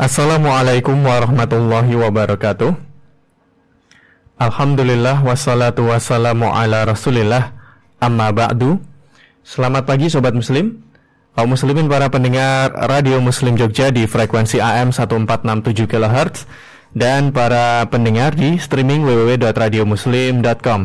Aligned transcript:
Assalamualaikum 0.00 0.96
warahmatullahi 1.04 1.92
wabarakatuh. 1.92 2.72
Alhamdulillah 4.40 5.20
wassalatu 5.20 5.92
wassalamu 5.92 6.48
ala 6.48 6.88
rasulillah 6.88 7.52
amma 8.00 8.32
ba'du. 8.32 8.80
Selamat 9.44 9.84
pagi 9.84 10.08
sobat 10.08 10.32
muslim. 10.32 10.80
Kaum 11.36 11.52
muslimin 11.52 11.84
para 11.84 12.08
pendengar 12.08 12.72
Radio 12.88 13.20
Muslim 13.20 13.60
Jogja 13.60 13.92
di 13.92 14.08
frekuensi 14.08 14.56
AM 14.56 14.88
1467 14.88 15.84
kHz 15.84 16.48
dan 16.96 17.28
para 17.28 17.84
pendengar 17.92 18.32
di 18.32 18.56
streaming 18.56 19.04
www.radiomuslim.com. 19.04 20.80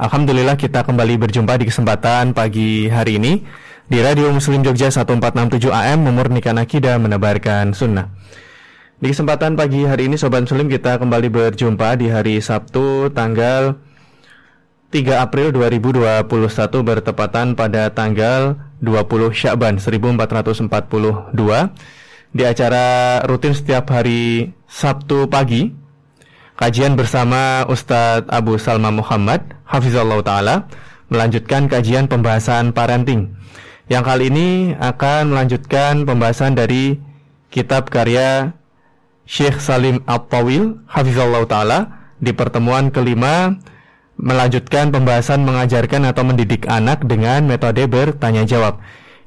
Alhamdulillah 0.00 0.56
kita 0.56 0.88
kembali 0.88 1.20
berjumpa 1.20 1.60
di 1.60 1.68
kesempatan 1.68 2.32
pagi 2.32 2.88
hari 2.88 3.20
ini 3.20 3.44
di 3.92 4.00
Radio 4.00 4.32
Muslim 4.32 4.64
Jogja 4.64 4.88
1467 4.88 5.68
AM 5.68 6.08
memurnikan 6.08 6.56
akidah 6.56 6.96
menebarkan 6.96 7.76
sunnah. 7.76 8.08
Di 9.04 9.12
kesempatan 9.12 9.52
pagi 9.52 9.84
hari 9.84 10.08
ini 10.08 10.16
Sobat 10.16 10.48
Muslim 10.48 10.64
kita 10.64 10.96
kembali 10.96 11.28
berjumpa 11.28 11.92
di 12.00 12.08
hari 12.08 12.40
Sabtu 12.40 13.12
tanggal 13.12 13.76
3 14.96 15.20
April 15.20 15.52
2021 15.52 16.24
bertepatan 16.80 17.52
pada 17.52 17.92
tanggal 17.92 18.56
20 18.80 19.28
Syakban 19.36 19.76
1442 19.76 21.36
di 22.32 22.42
acara 22.48 23.20
rutin 23.28 23.52
setiap 23.52 23.92
hari 23.92 24.56
Sabtu 24.72 25.28
pagi 25.28 25.68
kajian 26.56 26.96
bersama 26.96 27.68
Ustadz 27.68 28.32
Abu 28.32 28.56
Salma 28.56 28.88
Muhammad 28.88 29.52
Hafizallah 29.68 30.24
Ta'ala 30.24 30.64
melanjutkan 31.12 31.68
kajian 31.68 32.08
pembahasan 32.08 32.72
parenting. 32.72 33.36
Yang 33.84 34.04
kali 34.08 34.32
ini 34.32 34.72
akan 34.80 35.28
melanjutkan 35.28 36.08
pembahasan 36.08 36.56
dari 36.56 36.96
kitab 37.52 37.92
karya 37.92 38.63
Syekh 39.24 39.60
Salim 39.60 40.04
At-Tawil 40.04 40.84
Hafizallah 40.88 41.42
Ta'ala 41.48 41.78
di 42.20 42.32
pertemuan 42.36 42.92
kelima 42.92 43.56
melanjutkan 44.14 44.94
pembahasan 44.94 45.42
mengajarkan 45.42 46.06
atau 46.06 46.22
mendidik 46.22 46.70
anak 46.70 47.02
dengan 47.02 47.44
metode 47.44 47.84
bertanya 47.90 48.46
jawab. 48.46 48.78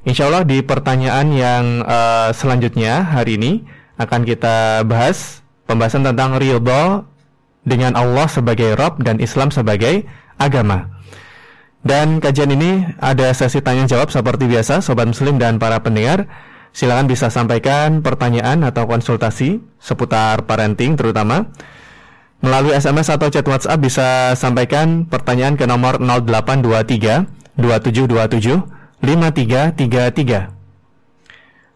Insya 0.08 0.30
Allah 0.30 0.46
di 0.46 0.64
pertanyaan 0.64 1.26
yang 1.34 1.64
uh, 1.84 2.32
selanjutnya 2.32 3.04
hari 3.04 3.36
ini 3.36 3.52
akan 4.00 4.24
kita 4.24 4.86
bahas 4.88 5.44
pembahasan 5.68 6.06
tentang 6.06 6.40
ridho 6.40 7.04
dengan 7.66 7.92
Allah 7.98 8.24
sebagai 8.30 8.72
Rob 8.78 9.02
dan 9.04 9.20
Islam 9.20 9.52
sebagai 9.52 10.08
agama. 10.40 10.88
Dan 11.84 12.18
kajian 12.18 12.50
ini 12.50 12.86
ada 12.98 13.30
sesi 13.36 13.60
tanya 13.62 13.86
jawab 13.86 14.10
seperti 14.10 14.48
biasa, 14.48 14.82
sobat 14.82 15.06
muslim 15.06 15.36
dan 15.36 15.60
para 15.60 15.78
pendengar. 15.78 16.26
Silakan 16.72 17.08
bisa 17.10 17.32
sampaikan 17.32 18.04
pertanyaan 18.04 18.62
atau 18.62 18.86
konsultasi 18.86 19.60
seputar 19.80 20.44
parenting 20.44 20.94
terutama. 20.94 21.50
Melalui 22.38 22.70
SMS 22.70 23.10
atau 23.10 23.26
chat 23.34 23.42
WhatsApp 23.42 23.82
bisa 23.82 24.38
sampaikan 24.38 25.10
pertanyaan 25.10 25.58
ke 25.58 25.66
nomor 25.66 25.98
0823 25.98 27.26
2727 27.58 28.62
5333. 29.02 30.58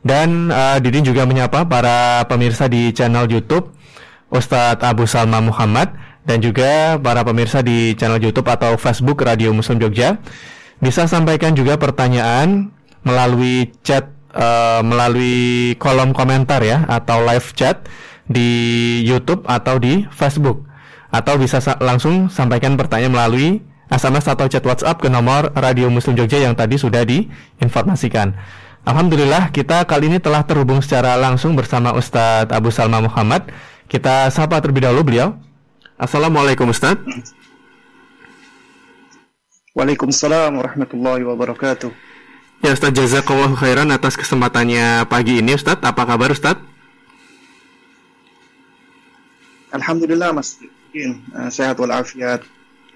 Dan 0.03 0.51
uh, 0.51 0.79
Didin 0.83 1.07
juga 1.07 1.27
menyapa 1.27 1.67
para 1.67 2.27
pemirsa 2.27 2.67
di 2.67 2.91
channel 2.95 3.31
YouTube 3.31 3.71
Ustadz 4.33 4.83
Abu 4.83 5.07
Salma 5.07 5.39
Muhammad 5.39 5.95
dan 6.25 6.39
juga 6.41 6.99
para 6.99 7.27
pemirsa 7.27 7.63
di 7.63 7.95
channel 7.99 8.23
YouTube 8.23 8.47
atau 8.49 8.79
Facebook 8.79 9.23
Radio 9.23 9.53
Muslim 9.53 9.83
Jogja. 9.83 10.19
Bisa 10.83 11.07
sampaikan 11.07 11.55
juga 11.55 11.79
pertanyaan 11.79 12.71
melalui 13.07 13.71
chat 13.87 14.11
uh, 14.35 14.81
melalui 14.85 15.77
kolom 15.77 16.13
komentar 16.17 16.61
ya 16.65 16.85
atau 16.89 17.25
live 17.25 17.49
chat 17.57 17.87
di 18.29 19.01
YouTube 19.05 19.45
atau 19.49 19.77
di 19.77 20.05
Facebook 20.13 20.65
atau 21.13 21.37
bisa 21.37 21.61
sa 21.61 21.77
langsung 21.79 22.33
sampaikan 22.33 22.75
pertanyaan 22.81 23.13
melalui 23.13 23.61
SMS 23.93 24.25
atau 24.33 24.49
chat 24.49 24.65
WhatsApp 24.65 25.05
ke 25.05 25.13
nomor 25.13 25.53
Radio 25.53 25.93
Muslim 25.93 26.17
Jogja 26.17 26.41
yang 26.41 26.57
tadi 26.57 26.81
sudah 26.81 27.05
diinformasikan. 27.05 28.33
Alhamdulillah 28.89 29.53
kita 29.53 29.85
kali 29.85 30.09
ini 30.09 30.19
telah 30.19 30.43
terhubung 30.49 30.81
secara 30.81 31.15
langsung 31.21 31.53
bersama 31.55 31.93
Ustadz 31.93 32.51
Abu 32.51 32.73
Salma 32.73 33.05
Muhammad. 33.05 33.53
Kita 33.87 34.33
sapa 34.33 34.59
terlebih 34.65 34.89
dahulu 34.89 35.13
beliau. 35.13 35.37
Assalamualaikum 36.01 36.73
Ustadz. 36.73 37.05
Waalaikumsalam 39.77 40.57
warahmatullahi 40.57 41.25
wabarakatuh. 41.29 42.12
Ya 42.63 42.79
Ustaz 42.79 42.95
jazakallahu 42.95 43.59
khairan 43.59 43.91
atas 43.91 44.15
kesempatannya 44.15 45.11
pagi 45.11 45.43
ini 45.43 45.59
Ustaz. 45.59 45.83
Apa 45.83 46.07
kabar 46.07 46.31
Ustaz? 46.31 46.63
Alhamdulillah 49.75 50.31
Mas. 50.31 50.63
Uh, 50.95 51.51
sehat 51.51 51.75
walafiat. 51.83 52.47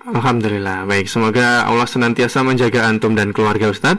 Alhamdulillah. 0.07 0.87
Baik, 0.87 1.11
semoga 1.11 1.67
Allah 1.67 1.89
senantiasa 1.89 2.47
menjaga 2.47 2.87
antum 2.87 3.19
dan 3.19 3.35
keluarga 3.35 3.75
Ustaz. 3.75 3.99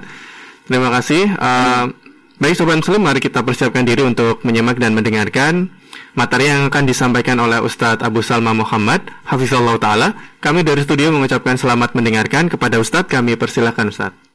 Terima 0.72 0.88
kasih. 0.88 1.36
Uh, 1.36 1.92
baik 2.40 2.56
Sobat 2.56 2.80
Muslim, 2.80 3.04
mari 3.04 3.20
kita 3.20 3.44
persiapkan 3.44 3.84
diri 3.84 4.08
untuk 4.08 4.40
menyimak 4.48 4.80
dan 4.80 4.96
mendengarkan 4.96 5.68
materi 6.16 6.48
yang 6.48 6.72
akan 6.72 6.88
disampaikan 6.88 7.44
oleh 7.44 7.60
Ustadz 7.60 8.08
Abu 8.08 8.24
Salma 8.24 8.56
Muhammad, 8.56 9.04
Hafizullah 9.28 9.76
Ta'ala. 9.84 10.16
Kami 10.40 10.64
dari 10.64 10.80
studio 10.88 11.12
mengucapkan 11.12 11.60
selamat 11.60 11.92
mendengarkan 11.92 12.48
kepada 12.48 12.80
Ustadz. 12.80 13.12
Kami 13.12 13.36
persilahkan 13.36 13.92
Ustadz. 13.92 14.27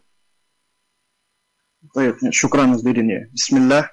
طيب 1.94 2.14
شكرا 2.30 2.66
مزيدا 2.66 3.28
بسم 3.34 3.56
الله. 3.56 3.88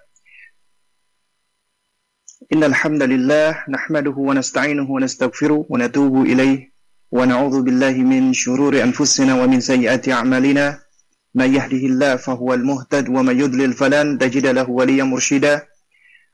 إن 2.54 2.64
الحمد 2.64 3.04
لله 3.04 3.64
نحمده 3.70 4.16
ونستعينه 4.18 4.92
ونستغفره 4.92 5.66
ونتوب 5.70 6.14
إليه 6.26 6.72
ونعوذ 7.12 7.62
بالله 7.62 7.92
من 7.92 8.34
شرور 8.34 8.84
أنفسنا 8.84 9.44
ومن 9.44 9.60
سيئات 9.60 10.10
أعمالنا. 10.10 10.80
من 11.36 11.50
يهده 11.56 11.84
الله 11.92 12.16
فهو 12.16 12.54
المهتد 12.54 13.10
ومن 13.10 13.40
يضلل 13.40 13.74
فلن 13.74 14.18
تجد 14.18 14.46
له 14.48 14.70
وليا 14.70 15.04
مرشدا. 15.04 15.68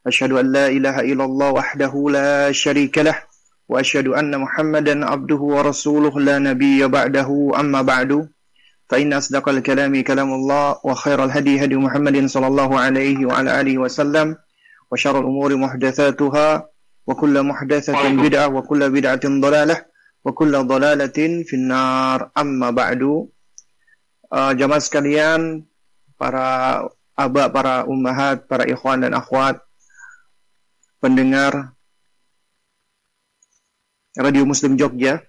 أشهد 0.08 0.32
أن 0.32 0.46
لا 0.52 0.68
إله 0.68 1.00
إلا 1.00 1.26
الله 1.26 1.50
وحده 1.52 1.94
لا 2.10 2.52
شريك 2.52 2.98
له 2.98 3.18
وأشهد 3.70 4.08
أن 4.08 4.38
محمدا 4.38 5.06
عبده 5.06 5.42
ورسوله 5.56 6.20
لا 6.20 6.40
نبي 6.40 6.88
بعده 6.88 7.30
أما 7.60 7.82
بعد. 7.82 8.30
فإن 8.90 9.14
أصدق 9.14 9.50
الكلام 9.50 9.94
كلام 10.04 10.30
الله 10.34 10.80
وخير 10.84 11.24
الهدي 11.24 11.64
هدي 11.64 11.76
محمد 11.76 12.26
صلى 12.26 12.48
الله 12.48 12.70
عليه 12.80 13.26
وعلى 13.26 13.50
آله 13.62 13.76
وسلم 13.78 14.38
وشر 14.92 15.16
الأمور 15.20 15.56
محدثاتها 15.56 16.70
وكل 17.08 17.36
محدثة 17.44 18.02
بدعة 18.10 18.48
وكل 18.48 18.82
بدعة 18.90 19.26
ضلالة 19.26 19.78
وكل 20.26 20.54
ضلالة 20.68 21.18
في 21.46 21.54
النار. 21.54 22.30
أما 22.38 22.70
بعد 22.70 23.02
uh, 24.34 24.52
jamaah 24.58 24.82
sekalian 24.82 25.66
para 26.18 26.82
aba, 27.14 27.44
para 27.52 27.74
ummahat, 27.86 28.46
para 28.50 28.66
ikhwan 28.66 29.04
dan 29.06 29.14
akhwat 29.14 29.62
pendengar 31.00 31.76
Radio 34.16 34.48
Muslim 34.48 34.80
Jogja. 34.80 35.20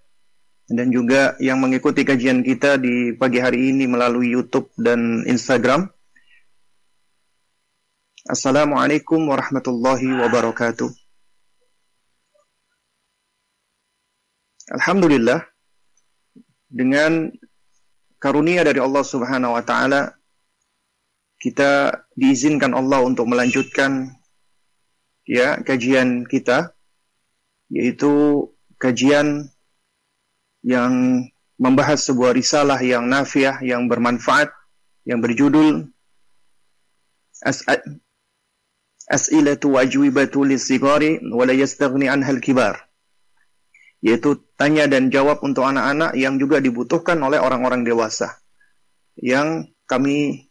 Dan 0.67 0.91
juga 0.91 1.39
yang 1.39 1.63
mengikuti 1.63 2.03
kajian 2.03 2.43
kita 2.43 2.75
di 2.75 3.15
pagi 3.15 3.39
hari 3.39 3.71
ini 3.71 3.87
melalui 3.87 4.35
YouTube 4.35 4.67
dan 4.75 5.23
Instagram. 5.23 5.87
Assalamualaikum 8.27 9.31
warahmatullahi 9.31 10.11
wabarakatuh. 10.27 10.91
Alhamdulillah 14.75 15.47
dengan 16.67 17.31
karunia 18.19 18.67
dari 18.67 18.83
Allah 18.83 19.07
Subhanahu 19.07 19.55
wa 19.55 19.63
taala 19.63 20.19
kita 21.39 22.03
diizinkan 22.19 22.75
Allah 22.75 23.07
untuk 23.07 23.31
melanjutkan 23.31 24.11
ya 25.23 25.63
kajian 25.63 26.27
kita 26.27 26.75
yaitu 27.71 28.43
kajian 28.83 29.47
yang 30.67 31.23
membahas 31.63 32.11
sebuah 32.11 32.35
risalah 32.35 32.83
yang 32.83 33.07
nafiah, 33.07 33.63
yang 33.63 33.87
bermanfaat, 33.87 34.51
yang 35.07 35.23
berjudul 35.23 35.87
As'ilatu 39.07 39.79
wajwibatu 39.79 40.43
lisigari 40.43 41.23
wa 41.23 41.47
la 41.47 41.55
al-kibar. 42.27 42.75
Yaitu 44.03 44.43
tanya 44.59 44.91
dan 44.91 45.15
jawab 45.15 45.41
untuk 45.47 45.63
anak-anak 45.63 46.19
yang 46.19 46.37
juga 46.43 46.59
dibutuhkan 46.59 47.23
oleh 47.23 47.39
orang-orang 47.39 47.87
dewasa. 47.87 48.35
Yang 49.15 49.71
kami 49.87 50.51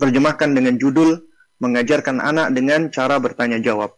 terjemahkan 0.00 0.56
dengan 0.56 0.80
judul 0.80 1.28
mengajarkan 1.60 2.18
anak 2.18 2.56
dengan 2.56 2.88
cara 2.88 3.20
bertanya 3.20 3.60
jawab. 3.60 3.94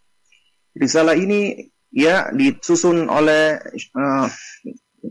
Risalah 0.75 1.15
ini 1.15 1.71
ya 1.95 2.35
disusun 2.35 3.07
oleh 3.07 3.63
uh, 3.95 4.27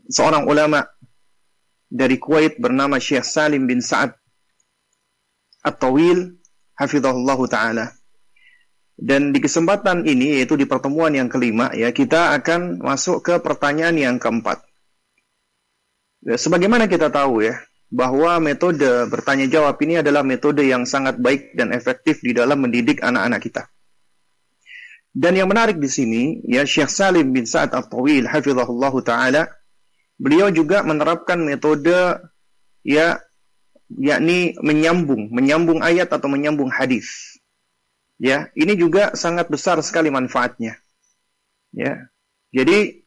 seorang 0.10 0.50
ulama 0.50 0.82
dari 1.94 2.18
Kuwait 2.18 2.58
bernama 2.58 2.98
Syekh 2.98 3.26
Salim 3.26 3.70
bin 3.70 3.80
Sa'ad 3.80 4.18
At-Tawil 5.64 6.34
hafizahullah 6.76 7.40
taala. 7.48 7.86
Dan 8.94 9.34
di 9.34 9.42
kesempatan 9.42 10.06
ini 10.06 10.38
yaitu 10.38 10.54
di 10.54 10.70
pertemuan 10.70 11.14
yang 11.18 11.26
kelima 11.26 11.74
ya 11.74 11.90
kita 11.90 12.38
akan 12.38 12.78
masuk 12.82 13.26
ke 13.26 13.34
pertanyaan 13.42 13.98
yang 13.98 14.16
keempat. 14.22 14.62
Ya, 16.24 16.38
sebagaimana 16.38 16.86
kita 16.86 17.10
tahu 17.10 17.44
ya 17.44 17.58
bahwa 17.94 18.42
metode 18.42 19.10
bertanya 19.10 19.46
jawab 19.50 19.78
ini 19.86 20.02
adalah 20.02 20.26
metode 20.26 20.66
yang 20.66 20.86
sangat 20.86 21.22
baik 21.22 21.54
dan 21.54 21.74
efektif 21.74 22.22
di 22.26 22.34
dalam 22.34 22.58
mendidik 22.62 23.02
anak-anak 23.02 23.42
kita. 23.42 23.64
Dan 25.14 25.38
yang 25.38 25.46
menarik 25.46 25.78
di 25.78 25.86
sini 25.86 26.42
ya 26.50 26.66
Syekh 26.66 26.90
Salim 26.90 27.30
bin 27.30 27.46
Sa'ad 27.46 27.70
At-Tawil 27.70 28.26
hafizahullah 28.26 28.94
taala 29.06 29.46
beliau 30.18 30.50
juga 30.54 30.82
menerapkan 30.86 31.40
metode 31.42 32.20
ya 32.86 33.20
yakni 33.90 34.58
menyambung, 34.62 35.30
menyambung 35.30 35.80
ayat 35.86 36.10
atau 36.10 36.30
menyambung 36.30 36.70
hadis. 36.74 37.38
Ya, 38.22 38.50
ini 38.56 38.78
juga 38.80 39.14
sangat 39.18 39.50
besar 39.52 39.82
sekali 39.84 40.08
manfaatnya. 40.08 40.80
Ya. 41.74 42.08
Jadi 42.54 43.04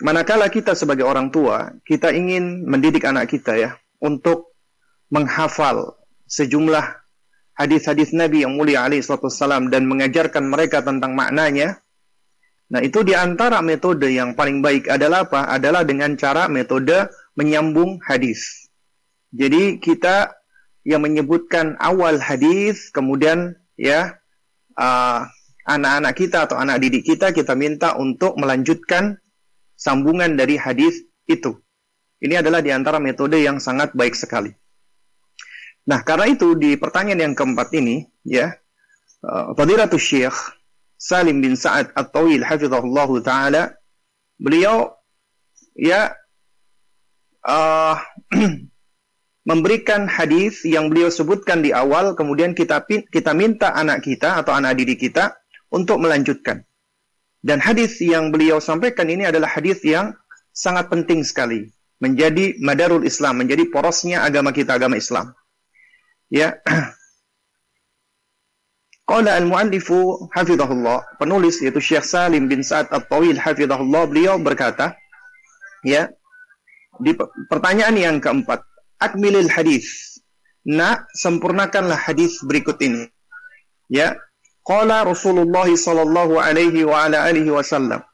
manakala 0.00 0.48
kita 0.48 0.72
sebagai 0.72 1.04
orang 1.04 1.28
tua, 1.28 1.76
kita 1.84 2.10
ingin 2.16 2.64
mendidik 2.64 3.04
anak 3.04 3.28
kita 3.28 3.56
ya 3.56 3.70
untuk 4.00 4.56
menghafal 5.12 6.00
sejumlah 6.24 6.82
hadis-hadis 7.58 8.16
Nabi 8.16 8.48
yang 8.48 8.56
mulia 8.56 8.88
alaihi 8.88 9.04
dan 9.68 9.82
mengajarkan 9.84 10.48
mereka 10.48 10.80
tentang 10.80 11.12
maknanya. 11.12 11.78
Nah, 12.70 12.80
itu 12.86 13.02
di 13.02 13.18
antara 13.18 13.58
metode 13.66 14.06
yang 14.14 14.38
paling 14.38 14.62
baik 14.62 14.86
adalah 14.86 15.26
apa? 15.26 15.50
Adalah 15.50 15.82
dengan 15.82 16.14
cara 16.14 16.46
metode 16.46 17.10
menyambung 17.34 17.98
hadis. 18.06 18.70
Jadi 19.34 19.82
kita 19.82 20.38
yang 20.86 21.02
menyebutkan 21.02 21.74
awal 21.82 22.22
hadis, 22.22 22.94
kemudian 22.94 23.58
ya 23.74 24.18
anak 24.78 25.34
anak-anak 25.66 26.14
kita 26.16 26.38
atau 26.48 26.56
anak 26.56 26.80
didik 26.80 27.04
kita 27.04 27.36
kita 27.36 27.52
minta 27.52 27.94
untuk 27.98 28.38
melanjutkan 28.38 29.18
sambungan 29.76 30.38
dari 30.38 30.56
hadis 30.56 31.04
itu. 31.26 31.58
Ini 32.20 32.44
adalah 32.44 32.60
di 32.60 32.70
antara 32.70 33.00
metode 33.00 33.40
yang 33.40 33.58
sangat 33.58 33.96
baik 33.96 34.12
sekali. 34.14 34.52
Nah, 35.88 36.04
karena 36.04 36.28
itu 36.28 36.52
di 36.54 36.76
pertanyaan 36.76 37.32
yang 37.32 37.34
keempat 37.34 37.72
ini, 37.72 38.04
ya, 38.22 38.52
uh, 39.24 39.56
Fadilatul 39.56 39.98
Syekh 39.98 40.59
Salim 41.00 41.40
bin 41.40 41.56
Sa'ad 41.56 41.96
At-Tawil 41.96 42.44
hafizahullah 42.44 43.08
taala, 43.24 43.72
beliau 44.36 44.92
ya 45.72 46.12
uh, 47.48 47.96
memberikan 49.50 50.04
hadis 50.04 50.60
yang 50.68 50.92
beliau 50.92 51.08
sebutkan 51.08 51.64
di 51.64 51.72
awal, 51.72 52.12
kemudian 52.12 52.52
kita 52.52 52.84
kita 52.84 53.32
minta 53.32 53.72
anak 53.72 54.04
kita 54.04 54.44
atau 54.44 54.52
anak 54.52 54.76
didik 54.76 55.08
kita 55.08 55.40
untuk 55.72 56.04
melanjutkan. 56.04 56.68
Dan 57.40 57.64
hadis 57.64 57.96
yang 58.04 58.28
beliau 58.28 58.60
sampaikan 58.60 59.08
ini 59.08 59.24
adalah 59.24 59.48
hadis 59.48 59.80
yang 59.80 60.12
sangat 60.52 60.92
penting 60.92 61.24
sekali, 61.24 61.72
menjadi 61.96 62.60
madarul 62.60 63.08
Islam, 63.08 63.40
menjadi 63.40 63.64
porosnya 63.72 64.20
agama 64.20 64.52
kita, 64.52 64.76
agama 64.76 65.00
Islam. 65.00 65.32
Ya. 66.28 66.60
Qala 69.10 69.34
al-muallifu 69.42 70.30
hafizahullah, 70.30 71.18
penulis 71.18 71.58
yaitu 71.58 71.82
Syekh 71.82 72.06
Salim 72.06 72.46
bin 72.46 72.62
Sa'ad 72.62 72.94
At-Tawil 72.94 73.42
hafizahullah, 73.42 74.06
beliau 74.06 74.38
berkata, 74.38 74.94
ya, 75.82 76.06
di 77.02 77.18
pertanyaan 77.50 77.98
yang 77.98 78.16
keempat, 78.22 78.62
akmilil 79.02 79.50
hadis. 79.50 80.14
Nak, 80.62 81.10
sempurnakanlah 81.18 81.98
hadis 81.98 82.38
berikut 82.46 82.78
ini. 82.86 83.10
Ya, 83.90 84.14
qala 84.62 85.02
Rasulullah 85.02 85.66
sallallahu 85.66 86.38
alaihi 86.38 86.86
wa 86.86 87.10
ala 87.10 87.26
alihi 87.26 87.50
wasallam. 87.50 88.06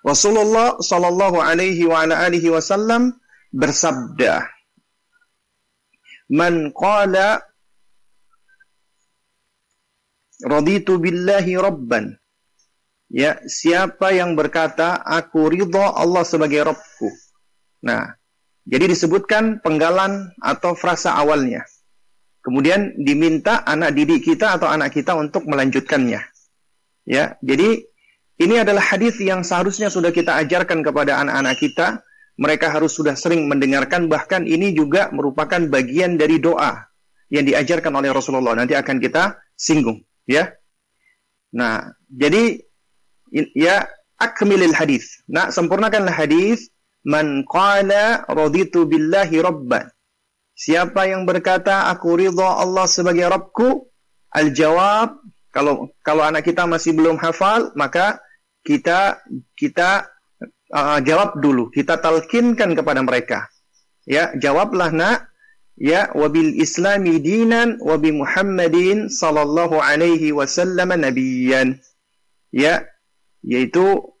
Rasulullah 0.00 0.80
sallallahu 0.80 1.36
alaihi 1.36 1.84
wa 1.84 2.00
ala 2.00 2.24
alihi 2.24 2.48
wasallam 2.48 3.12
bersabda, 3.52 4.40
man 6.32 6.72
qala 6.72 7.44
raditu 10.42 10.98
billahi 10.98 11.54
rabban 11.56 12.18
ya 13.08 13.38
siapa 13.46 14.12
yang 14.12 14.34
berkata 14.34 15.00
aku 15.00 15.48
ridha 15.48 15.94
Allah 15.94 16.26
sebagai 16.26 16.66
Rabbku 16.66 17.08
nah 17.82 18.18
jadi 18.62 18.86
disebutkan 18.86 19.58
penggalan 19.58 20.30
atau 20.38 20.78
frasa 20.78 21.18
awalnya. 21.18 21.66
Kemudian 22.42 22.94
diminta 22.98 23.62
anak 23.62 23.94
didik 23.94 24.26
kita 24.26 24.58
atau 24.58 24.70
anak 24.70 24.94
kita 24.94 25.14
untuk 25.14 25.46
melanjutkannya. 25.46 26.22
Ya 27.06 27.24
jadi 27.42 27.82
ini 28.38 28.54
adalah 28.58 28.82
hadis 28.82 29.18
yang 29.18 29.46
seharusnya 29.46 29.90
sudah 29.90 30.14
kita 30.14 30.38
ajarkan 30.46 30.82
kepada 30.82 31.22
anak-anak 31.22 31.58
kita. 31.58 31.86
Mereka 32.38 32.74
harus 32.74 32.96
sudah 32.96 33.14
sering 33.14 33.46
mendengarkan. 33.46 34.10
Bahkan 34.10 34.48
ini 34.48 34.74
juga 34.74 35.10
merupakan 35.14 35.62
bagian 35.68 36.18
dari 36.18 36.42
doa 36.42 36.86
yang 37.30 37.46
diajarkan 37.46 37.92
oleh 37.94 38.10
Rasulullah. 38.10 38.58
Nanti 38.58 38.74
akan 38.74 38.98
kita 38.98 39.38
singgung 39.54 40.02
ya? 40.28 40.52
Nah 41.54 41.92
jadi 42.08 42.60
ya 43.56 43.84
akmilil 44.20 44.74
hadis. 44.76 45.20
Nah 45.28 45.48
sempurnakanlah 45.50 46.14
hadis 46.14 46.70
man 47.02 47.42
qala 47.48 48.24
raditu 48.30 48.86
billahi 48.86 49.42
rabban. 49.42 49.88
Siapa 50.52 51.08
yang 51.08 51.26
berkata 51.26 51.90
aku 51.90 52.20
ridha 52.20 52.60
Allah 52.60 52.86
sebagai 52.86 53.26
Rabbku 53.26 53.88
al 54.36 54.52
jawab 54.52 55.18
kalau 55.50 55.90
kalau 56.04 56.22
anak 56.22 56.46
kita 56.46 56.68
masih 56.68 56.94
belum 56.94 57.18
hafal 57.18 57.72
maka 57.74 58.20
kita 58.62 59.18
kita 59.58 60.06
uh, 60.72 60.98
jawab 61.04 61.36
dulu, 61.38 61.68
kita 61.68 62.00
talkinkan 62.00 62.72
kepada 62.72 63.04
mereka. 63.04 63.46
Ya, 64.02 64.34
jawablah 64.34 64.90
nak, 64.90 65.30
ya 65.76 66.10
wabil 66.14 66.56
islami 66.58 67.18
dinan 67.22 67.80
wabi 67.80 68.12
Muhammadin 68.12 69.08
sallallahu 69.08 69.80
alaihi 69.80 70.32
wasallam 70.34 70.92
nabiyan. 70.92 71.78
Ya, 72.52 72.84
yaitu 73.40 74.12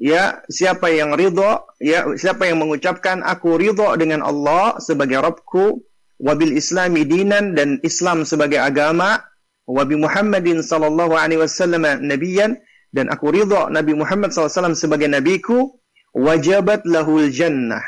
ya 0.00 0.40
siapa 0.48 0.88
yang 0.88 1.12
ridho 1.12 1.60
ya 1.78 2.08
siapa 2.16 2.48
yang 2.48 2.64
mengucapkan 2.64 3.20
aku 3.20 3.60
ridho 3.60 3.94
dengan 4.00 4.24
Allah 4.24 4.80
sebagai 4.80 5.20
Rabbku 5.20 5.84
wabil 6.18 6.56
islami 6.56 7.04
dinan 7.04 7.52
dan 7.52 7.78
Islam 7.84 8.24
sebagai 8.24 8.58
agama 8.58 9.20
wabi 9.68 10.00
Muhammadin 10.00 10.64
sallallahu 10.64 11.12
alaihi 11.14 11.44
wasallam 11.44 11.84
nabiyan 11.84 12.56
dan 12.94 13.10
aku 13.10 13.34
ridha 13.34 13.66
Nabi 13.74 13.98
Muhammad 13.98 14.30
SAW 14.30 14.78
sebagai 14.78 15.10
nabiku, 15.10 15.74
wajabat 16.14 16.86
lahul 16.86 17.26
jannah. 17.26 17.82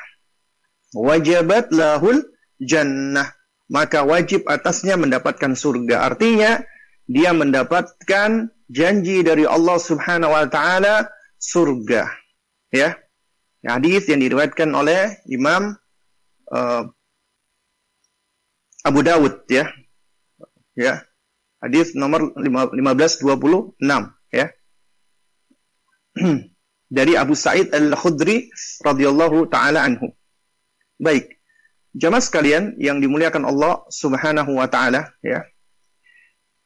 Wajabat 0.99 1.71
lahul 1.71 2.27
jannah. 2.61 3.33
Maka 3.67 4.07
wajib 4.07 4.47
atasnya 4.47 4.95
mendapatkan 4.95 5.59
surga. 5.59 6.07
Artinya, 6.07 6.63
dia 7.07 7.35
mendapatkan 7.35 8.51
janji 8.71 9.23
dari 9.27 9.47
Allah 9.47 9.79
Subhanahu 9.79 10.31
wa 10.31 10.47
taala 10.47 11.11
surga. 11.39 12.07
Ya. 12.71 12.95
Hadis 13.67 14.07
yang 14.07 14.23
diriwayatkan 14.23 14.71
oleh 14.71 15.19
Imam 15.27 15.75
uh, 16.55 16.83
Abu 18.87 19.01
Dawud 19.03 19.43
ya. 19.51 19.67
Ya. 20.79 21.03
Hadis 21.59 21.99
nomor 21.99 22.31
1526 22.39 23.75
ya. 24.31 24.47
dari 26.87 27.19
Abu 27.19 27.35
Sa'id 27.35 27.75
Al-Khudri 27.75 28.51
radhiyallahu 28.83 29.51
taala 29.51 29.83
anhu. 29.83 30.15
Baik. 31.03 31.36
Jamaah 31.97 32.21
sekalian 32.21 32.77
yang 32.77 33.01
dimuliakan 33.01 33.49
Allah 33.49 33.81
Subhanahu 33.89 34.61
wa 34.61 34.69
taala 34.69 35.17
ya. 35.25 35.49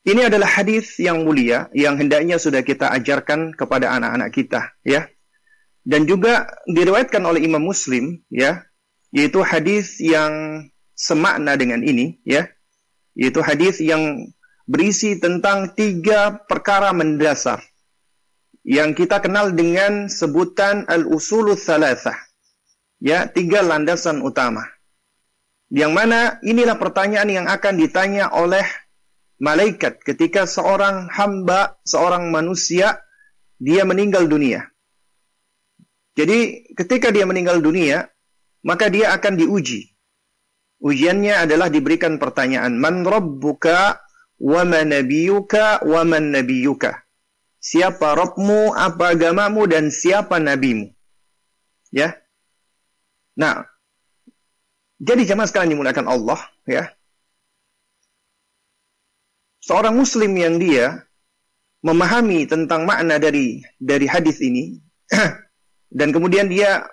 Ini 0.03 0.27
adalah 0.27 0.51
hadis 0.51 0.99
yang 0.99 1.23
mulia 1.23 1.71
yang 1.71 1.95
hendaknya 1.95 2.41
sudah 2.41 2.67
kita 2.67 2.91
ajarkan 2.91 3.55
kepada 3.55 3.95
anak-anak 3.95 4.35
kita 4.35 4.75
ya. 4.83 5.07
Dan 5.87 6.11
juga 6.11 6.51
diriwayatkan 6.67 7.23
oleh 7.23 7.47
Imam 7.47 7.63
Muslim 7.63 8.19
ya, 8.27 8.67
yaitu 9.15 9.39
hadis 9.47 10.03
yang 10.03 10.67
semakna 10.99 11.55
dengan 11.55 11.87
ini 11.87 12.19
ya. 12.27 12.51
Yaitu 13.15 13.39
hadis 13.39 13.79
yang 13.79 14.35
berisi 14.67 15.15
tentang 15.23 15.79
tiga 15.79 16.43
perkara 16.43 16.91
mendasar 16.91 17.63
yang 18.67 18.99
kita 18.99 19.23
kenal 19.23 19.55
dengan 19.55 20.11
sebutan 20.11 20.91
al-usulul 20.91 21.55
thalathah. 21.55 22.19
Ya, 23.01 23.31
tiga 23.31 23.65
landasan 23.65 24.21
utama. 24.27 24.80
Yang 25.71 25.93
mana 25.95 26.21
inilah 26.43 26.77
pertanyaan 26.77 27.31
yang 27.31 27.47
akan 27.47 27.79
ditanya 27.79 28.35
oleh 28.35 28.67
malaikat 29.39 30.03
ketika 30.03 30.45
seorang 30.45 31.07
hamba, 31.09 31.79
seorang 31.87 32.29
manusia 32.35 33.01
dia 33.57 33.87
meninggal 33.87 34.27
dunia. 34.27 34.67
Jadi 36.19 36.69
ketika 36.75 37.15
dia 37.15 37.25
meninggal 37.25 37.63
dunia, 37.63 38.05
maka 38.67 38.91
dia 38.91 39.15
akan 39.15 39.39
diuji. 39.39 39.95
Ujiannya 40.83 41.47
adalah 41.47 41.71
diberikan 41.71 42.19
pertanyaan, 42.19 42.75
"Man 42.75 43.07
rabbuka 43.07 44.01
wa 44.41 44.63
man 44.65 44.91
nabiyuka 44.91 45.85
wa 45.85 46.03
man 46.03 46.33
nabiyuka. 46.33 47.05
Siapa 47.61 48.17
Rabbmu, 48.17 48.73
apa 48.73 49.13
agamamu 49.13 49.69
dan 49.69 49.93
siapa 49.93 50.41
nabimu. 50.41 50.89
Ya. 51.93 52.17
Nah, 53.37 53.69
jadi 55.01 55.33
jemaah 55.33 55.49
sekalian 55.49 55.81
dimulakan 55.81 56.07
Allah, 56.13 56.37
ya. 56.69 56.93
Seorang 59.65 59.97
muslim 59.97 60.37
yang 60.37 60.61
dia 60.61 61.09
memahami 61.81 62.45
tentang 62.45 62.85
makna 62.85 63.17
dari 63.17 63.65
dari 63.81 64.05
hadis 64.05 64.45
ini 64.45 64.77
dan 65.99 66.13
kemudian 66.13 66.53
dia 66.53 66.85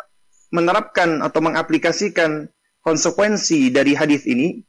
menerapkan 0.55 1.19
atau 1.19 1.43
mengaplikasikan 1.43 2.47
konsekuensi 2.79 3.67
dari 3.75 3.91
hadis 3.91 4.23
ini, 4.23 4.63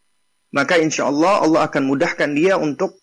maka 0.51 0.75
insya 0.75 1.07
Allah 1.07 1.39
Allah 1.39 1.71
akan 1.71 1.83
mudahkan 1.87 2.35
dia 2.35 2.59
untuk 2.59 2.99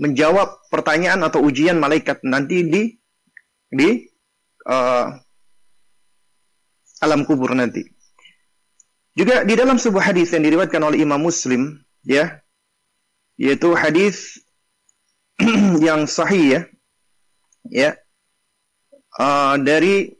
menjawab 0.00 0.64
pertanyaan 0.72 1.20
atau 1.28 1.44
ujian 1.44 1.76
malaikat 1.76 2.24
nanti 2.24 2.64
di 2.64 2.82
di 3.68 4.08
uh, 4.64 5.12
alam 7.04 7.28
kubur 7.28 7.52
nanti. 7.52 7.97
Juga 9.18 9.42
di 9.42 9.58
dalam 9.58 9.82
sebuah 9.82 10.14
hadis 10.14 10.30
yang 10.30 10.46
diriwayatkan 10.46 10.78
oleh 10.78 11.02
Imam 11.02 11.18
Muslim, 11.18 11.74
ya, 12.06 12.38
yaitu 13.34 13.74
hadis 13.74 14.38
yang 15.86 16.06
sahih 16.06 16.46
ya, 16.46 16.60
ya, 17.66 17.90
uh, 19.18 19.58
dari 19.58 20.14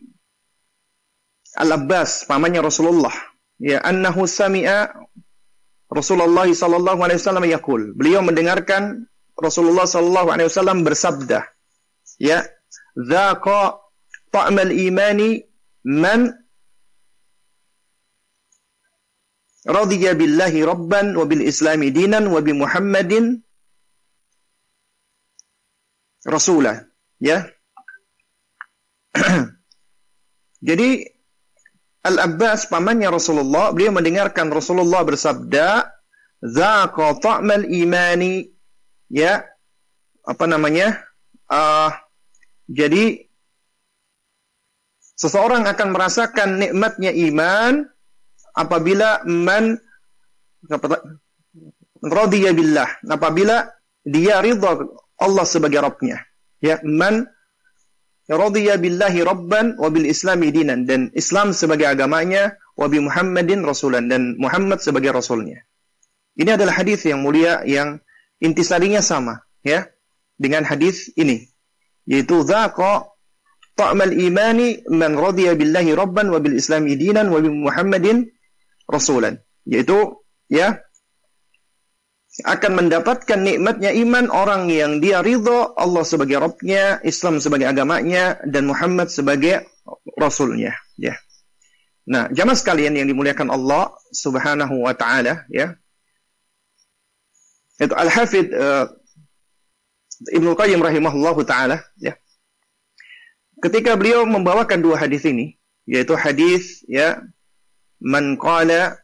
Al 1.55 1.78
Abbas, 1.78 2.26
pamannya 2.26 2.59
Rasulullah, 2.59 3.14
ya, 3.62 3.78
annahu 3.87 4.26
sami'a 4.26 4.90
Rasulullah 5.95 6.50
sallallahu 6.50 6.99
alaihi 6.99 7.23
wasallam 7.23 7.47
yaqul. 7.47 7.95
Beliau 7.95 8.19
mendengarkan 8.26 9.07
Rasulullah 9.38 9.87
sallallahu 9.87 10.35
alaihi 10.35 10.50
wasallam 10.50 10.83
bersabda, 10.83 11.47
ya, 12.19 12.43
"Dzaqa 12.99 13.78
ta'mal 14.35 14.75
imani 14.75 15.47
man 15.87 16.35
radiya 19.69 20.17
billahi 20.17 20.65
rabban 20.65 21.13
wa 21.13 21.29
bil 21.29 21.45
islami 21.45 21.93
dinan 21.93 22.33
wa 22.33 22.41
bi 22.41 22.57
Muhammadin 22.57 23.45
rasulah." 26.25 26.89
Ya. 27.21 27.45
Jadi 30.69 31.05
Al-Abbas 32.09 32.73
pamannya 32.73 33.13
Rasulullah, 33.13 33.75
beliau 33.75 33.93
mendengarkan 33.93 34.49
Rasulullah 34.49 35.05
bersabda, 35.05 35.93
"Dzaqa 36.41 37.21
ta'mal 37.21 37.69
imani." 37.69 38.49
Ya. 39.13 39.45
Apa 40.25 40.49
namanya? 40.49 41.05
Uh, 41.49 41.89
jadi 42.69 43.25
seseorang 45.17 45.65
akan 45.65 45.89
merasakan 45.97 46.61
nikmatnya 46.61 47.11
iman 47.33 47.89
apabila 48.55 49.25
man 49.26 49.81
radiya 52.02 52.55
billah, 52.55 52.88
apabila 53.11 53.69
dia 54.07 54.40
ridha 54.40 54.78
Allah 55.19 55.45
sebagai 55.45 55.83
Rabbnya. 55.83 56.23
Ya, 56.62 56.78
man 56.83 57.26
radiya 58.31 58.78
billahi 58.78 59.23
rabban 59.26 59.75
wa 59.78 59.90
bil 59.90 60.07
islami 60.07 60.55
dinan. 60.55 60.87
Dan 60.87 61.11
Islam 61.14 61.50
sebagai 61.50 61.90
agamanya 61.90 62.55
wa 62.78 62.87
bi 62.87 63.02
Muhammadin 63.02 63.67
rasulan. 63.67 64.07
Dan 64.07 64.38
Muhammad 64.38 64.78
sebagai 64.78 65.11
rasulnya. 65.11 65.59
Ini 66.38 66.55
adalah 66.55 66.78
hadis 66.78 67.02
yang 67.02 67.26
mulia 67.26 67.67
yang 67.67 67.99
intisarinya 68.38 69.02
sama 69.02 69.43
ya 69.67 69.90
dengan 70.38 70.62
hadis 70.62 71.11
ini. 71.19 71.50
Yaitu 72.07 72.47
dzaqa 72.47 73.11
ta'mal 73.75 74.14
imani 74.14 74.87
man 74.87 75.19
radiya 75.19 75.59
billahi 75.59 75.99
rabban 75.99 76.31
wa 76.31 76.38
bil 76.38 76.55
islami 76.55 76.95
dinan 76.95 77.31
wa 77.35 77.43
bi 77.43 77.50
Muhammadin 77.50 78.31
rasulan 78.88 79.38
yaitu 79.68 80.16
ya 80.49 80.80
akan 82.47 82.85
mendapatkan 82.85 83.40
nikmatnya 83.40 83.90
iman 84.07 84.30
orang 84.30 84.71
yang 84.71 85.02
dia 85.02 85.18
ridho 85.25 85.75
Allah 85.75 86.07
sebagai 86.07 86.38
Rabbnya, 86.38 87.02
Islam 87.02 87.42
sebagai 87.42 87.66
agamanya, 87.66 88.38
dan 88.47 88.71
Muhammad 88.71 89.11
sebagai 89.11 89.66
Rasulnya. 90.14 90.71
Ya. 90.95 91.18
Nah, 92.07 92.30
jamaah 92.30 92.54
sekalian 92.54 92.95
yang 92.95 93.11
dimuliakan 93.11 93.50
Allah 93.50 93.90
Subhanahu 94.14 94.87
wa 94.87 94.95
taala, 94.95 95.50
ya. 95.50 95.75
Itu 97.83 97.95
Al-Hafidh 97.95 98.54
uh, 98.54 98.87
Ibnu 100.30 100.54
Qayyim 100.54 100.78
rahimahullahu 100.78 101.42
taala, 101.42 101.83
ya. 101.99 102.14
Ketika 103.59 103.99
beliau 103.99 104.23
membawakan 104.23 104.78
dua 104.78 104.95
hadis 104.95 105.26
ini, 105.26 105.59
yaitu 105.90 106.14
hadis 106.14 106.87
ya 106.87 107.18
man 108.00 108.38
qala 108.38 108.99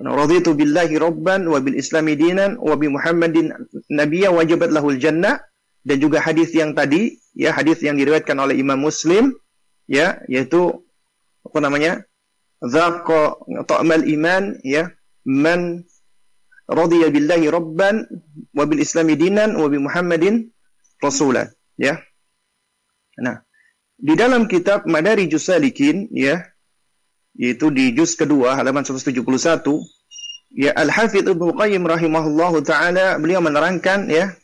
raditu 0.00 0.52
billahi 0.52 1.00
rabban 1.00 1.48
wa 1.48 1.60
bil 1.64 1.76
islami 1.76 2.16
dinan 2.16 2.60
wa 2.60 2.76
bi 2.76 2.92
muhammadin 2.92 3.52
nabiyya 3.88 4.32
wajibat 4.34 4.72
lahul 4.72 4.96
jannah. 5.00 5.40
Dan 5.88 6.04
juga 6.04 6.20
hadis 6.20 6.52
yang 6.52 6.76
tadi 6.76 7.16
ya 7.32 7.54
hadis 7.54 7.80
yang 7.80 7.96
diriwayatkan 7.96 8.36
oleh 8.36 8.60
Imam 8.60 8.76
Muslim 8.76 9.32
ya 9.88 10.20
yaitu 10.28 10.84
apa 11.48 11.58
namanya 11.64 12.04
dzaqa 12.60 13.40
ta'mal 13.64 14.04
iman 14.04 14.60
ya 14.66 14.92
man 15.24 15.88
radiya 16.68 17.08
billahi 17.08 17.48
rabban 17.48 18.04
wa 18.52 18.68
bil 18.68 18.84
islami 18.84 19.16
dinan 19.16 19.56
wa 19.56 19.64
bi 19.72 19.80
muhammadin 19.80 20.52
rasulan 21.00 21.48
ya. 21.80 21.96
Nah 23.16 23.40
di 23.96 24.12
dalam 24.12 24.44
kitab 24.44 24.84
Madarijus 24.84 25.48
Salikin 25.48 26.12
ya 26.12 26.42
yaitu 27.38 27.70
di 27.70 27.94
juz 27.94 28.18
kedua 28.18 28.58
halaman 28.58 28.82
171 28.82 29.22
ya 30.58 30.74
Al-Hafidz 30.74 31.30
Ibnu 31.30 31.54
Qayyim 31.54 31.86
rahimahullahu 31.86 32.66
taala 32.66 33.16
beliau 33.22 33.38
menerangkan 33.38 34.10
ya 34.10 34.34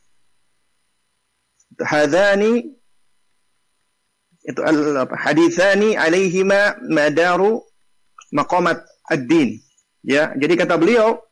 hadani 1.82 2.78
itu 4.44 4.60
al 4.60 5.08
hadithani 5.08 5.96
alaihima 5.96 6.76
madaru 6.86 7.64
maqamat 8.30 8.84
ad-din. 9.08 9.58
Ya 10.04 10.36
jadi 10.36 10.54
kata 10.60 10.76
beliau 10.76 11.24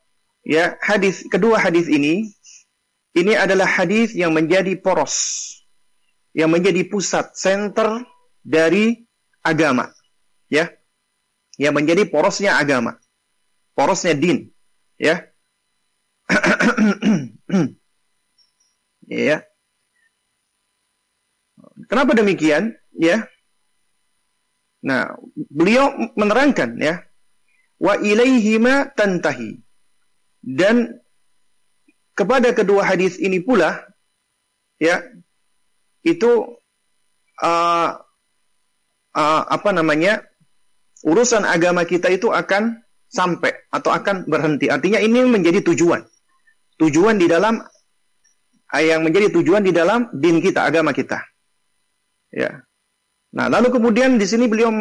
ya 0.48 0.80
hadis 0.80 1.28
kedua 1.28 1.60
hadis 1.60 1.86
ini 1.92 2.32
ini 3.12 3.36
adalah 3.36 3.68
hadis 3.68 4.16
yang 4.16 4.32
menjadi 4.32 4.80
poros 4.80 5.14
yang 6.32 6.48
menjadi 6.48 6.88
pusat 6.88 7.36
center 7.36 8.00
dari 8.40 9.04
agama. 9.44 9.92
Ya 10.48 10.72
yang 11.60 11.76
menjadi 11.76 12.08
porosnya 12.08 12.56
agama, 12.56 12.96
porosnya 13.76 14.16
din, 14.16 14.52
ya. 14.96 15.26
ya. 19.08 19.44
Kenapa 21.88 22.12
demikian? 22.16 22.72
Ya. 22.96 23.28
Nah, 24.82 25.14
beliau 25.34 25.92
menerangkan 26.16 26.74
ya, 26.80 27.04
wa 27.78 27.98
ilaihima 28.00 28.90
tantahi. 28.96 29.60
Dan 30.42 31.02
kepada 32.12 32.52
kedua 32.52 32.84
hadis 32.84 33.16
ini 33.16 33.40
pula 33.40 33.88
ya 34.76 35.00
itu 36.02 36.58
uh, 37.40 37.90
uh, 39.14 39.42
apa 39.46 39.70
namanya 39.70 40.26
urusan 41.02 41.42
agama 41.46 41.82
kita 41.82 42.10
itu 42.10 42.30
akan 42.30 42.82
sampai 43.12 43.52
atau 43.68 43.92
akan 43.92 44.24
berhenti. 44.24 44.72
Artinya 44.72 44.98
ini 45.02 45.22
menjadi 45.28 45.60
tujuan. 45.60 46.00
Tujuan 46.80 47.20
di 47.20 47.28
dalam 47.28 47.60
yang 48.72 49.04
menjadi 49.04 49.28
tujuan 49.36 49.60
di 49.60 49.70
dalam 49.70 50.08
din 50.16 50.40
kita, 50.40 50.64
agama 50.64 50.96
kita. 50.96 51.20
Ya. 52.32 52.64
Nah, 53.36 53.52
lalu 53.52 53.68
kemudian 53.76 54.16
di 54.16 54.24
sini 54.24 54.48
beliau 54.48 54.72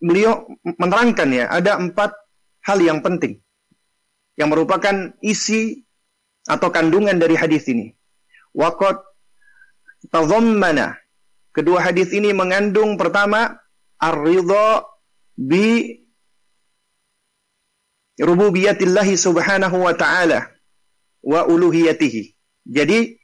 beliau 0.00 0.44
menerangkan 0.64 1.28
ya, 1.32 1.48
ada 1.48 1.80
empat 1.80 2.12
hal 2.68 2.78
yang 2.84 3.00
penting 3.00 3.40
yang 4.36 4.52
merupakan 4.52 5.16
isi 5.24 5.82
atau 6.46 6.68
kandungan 6.70 7.16
dari 7.16 7.34
hadis 7.34 7.66
ini. 7.68 7.90
Waqat 8.54 9.00
tazammana. 10.12 10.94
Kedua 11.50 11.82
hadis 11.82 12.14
ini 12.14 12.30
mengandung 12.30 12.94
pertama 12.94 13.58
ar-ridha 13.98 14.86
bi 15.38 15.94
rububiyatillahi 18.18 19.14
subhanahu 19.14 19.86
wa 19.86 19.94
ta'ala 19.94 20.50
wa 21.22 21.46
uluhiyatihi. 21.46 22.34
Jadi 22.66 23.14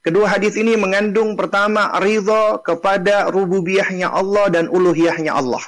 kedua 0.00 0.32
hadis 0.32 0.56
ini 0.56 0.80
mengandung 0.80 1.36
pertama 1.36 1.92
ridha 2.00 2.64
kepada 2.64 3.28
rububiyahnya 3.28 4.08
Allah 4.08 4.48
dan 4.48 4.72
uluhiyahnya 4.72 5.36
Allah. 5.36 5.60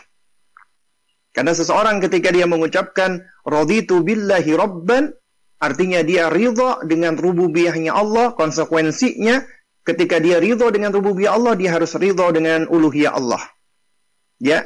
Karena 1.37 1.53
seseorang 1.53 2.01
ketika 2.01 2.33
dia 2.33 2.49
mengucapkan 2.49 3.21
raditu 3.45 4.01
billahi 4.01 4.57
rabban 4.57 5.13
Artinya 5.61 6.01
dia 6.01 6.33
ridho 6.33 6.81
dengan 6.89 7.21
rububiyahnya 7.21 7.93
Allah, 7.93 8.33
konsekuensinya 8.33 9.45
ketika 9.85 10.17
dia 10.17 10.41
ridho 10.41 10.73
dengan 10.73 10.89
rububiyah 10.89 11.37
Allah, 11.37 11.53
dia 11.53 11.77
harus 11.77 11.93
ridho 12.01 12.25
dengan 12.33 12.65
uluhiyah 12.65 13.13
Allah. 13.13 13.45
Ya. 14.41 14.65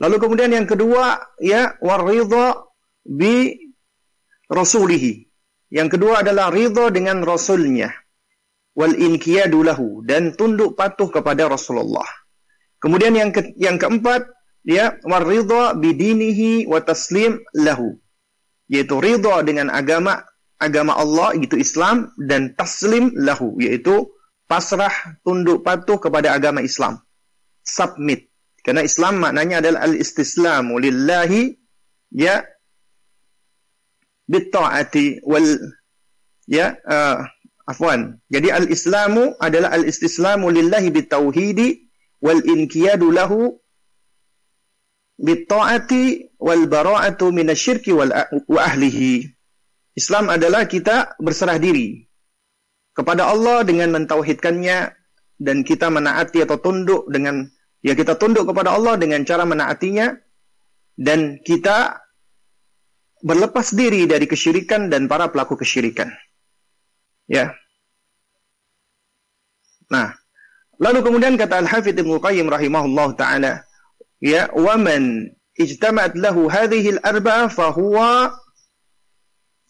Lalu 0.00 0.16
kemudian 0.16 0.50
yang 0.54 0.64
kedua, 0.64 1.20
ya, 1.42 1.76
waridho 1.82 2.72
bi 3.04 3.52
rasulihi. 4.48 5.28
Yang 5.72 5.98
kedua 5.98 6.24
adalah 6.24 6.52
ridho 6.52 6.88
dengan 6.92 7.24
rasulnya. 7.24 7.92
Wal 8.72 8.96
inqiyadu 8.96 9.60
lahu 9.60 10.00
dan 10.04 10.32
tunduk 10.32 10.76
patuh 10.80 11.12
kepada 11.12 11.44
Rasulullah. 11.44 12.08
Kemudian 12.80 13.12
yang 13.12 13.28
ke, 13.28 13.52
yang 13.60 13.76
keempat, 13.76 14.24
ya, 14.64 14.96
waridho 15.04 15.76
bidinihi 15.76 16.64
wa 16.64 16.80
taslim 16.80 17.36
lahu 17.52 18.00
yaitu 18.72 18.96
ridha 18.96 19.44
dengan 19.44 19.68
agama 19.68 20.24
agama 20.56 20.96
Allah 20.96 21.36
itu 21.36 21.60
Islam 21.60 22.08
dan 22.16 22.56
taslim 22.56 23.12
lahu 23.20 23.60
yaitu 23.60 24.08
pasrah 24.48 25.20
tunduk 25.20 25.60
patuh 25.60 26.00
kepada 26.00 26.32
agama 26.32 26.64
Islam 26.64 26.96
submit 27.60 28.31
karena 28.62 28.82
Islam 28.86 29.18
maknanya 29.22 29.62
adalah 29.62 29.86
al-istislamu 29.86 30.78
lillahi 30.78 31.54
ya 32.14 32.46
bitta'ati 34.30 35.26
wal 35.26 35.46
ya 36.46 36.78
uh, 36.86 37.22
afwan 37.66 38.22
jadi 38.30 38.54
al-islamu 38.54 39.34
adalah 39.42 39.74
al-istislamu 39.74 40.50
lillahi 40.50 40.94
bitauhidi 40.94 41.90
wal 42.22 42.38
inqiyadu 42.38 43.10
lahu 43.10 43.58
bitta'ati 45.22 46.34
wal 46.42 46.66
bara'atu 46.66 47.30
minasyirki 47.30 47.94
wal 47.94 48.10
wa 48.50 48.60
ahlihi. 48.62 49.30
Islam 49.94 50.32
adalah 50.32 50.64
kita 50.66 51.14
berserah 51.20 51.60
diri 51.60 52.02
kepada 52.96 53.28
Allah 53.28 53.62
dengan 53.62 53.92
mentauhidkannya 53.92 54.78
dan 55.36 55.56
kita 55.62 55.92
menaati 55.92 56.42
atau 56.42 56.56
tunduk 56.58 57.06
dengan 57.12 57.44
ya 57.82 57.92
kita 57.98 58.14
tunduk 58.16 58.48
kepada 58.48 58.78
Allah 58.78 58.94
dengan 58.96 59.26
cara 59.26 59.42
menaatinya 59.42 60.14
dan 60.94 61.42
kita 61.42 61.98
berlepas 63.22 63.74
diri 63.74 64.06
dari 64.06 64.26
kesyirikan 64.26 64.90
dan 64.90 65.06
para 65.06 65.30
pelaku 65.30 65.58
kesyirikan. 65.58 66.10
Ya. 67.30 67.54
Nah, 69.90 70.14
lalu 70.82 71.06
kemudian 71.06 71.38
kata 71.38 71.62
Al-Hafidz 71.62 72.02
Ibnu 72.02 72.18
Qayyim 72.18 72.50
rahimahullah 72.50 73.08
taala, 73.14 73.62
ya 74.18 74.50
waman 74.54 75.30
ijtama'at 75.58 76.18
lahu 76.18 76.50
hadhihi 76.50 76.98
al-arba'a 76.98 77.50
fahuwa 77.52 78.32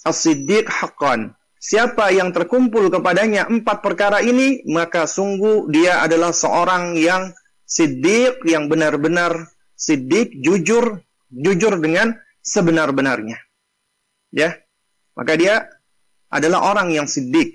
as-siddiq 0.07 0.66
haqqan 0.71 1.35
siapa 1.62 2.11
yang 2.11 2.35
terkumpul 2.35 2.90
kepadanya 2.90 3.47
empat 3.47 3.83
perkara 3.83 4.19
ini 4.19 4.66
maka 4.66 5.07
sungguh 5.07 5.71
dia 5.71 6.02
adalah 6.02 6.35
seorang 6.35 6.99
yang 6.99 7.31
siddiq 7.73 8.45
yang 8.45 8.69
benar-benar 8.69 9.49
siddiq 9.73 10.37
jujur 10.45 11.00
jujur 11.33 11.81
dengan 11.81 12.12
sebenar-benarnya. 12.45 13.41
Ya. 14.29 14.61
Maka 15.17 15.33
dia 15.37 15.64
adalah 16.29 16.73
orang 16.76 16.93
yang 16.93 17.09
siddiq 17.09 17.52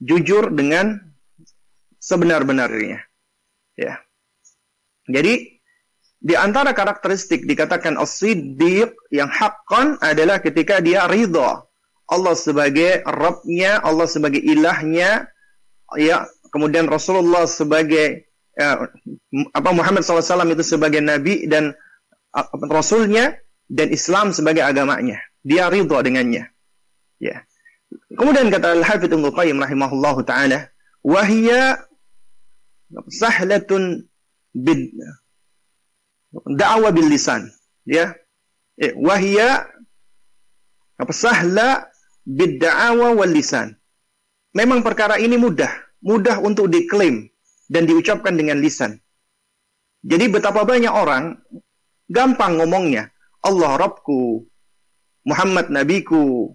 jujur 0.00 0.48
dengan 0.52 0.96
sebenar-benarnya. 2.00 3.04
Ya. 3.76 4.00
Jadi 5.04 5.60
di 6.20 6.34
antara 6.36 6.76
karakteristik 6.76 7.48
dikatakan 7.48 7.96
as-siddiq 7.96 8.92
yang 9.12 9.28
haqqan 9.28 9.96
adalah 10.04 10.40
ketika 10.40 10.80
dia 10.84 11.08
ridha 11.08 11.64
Allah 12.10 12.34
sebagai 12.34 13.06
Rabbnya, 13.06 13.78
Allah 13.86 14.10
sebagai 14.10 14.42
ilahnya, 14.42 15.30
ya, 15.94 16.26
kemudian 16.50 16.90
Rasulullah 16.90 17.46
sebagai 17.46 18.29
ya, 18.56 18.88
apa 19.54 19.70
Muhammad 19.70 20.02
SAW 20.02 20.54
itu 20.54 20.64
sebagai 20.64 21.02
nabi 21.02 21.46
dan 21.46 21.74
rasulnya 22.70 23.38
dan 23.70 23.90
Islam 23.90 24.34
sebagai 24.34 24.62
agamanya. 24.62 25.18
Dia 25.46 25.70
ridha 25.70 26.02
dengannya. 26.02 26.50
Ya. 27.20 27.46
Kemudian 28.14 28.52
kata 28.52 28.76
Al-Hafidz 28.78 29.10
Ibnu 29.10 29.34
Qayyim 29.34 29.58
rahimahullahu 29.58 30.22
taala, 30.22 30.70
"Wa 31.02 31.26
hiya 31.26 31.90
sahlatun 33.10 34.10
bid 34.54 34.90
dakwah 36.58 36.90
bil 36.90 37.06
lisan 37.06 37.46
ya 37.86 38.14
eh, 38.78 38.94
wahia 38.98 39.66
apa 40.98 41.12
sahla 41.14 41.86
bid 42.26 42.58
da'awa 42.58 43.14
wal 43.14 43.30
lisan 43.30 43.74
memang 44.54 44.82
perkara 44.82 45.18
ini 45.22 45.38
mudah 45.38 45.70
mudah 46.02 46.42
untuk 46.42 46.70
diklaim 46.70 47.29
dan 47.70 47.86
diucapkan 47.86 48.34
dengan 48.34 48.58
lisan 48.58 48.98
jadi 50.02 50.26
betapa 50.26 50.66
banyak 50.66 50.90
orang 50.90 51.38
gampang 52.10 52.58
ngomongnya 52.58 53.14
Allah 53.46 53.78
Rabbku 53.78 54.42
Muhammad 55.24 55.70
nabiku 55.70 56.50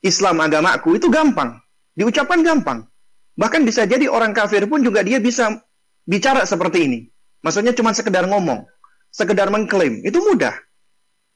Islam 0.00 0.38
agamaku 0.40 1.02
itu 1.02 1.10
gampang 1.10 1.58
diucapkan 1.98 2.46
gampang 2.46 2.86
bahkan 3.34 3.66
bisa 3.66 3.82
jadi 3.84 4.06
orang 4.06 4.30
kafir 4.30 4.70
pun 4.70 4.86
juga 4.86 5.02
dia 5.02 5.18
bisa 5.18 5.58
bicara 6.06 6.46
seperti 6.46 6.86
ini 6.86 6.98
maksudnya 7.42 7.74
cuma 7.74 7.90
sekedar 7.90 8.30
ngomong 8.30 8.62
sekedar 9.10 9.50
mengklaim. 9.50 10.00
Itu 10.06 10.22
mudah. 10.22 10.54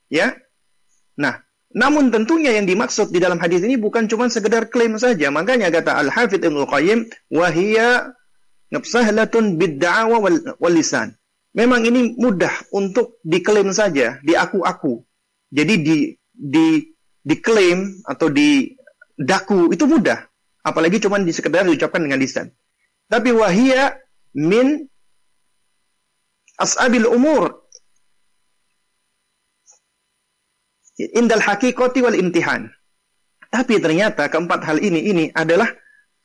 Ya. 0.09 0.39
Nah, 1.19 1.43
namun 1.75 2.15
tentunya 2.15 2.55
yang 2.55 2.67
dimaksud 2.67 3.11
di 3.11 3.19
dalam 3.19 3.39
hadis 3.43 3.63
ini 3.67 3.75
bukan 3.75 4.07
cuma 4.07 4.31
sekedar 4.31 4.71
klaim 4.71 4.95
saja. 4.97 5.29
Makanya 5.35 5.71
kata 5.75 5.99
Al-Hafidh 6.07 6.43
Ibnu 6.43 6.65
Qayyim, 6.71 7.11
"Wahia 7.35 8.15
sahlatun 8.71 9.61
bid-da'wa 9.61 10.17
wal 10.61 10.75
lisan." 10.75 11.17
Memang 11.55 11.87
ini 11.87 12.19
mudah 12.19 12.51
untuk 12.75 13.23
diklaim 13.23 13.71
saja, 13.71 14.19
diaku-aku. 14.27 15.07
Jadi 15.55 15.75
di 15.87 15.97
di 16.35 16.83
diklaim 17.23 18.03
atau 18.03 18.27
di 18.27 18.75
daku 19.15 19.71
itu 19.71 19.87
mudah. 19.87 20.19
Apalagi 20.67 20.99
cuma 20.99 21.23
di 21.23 21.31
sekedar 21.31 21.63
diucapkan 21.63 22.03
dengan 22.03 22.19
lisan. 22.19 22.51
Tapi 23.07 23.31
wahia 23.31 23.95
min 24.35 24.83
as'abil 26.59 27.07
umur 27.07 27.65
indal 30.99 31.43
hakikoti 31.43 32.03
wal 32.03 32.19
imtihan. 32.19 32.67
Tapi 33.51 33.79
ternyata 33.79 34.27
keempat 34.27 34.67
hal 34.67 34.83
ini 34.83 35.01
ini 35.07 35.25
adalah 35.31 35.71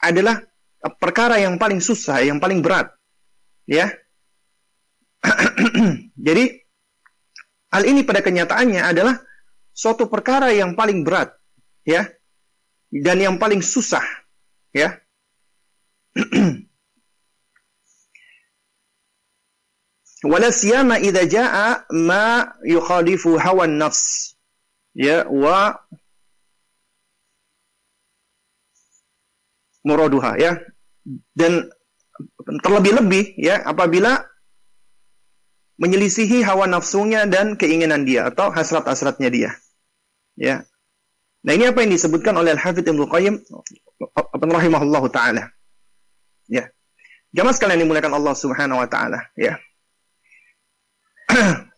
adalah 0.02 0.42
perkara 1.00 1.40
yang 1.40 1.60
paling 1.60 1.84
susah, 1.84 2.24
yang 2.24 2.40
paling 2.40 2.64
berat. 2.64 2.92
Ya. 3.68 3.92
Jadi 6.28 6.44
hal 7.70 7.84
ini 7.86 8.08
pada 8.08 8.24
kenyataannya 8.24 8.82
adalah 8.82 9.20
suatu 9.76 10.08
perkara 10.08 10.56
yang 10.56 10.74
paling 10.76 11.04
berat, 11.04 11.36
ya. 11.84 12.08
Dan 12.90 13.22
yang 13.22 13.36
paling 13.38 13.62
susah, 13.62 14.04
ya. 14.74 14.98
Wala 20.20 20.52
siyama 20.52 21.00
idza 21.00 21.24
jaa 21.24 21.88
ma 21.96 22.44
yukhalifu 22.68 23.40
hawan 23.40 23.80
nafs 23.80 24.36
ya 24.92 25.24
wa 25.32 25.80
muraduha 29.90 30.38
ya. 30.38 30.62
Dan 31.34 31.66
terlebih-lebih 32.62 33.42
ya 33.42 33.66
apabila 33.66 34.30
menyelisihi 35.80 36.44
hawa 36.44 36.68
nafsunya 36.68 37.24
dan 37.26 37.56
keinginan 37.56 38.04
dia 38.04 38.28
atau 38.30 38.52
hasrat-hasratnya 38.52 39.30
dia 39.32 39.52
ya. 40.36 40.68
Nah 41.40 41.56
ini 41.56 41.72
apa 41.72 41.80
yang 41.84 41.96
disebutkan 41.96 42.36
oleh 42.36 42.52
Al-Hafidz 42.52 42.92
Ibnu 42.92 43.08
Qayyim 43.08 43.40
rahimahullahu 44.44 45.08
taala 45.08 45.56
ya. 46.52 46.68
Jamaah 47.32 47.56
sekalian 47.56 47.88
dimuliakan 47.88 48.12
Allah 48.12 48.36
Subhanahu 48.36 48.84
wa 48.84 48.88
taala 48.92 49.32
ya. 49.40 49.56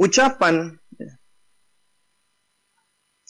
Ucapan 0.00 0.80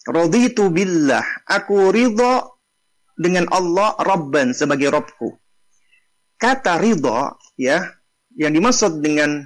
Raditu 0.05 0.69
billah, 0.69 1.25
aku 1.49 1.89
ridho 1.89 2.61
dengan 3.17 3.49
Allah 3.49 3.97
Rabban 3.97 4.53
sebagai 4.53 4.93
Robku. 4.93 5.33
Kata 6.37 6.77
ridho, 6.77 7.41
ya, 7.57 7.81
yang 8.37 8.53
dimaksud 8.53 9.01
dengan 9.01 9.41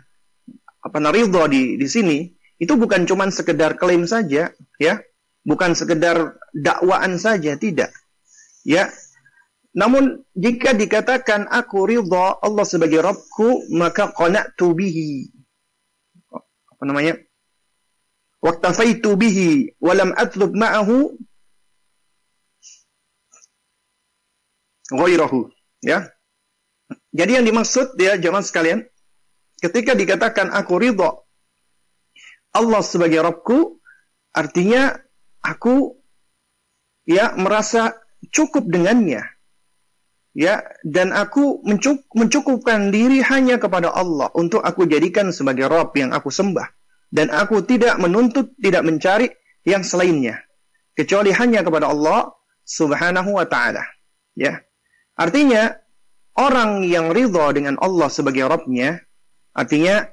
apa 0.82 0.98
ridho 1.14 1.46
di 1.46 1.78
di 1.78 1.86
sini 1.86 2.26
itu 2.58 2.74
bukan 2.74 3.06
cuma 3.06 3.30
sekedar 3.30 3.78
klaim 3.78 4.02
saja, 4.02 4.50
ya, 4.82 4.98
bukan 5.46 5.78
sekedar 5.78 6.42
dakwaan 6.50 7.22
saja, 7.22 7.54
tidak, 7.54 7.94
ya. 8.66 8.90
Namun 9.78 10.26
jika 10.34 10.74
dikatakan 10.74 11.46
aku 11.46 11.86
ridho 11.86 12.34
Allah 12.42 12.66
sebagai 12.66 12.98
Robku, 12.98 13.70
maka 13.78 14.10
qana'tu 14.10 14.74
bihi. 14.74 15.30
Apa 16.74 16.82
namanya 16.82 17.14
waktafaitu 18.38 19.18
bihi 19.18 19.74
wa 19.82 19.92
lam 19.94 20.10
atlub 20.14 20.54
ma'ahu 20.54 21.18
ghairahu. 24.94 25.50
Ya. 25.82 26.10
Jadi 27.12 27.36
yang 27.36 27.46
dimaksud 27.46 27.98
ya 28.00 28.16
jemaah 28.16 28.44
sekalian 28.44 28.86
ketika 29.60 29.92
dikatakan 29.92 30.48
aku 30.54 30.80
ridho 30.80 31.28
Allah 32.56 32.80
sebagai 32.80 33.20
Rabbku 33.20 33.76
artinya 34.32 34.96
aku 35.44 35.98
ya 37.04 37.36
merasa 37.36 37.92
cukup 38.32 38.64
dengannya. 38.70 39.26
Ya 40.38 40.62
dan 40.86 41.10
aku 41.10 41.66
mencukupkan 42.14 42.94
diri 42.94 43.26
hanya 43.26 43.58
kepada 43.58 43.90
Allah 43.90 44.30
untuk 44.38 44.62
aku 44.62 44.86
jadikan 44.86 45.34
sebagai 45.34 45.66
Rabb 45.66 45.90
yang 45.98 46.14
aku 46.14 46.30
sembah 46.30 46.77
dan 47.08 47.32
aku 47.32 47.64
tidak 47.64 47.96
menuntut 48.00 48.52
tidak 48.60 48.84
mencari 48.84 49.28
yang 49.64 49.84
selainnya 49.84 50.44
kecuali 50.92 51.32
hanya 51.32 51.64
kepada 51.64 51.88
Allah 51.88 52.32
Subhanahu 52.68 53.36
wa 53.36 53.46
taala 53.48 53.84
ya 54.36 54.60
Artinya, 55.18 55.74
orang 56.38 56.86
yang 56.86 57.10
ridha 57.10 57.50
dengan 57.50 57.74
Allah 57.82 58.06
sebagai 58.06 58.46
Rabbnya, 58.46 59.02
artinya 59.50 60.06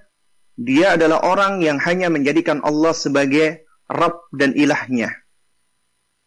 dia 0.57 0.97
adalah 0.97 1.21
orang 1.21 1.61
yang 1.61 1.77
hanya 1.77 2.09
menjadikan 2.09 2.65
Allah 2.65 2.89
sebagai 2.97 3.69
Rabb 3.85 4.33
dan 4.33 4.57
ilahnya. 4.57 5.13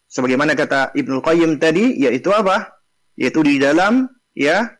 Sebagaimana 0.06 0.54
kata 0.54 0.94
Ibnu 0.94 1.18
Qayyim 1.18 1.58
tadi, 1.58 1.98
yaitu 1.98 2.30
apa? 2.30 2.70
Yaitu 3.18 3.42
di 3.42 3.58
dalam 3.58 4.06
ya 4.30 4.78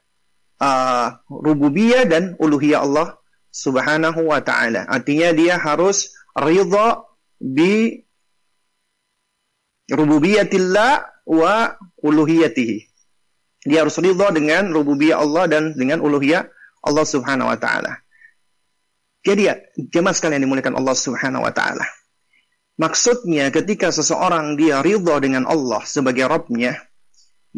uh, 0.63 1.07
rububiyah 1.27 2.07
dan 2.07 2.39
uluhiyah 2.39 2.87
Allah 2.87 3.19
Subhanahu 3.59 4.31
wa 4.31 4.39
taala. 4.39 4.87
Artinya 4.87 5.35
dia 5.35 5.59
harus 5.59 6.15
ridha 6.39 7.03
bi 7.43 7.99
rububiyatillah 9.91 11.27
wa 11.27 11.75
uluhiyatihi. 11.99 12.79
Dia 13.67 13.83
harus 13.83 13.99
ridha 13.99 14.31
dengan 14.31 14.71
rububiyah 14.71 15.19
Allah 15.19 15.51
dan 15.51 15.75
dengan 15.75 15.99
uluhiyah 15.99 16.47
Allah 16.87 17.03
Subhanahu 17.03 17.51
wa 17.51 17.59
taala. 17.59 17.99
Jadi 19.27 19.51
ya, 19.51 19.59
jemaah 19.91 20.15
sekalian 20.15 20.47
dimuliakan 20.47 20.79
Allah 20.79 20.95
Subhanahu 20.95 21.43
wa 21.43 21.51
taala. 21.51 21.83
Maksudnya 22.79 23.51
ketika 23.51 23.91
seseorang 23.91 24.55
dia 24.55 24.79
ridha 24.79 25.19
dengan 25.19 25.51
Allah 25.51 25.83
sebagai 25.83 26.31
Rabbnya, 26.31 26.79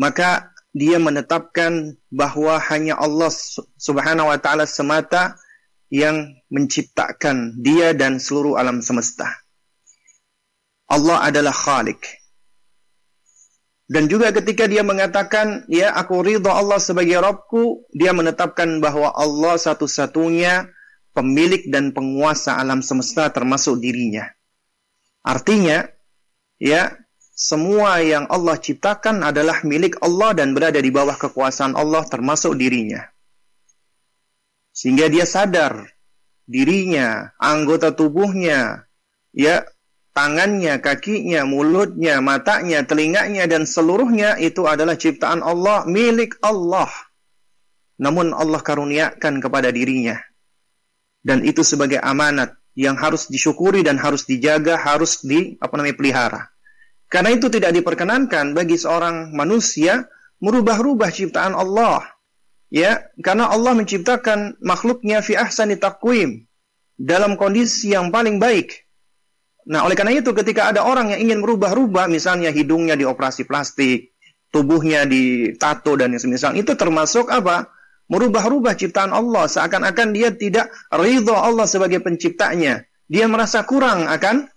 maka 0.01 0.49
dia 0.73 0.97
menetapkan 0.97 1.93
bahwa 2.09 2.57
hanya 2.73 2.97
Allah 2.97 3.29
Subhanahu 3.77 4.33
wa 4.33 4.39
taala 4.41 4.65
semata 4.65 5.37
yang 5.91 6.39
menciptakan 6.49 7.59
dia 7.59 7.93
dan 7.93 8.23
seluruh 8.23 8.55
alam 8.57 8.79
semesta. 8.79 9.27
Allah 10.91 11.27
adalah 11.27 11.55
Khalik. 11.55 12.03
Dan 13.91 14.07
juga 14.07 14.31
ketika 14.31 14.71
dia 14.71 14.87
mengatakan, 14.87 15.67
ya 15.67 15.91
aku 15.99 16.23
ridha 16.23 16.55
Allah 16.55 16.79
sebagai 16.79 17.19
Rabbku, 17.19 17.91
dia 17.91 18.15
menetapkan 18.15 18.79
bahwa 18.79 19.11
Allah 19.11 19.59
satu-satunya 19.59 20.71
pemilik 21.11 21.67
dan 21.67 21.91
penguasa 21.91 22.55
alam 22.55 22.87
semesta 22.87 23.35
termasuk 23.35 23.83
dirinya. 23.83 24.31
Artinya, 25.27 25.91
ya 26.63 26.95
semua 27.35 27.99
yang 27.99 28.31
Allah 28.31 28.63
ciptakan 28.63 29.27
adalah 29.27 29.67
milik 29.67 29.99
Allah 30.07 30.39
dan 30.39 30.55
berada 30.55 30.79
di 30.79 30.95
bawah 30.95 31.19
kekuasaan 31.19 31.75
Allah 31.75 32.07
termasuk 32.07 32.55
dirinya. 32.55 33.03
Sehingga 34.81 35.13
dia 35.13 35.29
sadar 35.29 35.85
dirinya, 36.49 37.37
anggota 37.37 37.93
tubuhnya, 37.93 38.89
ya 39.37 39.69
tangannya, 40.17 40.81
kakinya, 40.81 41.45
mulutnya, 41.45 42.25
matanya, 42.25 42.81
telinganya, 42.89 43.45
dan 43.45 43.69
seluruhnya 43.69 44.41
itu 44.41 44.65
adalah 44.65 44.97
ciptaan 44.97 45.45
Allah, 45.45 45.85
milik 45.85 46.41
Allah. 46.41 46.89
Namun 48.01 48.33
Allah 48.33 48.65
karuniakan 48.65 49.45
kepada 49.45 49.69
dirinya. 49.69 50.17
Dan 51.21 51.45
itu 51.45 51.61
sebagai 51.61 52.01
amanat 52.01 52.57
yang 52.73 52.97
harus 52.97 53.29
disyukuri 53.29 53.85
dan 53.85 54.01
harus 54.01 54.25
dijaga, 54.25 54.81
harus 54.81 55.21
di 55.21 55.61
apa 55.61 55.77
namanya 55.77 55.97
pelihara. 56.01 56.43
Karena 57.05 57.37
itu 57.37 57.53
tidak 57.53 57.77
diperkenankan 57.77 58.57
bagi 58.57 58.81
seorang 58.81 59.37
manusia 59.37 60.09
merubah-rubah 60.41 61.13
ciptaan 61.13 61.53
Allah. 61.53 62.01
Ya, 62.71 63.11
karena 63.19 63.51
Allah 63.51 63.75
menciptakan 63.75 64.63
makhluknya 64.63 65.27
fi 65.27 65.35
ahsani 65.35 65.75
taqwim 65.75 66.47
dalam 66.95 67.35
kondisi 67.35 67.91
yang 67.91 68.15
paling 68.15 68.39
baik 68.39 68.91
Nah, 69.71 69.87
oleh 69.87 69.95
karena 69.95 70.19
itu 70.19 70.33
ketika 70.33 70.75
ada 70.75 70.83
orang 70.83 71.15
yang 71.15 71.31
ingin 71.31 71.39
merubah-rubah, 71.45 72.11
misalnya 72.11 72.49
hidungnya 72.49 72.99
dioperasi 72.99 73.47
plastik, 73.47 74.17
tubuhnya 74.51 75.07
ditato 75.07 75.95
dan 75.95 76.11
yang 76.11 76.23
semisal, 76.23 76.57
itu 76.59 76.75
termasuk 76.75 77.29
apa? 77.29 77.71
Merubah-rubah 78.11 78.75
ciptaan 78.75 79.15
Allah, 79.15 79.47
seakan-akan 79.47 80.11
dia 80.11 80.35
tidak 80.35 80.75
ridho 80.91 81.37
Allah 81.37 81.71
sebagai 81.71 82.03
penciptanya. 82.03 82.83
Dia 83.07 83.31
merasa 83.31 83.63
kurang 83.63 84.11
akan 84.11 84.51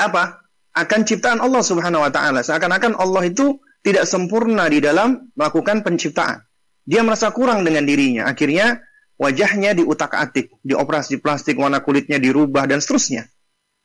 apa? 0.00 0.48
Akan 0.72 1.04
ciptaan 1.04 1.44
Allah 1.44 1.60
Subhanahu 1.60 2.08
wa 2.08 2.08
taala. 2.08 2.40
Seakan-akan 2.40 2.96
Allah 2.96 3.28
itu 3.28 3.60
tidak 3.84 4.08
sempurna 4.08 4.72
di 4.72 4.80
dalam 4.80 5.28
melakukan 5.36 5.84
penciptaan. 5.84 6.47
Dia 6.88 7.04
merasa 7.04 7.28
kurang 7.36 7.68
dengan 7.68 7.84
dirinya. 7.84 8.24
Akhirnya 8.32 8.80
wajahnya 9.20 9.76
diutak-atik, 9.76 10.56
dioperasi 10.64 11.20
plastik, 11.20 11.60
warna 11.60 11.84
kulitnya 11.84 12.16
dirubah 12.16 12.64
dan 12.64 12.80
seterusnya. 12.80 13.28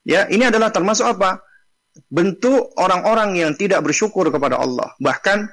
Ya, 0.07 0.23
ini 0.31 0.47
adalah 0.47 0.71
termasuk 0.71 1.19
apa? 1.19 1.43
Bentuk 2.07 2.71
orang-orang 2.79 3.35
yang 3.35 3.51
tidak 3.59 3.83
bersyukur 3.83 4.31
kepada 4.31 4.55
Allah. 4.55 4.95
Bahkan 5.03 5.51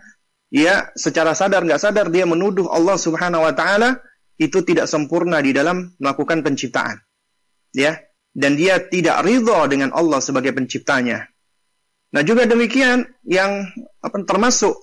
ya 0.55 0.95
secara 0.95 1.35
sadar 1.35 1.67
nggak 1.67 1.83
sadar 1.83 2.07
dia 2.15 2.23
menuduh 2.23 2.71
Allah 2.71 2.95
Subhanahu 2.95 3.43
wa 3.43 3.55
taala 3.55 3.99
itu 4.39 4.63
tidak 4.63 4.87
sempurna 4.87 5.43
di 5.43 5.51
dalam 5.51 5.91
melakukan 5.99 6.47
penciptaan. 6.47 7.03
Ya, 7.75 7.99
dan 8.31 8.55
dia 8.55 8.79
tidak 8.79 9.27
ridho 9.27 9.59
dengan 9.67 9.91
Allah 9.91 10.23
sebagai 10.23 10.55
penciptanya. 10.55 11.27
Nah, 12.11 12.23
juga 12.27 12.47
demikian 12.47 13.07
yang 13.23 13.71
apa 14.03 14.19
termasuk 14.27 14.75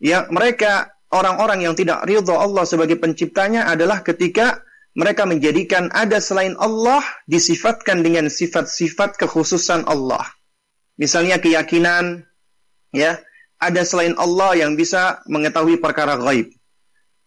yang 0.00 0.28
mereka 0.32 0.95
orang-orang 1.12 1.66
yang 1.66 1.74
tidak 1.78 2.02
ridho 2.06 2.34
Allah 2.34 2.66
sebagai 2.66 2.98
penciptanya 2.98 3.70
adalah 3.70 4.02
ketika 4.02 4.62
mereka 4.96 5.28
menjadikan 5.28 5.92
ada 5.92 6.18
selain 6.18 6.56
Allah 6.56 7.04
disifatkan 7.28 8.00
dengan 8.00 8.32
sifat-sifat 8.32 9.20
kekhususan 9.20 9.84
Allah. 9.84 10.24
Misalnya 10.96 11.36
keyakinan 11.36 12.24
ya, 12.96 13.20
ada 13.60 13.82
selain 13.84 14.16
Allah 14.16 14.56
yang 14.56 14.72
bisa 14.72 15.20
mengetahui 15.28 15.76
perkara 15.84 16.16
gaib. 16.16 16.48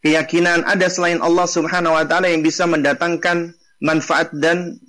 Keyakinan 0.02 0.66
ada 0.66 0.90
selain 0.90 1.22
Allah 1.22 1.46
Subhanahu 1.46 1.94
wa 1.94 2.06
taala 2.10 2.32
yang 2.32 2.42
bisa 2.42 2.66
mendatangkan 2.66 3.54
manfaat 3.84 4.34
dan 4.34 4.82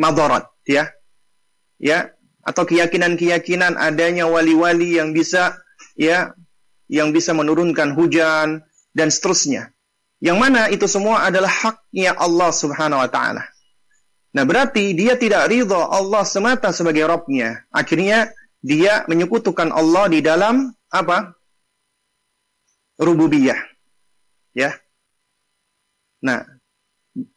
madarat, 0.00 0.48
ya. 0.64 0.88
Ya, 1.82 2.14
atau 2.46 2.62
keyakinan-keyakinan 2.64 3.74
adanya 3.74 4.30
wali-wali 4.30 4.96
yang 5.02 5.10
bisa 5.10 5.58
ya 5.98 6.34
yang 6.90 7.14
bisa 7.14 7.36
menurunkan 7.36 7.94
hujan 7.94 8.62
dan 8.94 9.08
seterusnya. 9.08 9.70
Yang 10.22 10.38
mana 10.38 10.70
itu 10.70 10.86
semua 10.86 11.26
adalah 11.26 11.50
haknya 11.50 12.14
Allah 12.14 12.50
Subhanahu 12.54 13.02
wa 13.02 13.10
taala. 13.10 13.42
Nah, 14.32 14.44
berarti 14.48 14.96
dia 14.96 15.18
tidak 15.18 15.50
ridha 15.50 15.92
Allah 15.92 16.24
semata 16.24 16.72
sebagai 16.72 17.04
Rabbnya. 17.04 17.68
Akhirnya 17.68 18.32
dia 18.62 19.04
menyekutukan 19.10 19.74
Allah 19.74 20.08
di 20.08 20.24
dalam 20.24 20.72
apa? 20.88 21.34
Rububiyah. 22.96 23.58
Ya. 24.54 24.78
Nah, 26.22 26.46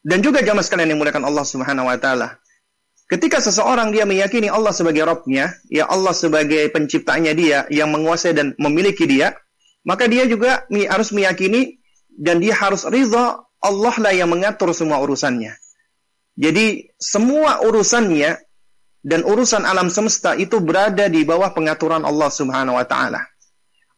dan 0.05 0.19
juga 0.21 0.45
jamaah 0.45 0.63
sekalian 0.63 0.93
yang 0.95 1.01
muliakan 1.01 1.25
Allah 1.25 1.43
Subhanahu 1.43 1.89
wa 1.89 1.97
taala. 1.99 2.39
Ketika 3.05 3.37
seseorang 3.37 3.93
dia 3.93 4.01
meyakini 4.01 4.49
Allah 4.49 4.73
sebagai 4.73 5.05
Rabbnya, 5.05 5.53
ya 5.69 5.85
Allah 5.85 6.09
sebagai 6.09 6.65
penciptanya 6.73 7.37
dia 7.37 7.69
yang 7.69 7.93
menguasai 7.93 8.33
dan 8.33 8.57
memiliki 8.57 9.05
dia, 9.05 9.37
maka 9.85 10.09
dia 10.09 10.25
juga 10.25 10.65
harus 10.89 11.13
meyakini 11.13 11.77
dan 12.09 12.41
dia 12.41 12.57
harus 12.57 12.81
ridha 12.89 13.45
Allah 13.61 13.95
lah 14.01 14.13
yang 14.13 14.33
mengatur 14.33 14.73
semua 14.73 14.97
urusannya. 15.05 15.53
Jadi 16.33 16.89
semua 16.97 17.61
urusannya 17.61 18.41
dan 19.05 19.21
urusan 19.21 19.69
alam 19.69 19.93
semesta 19.93 20.33
itu 20.33 20.57
berada 20.57 21.05
di 21.05 21.21
bawah 21.21 21.53
pengaturan 21.53 22.01
Allah 22.01 22.29
Subhanahu 22.33 22.73
wa 22.73 22.85
taala. 22.89 23.21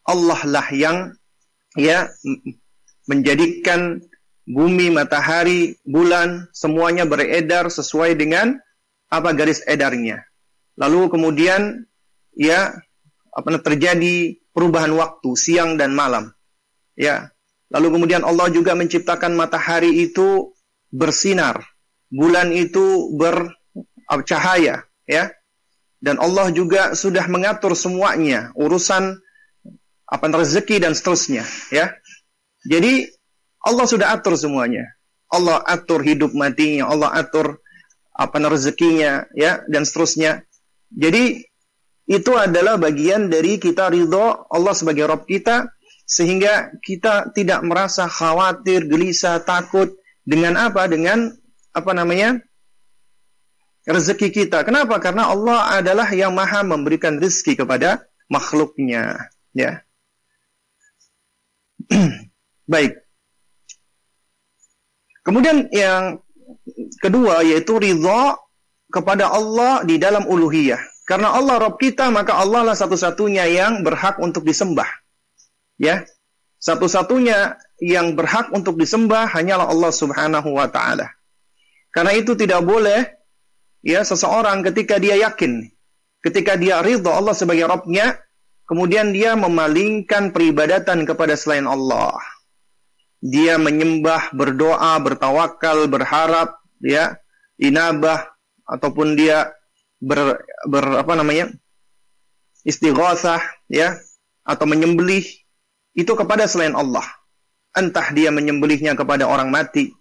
Allah 0.03 0.39
lah 0.43 0.67
yang 0.75 1.15
ya 1.79 2.11
menjadikan 3.07 4.03
bumi, 4.43 4.91
matahari, 4.91 5.79
bulan 5.87 6.51
semuanya 6.51 7.07
beredar 7.07 7.71
sesuai 7.71 8.19
dengan 8.19 8.59
apa 9.07 9.29
garis 9.33 9.63
edarnya. 9.65 10.23
Lalu 10.77 11.09
kemudian 11.09 11.87
ya 12.35 12.75
apa 13.33 13.47
terjadi 13.61 14.37
perubahan 14.53 14.93
waktu 14.93 15.29
siang 15.37 15.77
dan 15.79 15.93
malam. 15.93 16.33
Ya, 16.97 17.29
Lalu 17.67 17.99
kemudian 17.99 18.23
Allah 18.23 18.47
juga 18.47 18.73
menciptakan 18.79 19.35
matahari 19.35 20.07
itu 20.07 20.55
bersinar, 20.87 21.59
bulan 22.07 22.55
itu 22.55 23.11
bercahaya, 24.07 24.87
ya. 25.03 25.23
dan 25.99 26.15
Allah 26.21 26.53
juga 26.55 26.95
sudah 26.95 27.27
mengatur 27.27 27.75
semuanya 27.75 28.53
urusan 28.55 29.17
apa 30.07 30.25
rezeki 30.31 30.79
dan 30.79 30.95
seterusnya 30.95 31.43
ya 31.73 31.91
jadi 32.63 33.11
Allah 33.65 33.83
sudah 33.89 34.13
atur 34.15 34.39
semuanya 34.39 34.87
Allah 35.27 35.59
atur 35.65 36.05
hidup 36.05 36.31
matinya 36.31 36.87
Allah 36.87 37.11
atur 37.17 37.59
apa 38.17 38.35
rezekinya 38.49 39.29
ya 39.37 39.61
dan 39.69 39.85
seterusnya 39.85 40.41
jadi 40.89 41.37
itu 42.07 42.31
adalah 42.33 42.79
bagian 42.79 43.29
dari 43.29 43.59
kita 43.61 43.91
ridho 43.93 44.47
Allah 44.49 44.73
sebagai 44.73 45.05
Rob 45.05 45.27
kita 45.27 45.69
sehingga 46.07 46.71
kita 46.79 47.35
tidak 47.35 47.59
merasa 47.67 48.07
khawatir, 48.07 48.87
gelisah, 48.87 49.43
takut 49.43 49.91
dengan 50.23 50.55
apa? 50.55 50.87
Dengan 50.87 51.35
apa 51.75 51.91
namanya? 51.91 52.39
rezeki 53.87 54.29
kita. 54.35 54.67
Kenapa? 54.67 54.99
Karena 54.99 55.31
Allah 55.31 55.79
adalah 55.79 56.11
yang 56.11 56.35
maha 56.35 56.59
memberikan 56.59 57.15
rezeki 57.15 57.63
kepada 57.63 58.03
makhluknya. 58.27 59.31
Ya. 59.55 59.87
Baik. 62.71 62.99
Kemudian 65.23 65.71
yang 65.71 66.19
kedua 66.99 67.43
yaitu 67.45 67.77
ridho 67.79 68.35
kepada 68.91 69.31
Allah 69.31 69.83
di 69.83 69.99
dalam 69.99 70.25
uluhiyah. 70.27 70.79
Karena 71.07 71.31
Allah 71.31 71.55
Rob 71.63 71.79
kita, 71.79 72.11
maka 72.11 72.35
Allah 72.35 72.67
lah 72.67 72.75
satu-satunya 72.75 73.47
yang 73.47 73.79
berhak 73.79 74.19
untuk 74.19 74.43
disembah. 74.43 74.87
Ya, 75.79 76.03
satu-satunya 76.59 77.55
yang 77.79 78.17
berhak 78.17 78.51
untuk 78.51 78.75
disembah 78.75 79.29
hanyalah 79.31 79.71
Allah 79.71 79.91
Subhanahu 79.93 80.51
wa 80.51 80.67
taala. 80.67 81.07
Karena 81.95 82.11
itu 82.11 82.35
tidak 82.35 82.59
boleh 82.67 83.07
ya 83.85 84.03
seseorang 84.03 84.67
ketika 84.67 84.99
dia 84.99 85.15
yakin, 85.15 85.63
ketika 86.19 86.59
dia 86.59 86.83
ridho 86.83 87.07
Allah 87.07 87.31
sebagai 87.31 87.71
Rabbnya, 87.71 88.19
kemudian 88.67 89.15
dia 89.15 89.37
memalingkan 89.39 90.35
peribadatan 90.35 91.07
kepada 91.07 91.39
selain 91.39 91.69
Allah. 91.69 92.19
Dia 93.17 93.57
menyembah, 93.57 94.29
berdoa, 94.33 94.93
bertawakal, 95.01 95.89
berharap, 95.89 96.57
ya, 96.81 97.17
inabah 97.57 98.29
ataupun 98.67 99.17
dia 99.17 99.49
ber, 99.97 100.37
ber 100.69 101.01
apa 101.01 101.13
namanya 101.17 101.49
istighatsah 102.67 103.41
ya 103.71 103.97
atau 104.45 104.65
menyembelih 104.67 105.25
itu 105.97 106.11
kepada 106.13 106.45
selain 106.45 106.77
Allah. 106.77 107.03
Entah 107.73 108.13
dia 108.13 108.29
menyembelihnya 108.29 108.93
kepada 108.97 109.25
orang 109.25 109.49
mati 109.49 109.93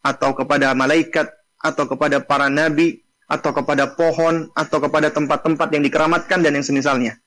atau 0.00 0.32
kepada 0.32 0.72
malaikat 0.72 1.28
atau 1.60 1.84
kepada 1.84 2.24
para 2.24 2.48
nabi 2.48 3.04
atau 3.28 3.52
kepada 3.52 3.94
pohon 3.94 4.48
atau 4.56 4.78
kepada 4.82 5.12
tempat-tempat 5.12 5.68
yang 5.70 5.84
dikeramatkan 5.84 6.40
dan 6.40 6.56
yang 6.56 6.66
semisalnya. 6.66 7.20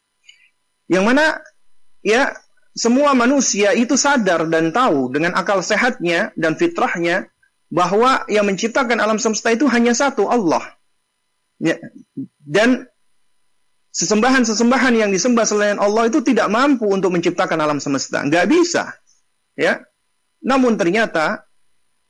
Yang 0.89 1.03
mana 1.07 1.25
ya 2.03 2.33
semua 2.73 3.13
manusia 3.13 3.71
itu 3.77 3.93
sadar 3.93 4.49
dan 4.49 4.73
tahu 4.73 5.13
dengan 5.13 5.37
akal 5.37 5.61
sehatnya 5.61 6.33
dan 6.33 6.57
fitrahnya 6.57 7.29
bahwa 7.69 8.25
yang 8.29 8.49
menciptakan 8.49 8.97
alam 8.97 9.21
semesta 9.21 9.53
itu 9.53 9.69
hanya 9.69 9.93
satu 9.93 10.25
Allah. 10.29 10.61
Ya. 11.61 11.77
Dan 12.41 12.89
sesembahan-sesembahan 13.93 14.93
yang 15.05 15.09
disembah 15.13 15.45
selain 15.45 15.77
Allah 15.77 16.09
itu 16.09 16.25
tidak 16.25 16.49
mampu 16.49 16.89
untuk 16.89 17.13
menciptakan 17.13 17.61
alam 17.61 17.77
semesta. 17.77 18.25
Nggak 18.25 18.45
bisa. 18.49 18.93
Ya. 19.53 19.85
Namun 20.41 20.77
ternyata 20.77 21.45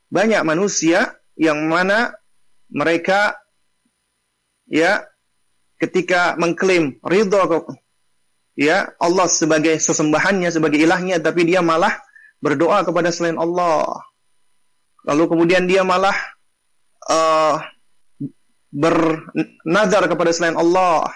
banyak 0.08 0.40
manusia 0.48 1.12
yang 1.36 1.68
mana 1.68 2.12
mereka 2.72 3.36
ya 4.64 5.04
ketika 5.76 6.40
mengklaim 6.40 6.96
ridho 7.04 7.68
ya 8.54 8.90
Allah 9.02 9.26
sebagai 9.26 9.74
sesembahannya 9.78 10.50
sebagai 10.50 10.78
ilahnya 10.78 11.18
tapi 11.18 11.46
dia 11.46 11.62
malah 11.62 11.94
berdoa 12.42 12.82
kepada 12.86 13.10
selain 13.10 13.38
Allah. 13.38 13.88
Lalu 15.04 15.24
kemudian 15.28 15.68
dia 15.68 15.84
malah 15.84 16.16
uh, 17.08 17.60
bernazar 18.72 20.02
kepada 20.08 20.32
selain 20.32 20.56
Allah, 20.56 21.06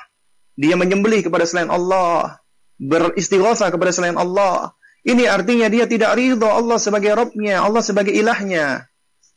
dia 0.54 0.76
menyembelih 0.76 1.24
kepada 1.24 1.48
selain 1.48 1.72
Allah, 1.72 2.38
beristighosa 2.76 3.68
kepada 3.72 3.90
selain 3.90 4.16
Allah. 4.16 4.76
Ini 5.02 5.24
artinya 5.24 5.72
dia 5.72 5.88
tidak 5.88 6.20
ridho 6.20 6.46
Allah 6.46 6.76
sebagai 6.76 7.16
Robnya, 7.16 7.64
Allah 7.64 7.80
sebagai 7.80 8.12
ilahnya. 8.12 8.84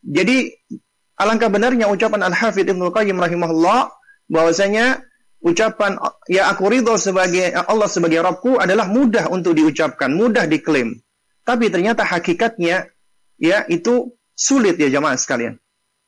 Jadi 0.04 0.52
alangkah 1.16 1.48
benarnya 1.48 1.88
ucapan 1.88 2.28
Al-Hafidh 2.28 2.76
Ibnu 2.76 2.92
Qayyim 2.92 3.16
rahimahullah 3.22 3.94
bahwasanya 4.28 5.06
ucapan 5.42 5.98
ya 6.30 6.50
aku 6.54 6.70
ridho 6.70 6.96
sebagai 6.96 7.54
Allah 7.54 7.90
sebagai 7.90 8.22
Robku 8.22 8.62
adalah 8.62 8.86
mudah 8.88 9.30
untuk 9.34 9.58
diucapkan, 9.58 10.14
mudah 10.14 10.46
diklaim. 10.46 11.02
Tapi 11.42 11.74
ternyata 11.74 12.06
hakikatnya 12.06 12.90
ya 13.42 13.66
itu 13.66 14.14
sulit 14.38 14.78
ya 14.78 14.88
jamaah 14.94 15.18
sekalian. 15.18 15.58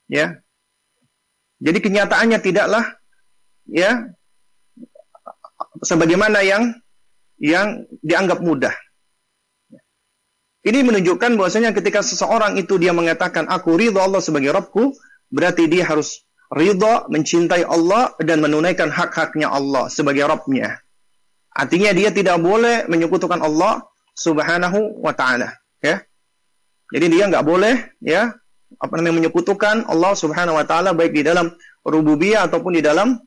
Ya, 0.05 0.43
jadi 1.63 1.79
kenyataannya 1.79 2.39
tidaklah 2.43 2.85
ya 3.71 4.11
sebagaimana 5.79 6.43
yang 6.43 6.75
yang 7.39 7.87
dianggap 8.03 8.43
mudah. 8.43 8.75
Ini 10.63 10.79
menunjukkan 10.83 11.35
bahwasanya 11.35 11.75
ketika 11.75 11.99
seseorang 12.03 12.55
itu 12.55 12.79
dia 12.79 12.91
mengatakan 12.95 13.47
aku 13.47 13.75
ridho 13.75 13.99
Allah 13.99 14.23
sebagai 14.23 14.51
Rabbku, 14.51 14.95
berarti 15.31 15.67
dia 15.67 15.87
harus 15.87 16.23
ridho 16.53 17.09
mencintai 17.09 17.65
Allah 17.65 18.13
dan 18.21 18.39
menunaikan 18.39 18.93
hak-haknya 18.93 19.49
Allah 19.49 19.89
sebagai 19.89 20.23
Rabbnya. 20.29 20.77
Artinya 21.53 21.93
dia 21.93 22.09
tidak 22.09 22.41
boleh 22.41 22.85
menyekutukan 22.89 23.41
Allah 23.41 23.81
Subhanahu 24.13 25.01
wa 25.01 25.13
taala, 25.13 25.57
ya. 25.81 26.01
Jadi 26.93 27.05
dia 27.09 27.25
nggak 27.25 27.45
boleh 27.45 27.97
ya 28.05 28.29
apa 28.77 28.93
namanya 28.97 29.25
menyekutukan 29.25 29.89
Allah 29.89 30.13
Subhanahu 30.13 30.57
wa 30.57 30.65
taala 30.65 30.93
baik 30.93 31.13
di 31.13 31.25
dalam 31.25 31.49
rububiyah 31.81 32.45
ataupun 32.45 32.77
di 32.77 32.81
dalam 32.85 33.17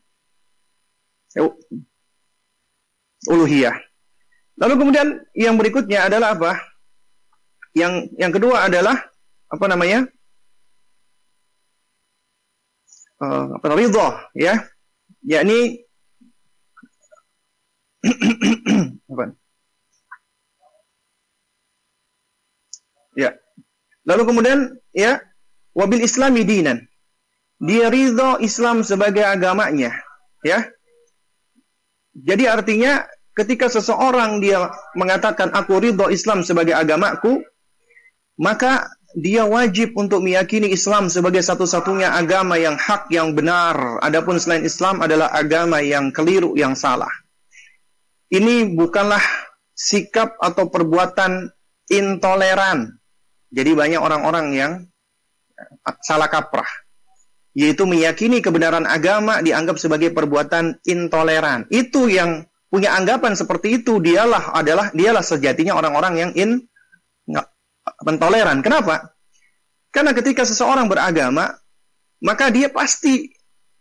uluhiyah. 3.27 3.75
Lalu 4.57 4.75
kemudian 4.79 5.09
yang 5.37 5.59
berikutnya 5.59 6.07
adalah 6.07 6.39
apa? 6.39 6.57
Yang 7.77 8.09
yang 8.17 8.33
kedua 8.33 8.71
adalah 8.71 8.97
apa 9.51 9.65
namanya? 9.69 10.09
Uh, 13.17 13.57
apa 13.57 13.73
ridho 13.73 14.09
ya. 14.37 14.61
Yakni 15.25 15.81
apa? 19.13 19.25
Ya. 23.17 23.33
Lalu 24.07 24.23
kemudian 24.29 24.59
ya 24.93 25.19
wabil 25.73 26.05
islami 26.05 26.45
dinan. 26.45 26.85
Dia 27.57 27.89
ridho 27.89 28.37
Islam 28.45 28.85
sebagai 28.85 29.25
agamanya, 29.25 29.89
ya. 30.45 30.69
Jadi 32.13 32.45
artinya 32.45 33.09
ketika 33.33 33.73
seseorang 33.73 34.45
dia 34.45 34.69
mengatakan 34.93 35.53
aku 35.57 35.81
ridho 35.81 36.13
Islam 36.13 36.45
sebagai 36.45 36.77
agamaku, 36.77 37.41
maka 38.37 38.93
dia 39.17 39.49
wajib 39.49 39.97
untuk 39.97 40.21
meyakini 40.21 40.69
Islam 40.69 41.09
sebagai 41.09 41.41
satu-satunya 41.41 42.13
agama 42.13 42.61
yang 42.61 42.77
hak, 42.77 43.09
yang 43.09 43.33
benar. 43.33 43.97
Adapun 44.05 44.37
selain 44.37 44.69
Islam 44.69 45.01
adalah 45.01 45.33
agama 45.33 45.81
yang 45.81 46.13
keliru, 46.13 46.53
yang 46.53 46.77
salah. 46.77 47.09
Ini 48.29 48.77
bukanlah 48.77 49.25
sikap 49.73 50.37
atau 50.37 50.69
perbuatan 50.69 51.49
intoleran. 51.89 52.93
Jadi 53.49 53.73
banyak 53.73 54.01
orang-orang 54.05 54.47
yang 54.53 54.73
salah 56.05 56.29
kaprah 56.29 56.69
yaitu 57.57 57.89
meyakini 57.89 58.45
kebenaran 58.45 58.85
agama 58.85 59.41
dianggap 59.41 59.81
sebagai 59.81 60.13
perbuatan 60.13 60.77
intoleran. 60.85 61.65
Itu 61.73 62.05
yang 62.05 62.45
punya 62.69 62.93
anggapan 62.93 63.33
seperti 63.33 63.81
itu 63.81 63.97
dialah 63.97 64.53
adalah 64.53 64.93
dialah 64.93 65.25
sejatinya 65.25 65.73
orang-orang 65.73 66.15
yang 66.21 66.31
in 66.37 66.51
mentoleran. 68.05 68.61
Kenapa? 68.61 69.17
Karena 69.93 70.13
ketika 70.13 70.45
seseorang 70.45 70.91
beragama, 70.91 71.57
maka 72.21 72.53
dia 72.53 72.69
pasti 72.69 73.33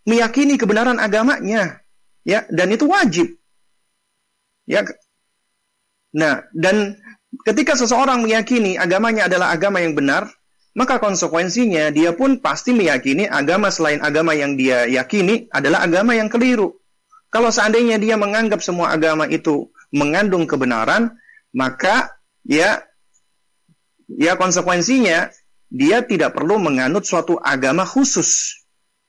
meyakini 0.07 0.55
kebenaran 0.55 1.01
agamanya, 1.01 1.81
ya, 2.23 2.47
dan 2.47 2.71
itu 2.71 2.87
wajib. 2.87 3.35
Ya. 4.63 4.85
Nah, 6.15 6.47
dan 6.55 6.95
ketika 7.43 7.75
seseorang 7.75 8.23
meyakini 8.23 8.79
agamanya 8.79 9.27
adalah 9.27 9.51
agama 9.51 9.83
yang 9.83 9.91
benar, 9.91 10.31
maka 10.75 10.99
konsekuensinya 10.99 11.91
dia 11.91 12.15
pun 12.15 12.39
pasti 12.39 12.71
meyakini 12.71 13.27
agama 13.27 13.71
selain 13.71 13.99
agama 14.03 14.35
yang 14.35 14.55
dia 14.55 14.87
yakini 14.87 15.47
adalah 15.51 15.83
agama 15.83 16.15
yang 16.15 16.31
keliru. 16.31 16.75
Kalau 17.31 17.51
seandainya 17.51 17.99
dia 17.99 18.15
menganggap 18.15 18.63
semua 18.63 18.95
agama 18.95 19.27
itu 19.27 19.67
mengandung 19.91 20.47
kebenaran, 20.47 21.11
maka 21.51 22.15
ya 22.47 22.83
ya 24.09 24.37
konsekuensinya 24.37 25.29
dia 25.69 26.05
tidak 26.05 26.37
perlu 26.37 26.61
menganut 26.61 27.03
suatu 27.03 27.41
agama 27.41 27.83
khusus. 27.83 28.61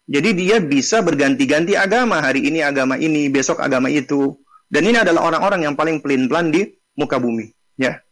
Jadi 0.07 0.39
dia 0.39 0.63
bisa 0.63 1.03
berganti-ganti 1.03 1.75
agama. 1.75 2.23
Hari 2.23 2.47
ini 2.47 2.63
agama 2.63 2.95
ini, 2.95 3.27
besok 3.27 3.59
agama 3.59 3.91
itu. 3.91 4.39
Dan 4.71 4.87
ini 4.87 4.99
adalah 5.03 5.27
orang-orang 5.27 5.67
yang 5.67 5.75
paling 5.75 5.99
pelin-pelan 5.99 6.55
di 6.55 6.63
muka 6.95 7.19
bumi. 7.19 7.51
Ya. 7.79 8.03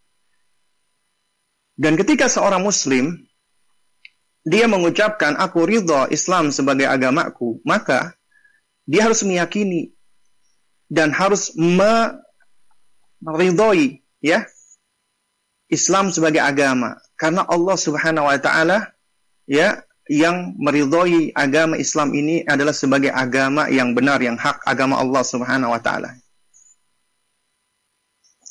Dan 1.74 1.98
ketika 1.98 2.30
seorang 2.30 2.62
muslim 2.62 3.26
dia 4.44 4.68
mengucapkan 4.68 5.34
aku 5.40 5.64
ridho 5.64 6.06
Islam 6.12 6.52
sebagai 6.52 6.84
agamaku, 6.84 7.64
maka 7.64 8.12
dia 8.84 9.08
harus 9.08 9.24
meyakini 9.24 9.96
dan 10.92 11.10
harus 11.10 11.56
meridhoi 13.24 14.04
ya 14.20 14.44
Islam 15.74 16.14
sebagai 16.14 16.38
agama 16.38 16.94
karena 17.18 17.42
Allah 17.50 17.76
Subhanahu 17.76 18.30
wa 18.30 18.38
taala 18.38 18.94
ya 19.50 19.82
yang 20.06 20.54
meridhoi 20.60 21.34
agama 21.34 21.74
Islam 21.80 22.14
ini 22.14 22.44
adalah 22.46 22.76
sebagai 22.76 23.10
agama 23.10 23.66
yang 23.72 23.96
benar 23.96 24.20
yang 24.22 24.38
hak 24.38 24.62
agama 24.62 25.00
Allah 25.00 25.22
Subhanahu 25.26 25.72
wa 25.74 25.80
taala. 25.80 26.14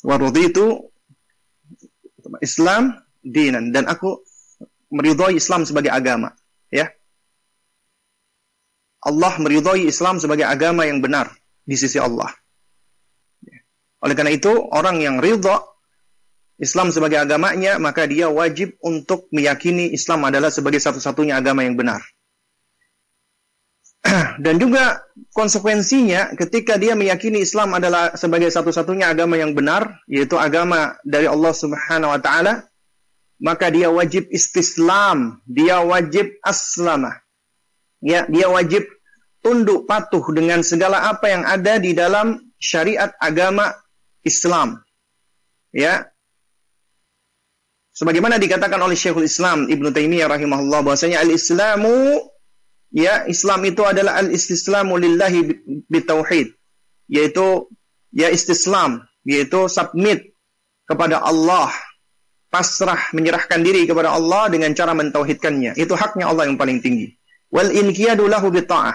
Wa 0.04 0.20
itu 0.20 0.84
Islam 2.44 3.00
dinan 3.24 3.72
dan 3.72 3.88
aku 3.88 4.20
meridhoi 4.92 5.40
Islam 5.40 5.64
sebagai 5.64 5.88
agama 5.88 6.34
ya. 6.68 6.90
Allah 9.04 9.32
meridhoi 9.40 9.88
Islam 9.88 10.20
sebagai 10.20 10.44
agama 10.44 10.84
yang 10.84 11.00
benar 11.00 11.32
di 11.64 11.76
sisi 11.76 11.96
Allah. 12.00 12.28
Oleh 14.04 14.12
karena 14.12 14.32
itu, 14.36 14.52
orang 14.52 15.00
yang 15.00 15.16
ridha 15.16 15.64
Islam 16.54 16.94
sebagai 16.94 17.18
agamanya, 17.18 17.82
maka 17.82 18.06
dia 18.06 18.30
wajib 18.30 18.78
untuk 18.78 19.26
meyakini 19.34 19.90
Islam 19.90 20.22
adalah 20.22 20.54
sebagai 20.54 20.78
satu-satunya 20.78 21.34
agama 21.34 21.66
yang 21.66 21.74
benar. 21.74 21.98
Dan 24.44 24.62
juga 24.62 25.02
konsekuensinya 25.34 26.38
ketika 26.38 26.78
dia 26.78 26.94
meyakini 26.94 27.42
Islam 27.42 27.74
adalah 27.74 28.14
sebagai 28.14 28.52
satu-satunya 28.54 29.10
agama 29.10 29.34
yang 29.34 29.50
benar, 29.50 29.98
yaitu 30.06 30.38
agama 30.38 30.94
dari 31.02 31.26
Allah 31.26 31.50
Subhanahu 31.50 32.14
wa 32.14 32.20
taala, 32.22 32.70
maka 33.42 33.68
dia 33.72 33.90
wajib 33.90 34.30
istislam, 34.30 35.42
dia 35.42 35.82
wajib 35.82 36.38
aslama. 36.46 37.18
Ya, 38.04 38.28
dia 38.28 38.46
wajib 38.52 38.84
tunduk 39.40 39.88
patuh 39.88 40.22
dengan 40.30 40.62
segala 40.62 41.08
apa 41.08 41.28
yang 41.28 41.42
ada 41.42 41.80
di 41.80 41.96
dalam 41.96 42.40
syariat 42.60 43.12
agama 43.18 43.72
Islam. 44.24 44.80
Ya. 45.74 46.13
Sebagaimana 47.94 48.42
dikatakan 48.42 48.82
oleh 48.82 48.98
Syekhul 48.98 49.30
Islam 49.30 49.70
Ibnu 49.70 49.94
Taimiyah 49.94 50.26
rahimahullah 50.26 50.82
bahwasanya 50.82 51.22
al-Islamu 51.22 52.18
ya 52.94 53.26
Islam 53.26 53.62
itu 53.66 53.82
adalah 53.82 54.22
al-istislamu 54.22 54.94
lillahi 54.98 55.40
bitauhid. 55.90 56.54
Yaitu 57.10 57.70
ya 58.14 58.30
istislam. 58.30 59.02
Yaitu 59.26 59.66
submit 59.66 60.34
kepada 60.86 61.20
Allah. 61.20 61.74
Pasrah 62.54 63.10
menyerahkan 63.10 63.66
diri 63.66 63.82
kepada 63.82 64.14
Allah 64.14 64.46
dengan 64.46 64.70
cara 64.78 64.94
mentauhidkannya. 64.94 65.74
Itu 65.74 65.98
haknya 65.98 66.30
Allah 66.30 66.46
yang 66.46 66.54
paling 66.54 66.78
tinggi. 66.78 67.10
Wal 67.50 67.74
inqiyadu 67.74 68.30
lahu 68.30 68.54
bita'ah 68.54 68.94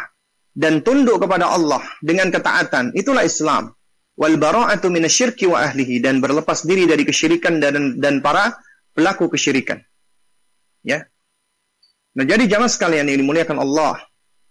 dan 0.56 0.80
tunduk 0.80 1.20
kepada 1.20 1.52
Allah 1.52 1.84
dengan 2.00 2.32
ketaatan. 2.32 2.96
Itulah 2.96 3.28
Islam. 3.28 3.76
Wal 4.16 4.40
bara'atu 4.40 4.88
minasyirki 4.88 5.52
wa 5.52 5.60
ahlihi. 5.60 6.00
Dan 6.00 6.24
berlepas 6.24 6.64
diri 6.64 6.88
dari 6.88 7.04
kesyirikan 7.04 7.60
dan 7.60 8.00
dan 8.00 8.24
para 8.24 8.56
pelaku 8.94 9.30
kesyirikan. 9.32 9.82
Ya. 10.84 11.06
Nah, 12.16 12.26
jadi 12.26 12.50
jangan 12.50 12.68
sekalian 12.68 13.08
yang 13.08 13.20
dimuliakan 13.22 13.62
Allah 13.62 14.02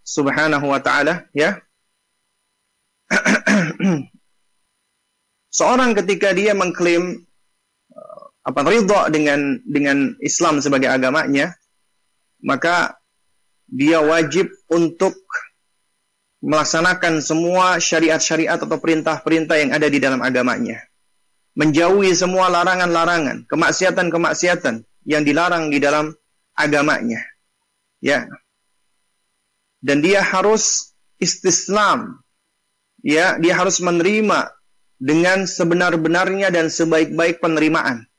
Subhanahu 0.07 0.73
wa 0.73 0.81
taala, 0.81 1.29
ya. 1.37 1.61
Seorang 5.59 5.97
ketika 5.97 6.33
dia 6.33 6.53
mengklaim 6.57 7.29
uh, 7.93 8.25
apa 8.45 8.61
ridha 8.69 9.09
dengan 9.13 9.61
dengan 9.69 10.17
Islam 10.25 10.65
sebagai 10.65 10.89
agamanya, 10.89 11.53
maka 12.41 12.97
dia 13.69 14.01
wajib 14.01 14.49
untuk 14.73 15.13
melaksanakan 16.41 17.21
semua 17.21 17.77
syariat-syariat 17.77 18.57
atau 18.57 18.81
perintah-perintah 18.81 19.57
yang 19.61 19.71
ada 19.77 19.93
di 19.93 20.01
dalam 20.01 20.25
agamanya. 20.25 20.88
Menjauhi 21.57 22.13
semua 22.15 22.53
larangan-larangan, 22.53 23.49
kemaksiatan-kemaksiatan 23.49 24.85
yang 25.09 25.23
dilarang 25.25 25.73
di 25.73 25.79
dalam 25.81 26.13
agamanya. 26.53 27.23
Ya. 28.03 28.29
Dan 29.79 30.03
dia 30.03 30.21
harus 30.21 30.95
istislam. 31.23 32.23
Ya, 33.01 33.39
dia 33.39 33.55
harus 33.55 33.79
menerima 33.79 34.51
dengan 34.99 35.47
sebenar-benarnya 35.47 36.51
dan 36.51 36.67
sebaik-baik 36.67 37.39
penerimaan. 37.39 38.11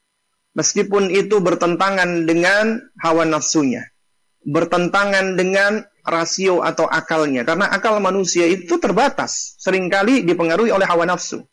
Meskipun 0.55 1.11
itu 1.11 1.43
bertentangan 1.43 2.25
dengan 2.25 2.79
hawa 2.99 3.27
nafsunya. 3.27 3.83
Bertentangan 4.47 5.35
dengan 5.35 5.83
rasio 6.07 6.63
atau 6.63 6.87
akalnya. 6.87 7.43
Karena 7.43 7.69
akal 7.69 7.99
manusia 7.99 8.47
itu 8.47 8.79
terbatas. 8.79 9.59
Seringkali 9.61 10.25
dipengaruhi 10.25 10.71
oleh 10.71 10.87
hawa 10.87 11.05
nafsu. 11.05 11.43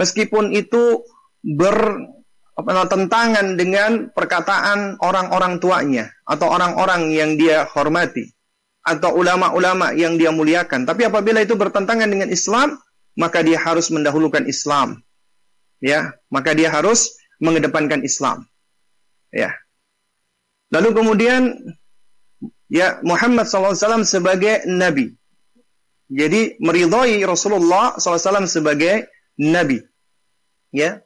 Meskipun 0.00 0.56
itu 0.56 1.04
bertentangan 1.42 3.56
dengan 3.56 4.10
perkataan 4.12 4.96
orang-orang 5.00 5.58
tuanya. 5.58 6.12
Atau 6.28 6.50
orang-orang 6.50 7.10
yang 7.12 7.38
dia 7.40 7.64
hormati. 7.68 8.34
Atau 8.80 9.14
ulama-ulama 9.20 9.92
yang 9.92 10.16
dia 10.16 10.32
muliakan. 10.32 10.86
Tapi 10.88 11.04
apabila 11.08 11.40
itu 11.44 11.56
bertentangan 11.56 12.08
dengan 12.08 12.28
Islam, 12.32 12.80
maka 13.18 13.42
dia 13.44 13.58
harus 13.60 13.90
mendahulukan 13.92 14.46
Islam. 14.48 15.02
Ya, 15.80 16.12
maka 16.28 16.52
dia 16.52 16.68
harus 16.68 17.16
mengedepankan 17.40 18.04
Islam. 18.04 18.44
Ya. 19.32 19.56
Lalu 20.70 20.94
kemudian 20.94 21.56
ya 22.70 23.02
Muhammad 23.02 23.48
SAW 23.48 24.06
sebagai 24.06 24.62
nabi. 24.68 25.16
Jadi 26.10 26.58
meridhai 26.58 27.22
Rasulullah 27.22 27.94
SAW 27.98 28.46
sebagai 28.46 29.10
nabi. 29.38 29.82
Ya. 30.70 31.02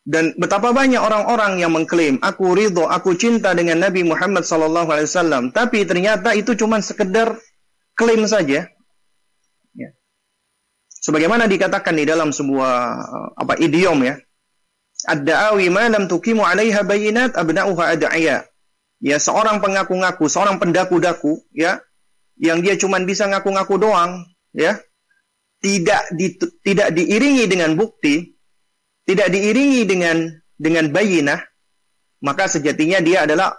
Dan 0.00 0.32
betapa 0.40 0.72
banyak 0.72 0.96
orang-orang 0.96 1.60
yang 1.60 1.76
mengklaim 1.76 2.16
aku 2.24 2.56
ridho, 2.56 2.88
aku 2.88 3.14
cinta 3.20 3.52
dengan 3.52 3.84
Nabi 3.84 4.00
Muhammad 4.00 4.48
SAW, 4.48 5.52
tapi 5.52 5.84
ternyata 5.84 6.32
itu 6.32 6.56
cuma 6.56 6.80
sekedar 6.80 7.36
klaim 7.92 8.24
saja. 8.24 8.64
Ya. 9.76 9.90
Sebagaimana 10.88 11.44
dikatakan 11.44 12.00
di 12.00 12.08
dalam 12.08 12.32
sebuah 12.32 12.72
apa 13.36 13.60
idiom 13.60 14.00
ya, 14.00 14.16
ad-da'awi 15.04 15.68
ma 15.68 15.84
lam 15.92 16.08
tuqimu 16.08 16.48
'alaiha 16.48 16.80
bayinat 16.80 17.36
abna'uha 17.36 17.92
ad'iya 17.92 18.50
ya 19.00 19.16
seorang 19.16 19.58
pengaku-ngaku, 19.64 20.28
seorang 20.28 20.60
pendaku-daku, 20.60 21.40
ya, 21.56 21.80
yang 22.36 22.60
dia 22.60 22.76
cuma 22.76 23.00
bisa 23.00 23.26
ngaku-ngaku 23.26 23.80
doang, 23.80 24.28
ya, 24.52 24.76
tidak 25.64 26.04
di, 26.14 26.36
tidak 26.64 26.92
diiringi 26.92 27.48
dengan 27.48 27.74
bukti, 27.74 28.36
tidak 29.10 29.34
diiringi 29.34 29.82
dengan 29.90 30.30
dengan 30.54 30.86
bayinah, 30.94 31.42
maka 32.22 32.46
sejatinya 32.46 33.02
dia 33.02 33.26
adalah 33.26 33.58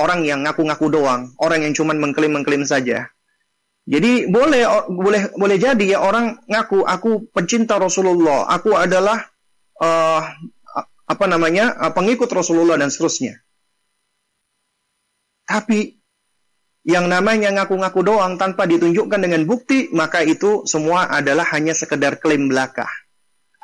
orang 0.00 0.24
yang 0.24 0.40
ngaku-ngaku 0.48 0.88
doang, 0.88 1.36
orang 1.36 1.68
yang 1.68 1.76
cuma 1.76 1.92
mengklaim-mengklaim 1.92 2.64
saja. 2.64 3.12
Jadi 3.84 4.26
boleh 4.26 4.64
boleh 4.88 5.36
boleh 5.36 5.56
jadi 5.60 5.84
ya 5.94 5.98
orang 6.00 6.40
ngaku 6.48 6.82
aku 6.82 7.28
pencinta 7.28 7.76
Rasulullah, 7.76 8.48
aku 8.48 8.72
adalah 8.72 9.20
uh, 9.84 10.20
apa 11.06 11.24
namanya 11.28 11.92
pengikut 11.92 12.32
Rasulullah 12.32 12.80
dan 12.80 12.88
seterusnya. 12.88 13.36
Tapi 15.46 15.94
yang 16.82 17.06
namanya 17.06 17.52
ngaku-ngaku 17.52 18.00
doang 18.02 18.40
tanpa 18.40 18.66
ditunjukkan 18.66 19.20
dengan 19.22 19.46
bukti, 19.46 19.92
maka 19.94 20.24
itu 20.26 20.66
semua 20.66 21.06
adalah 21.06 21.46
hanya 21.54 21.76
sekedar 21.76 22.18
klaim 22.18 22.50
belaka. 22.50 22.90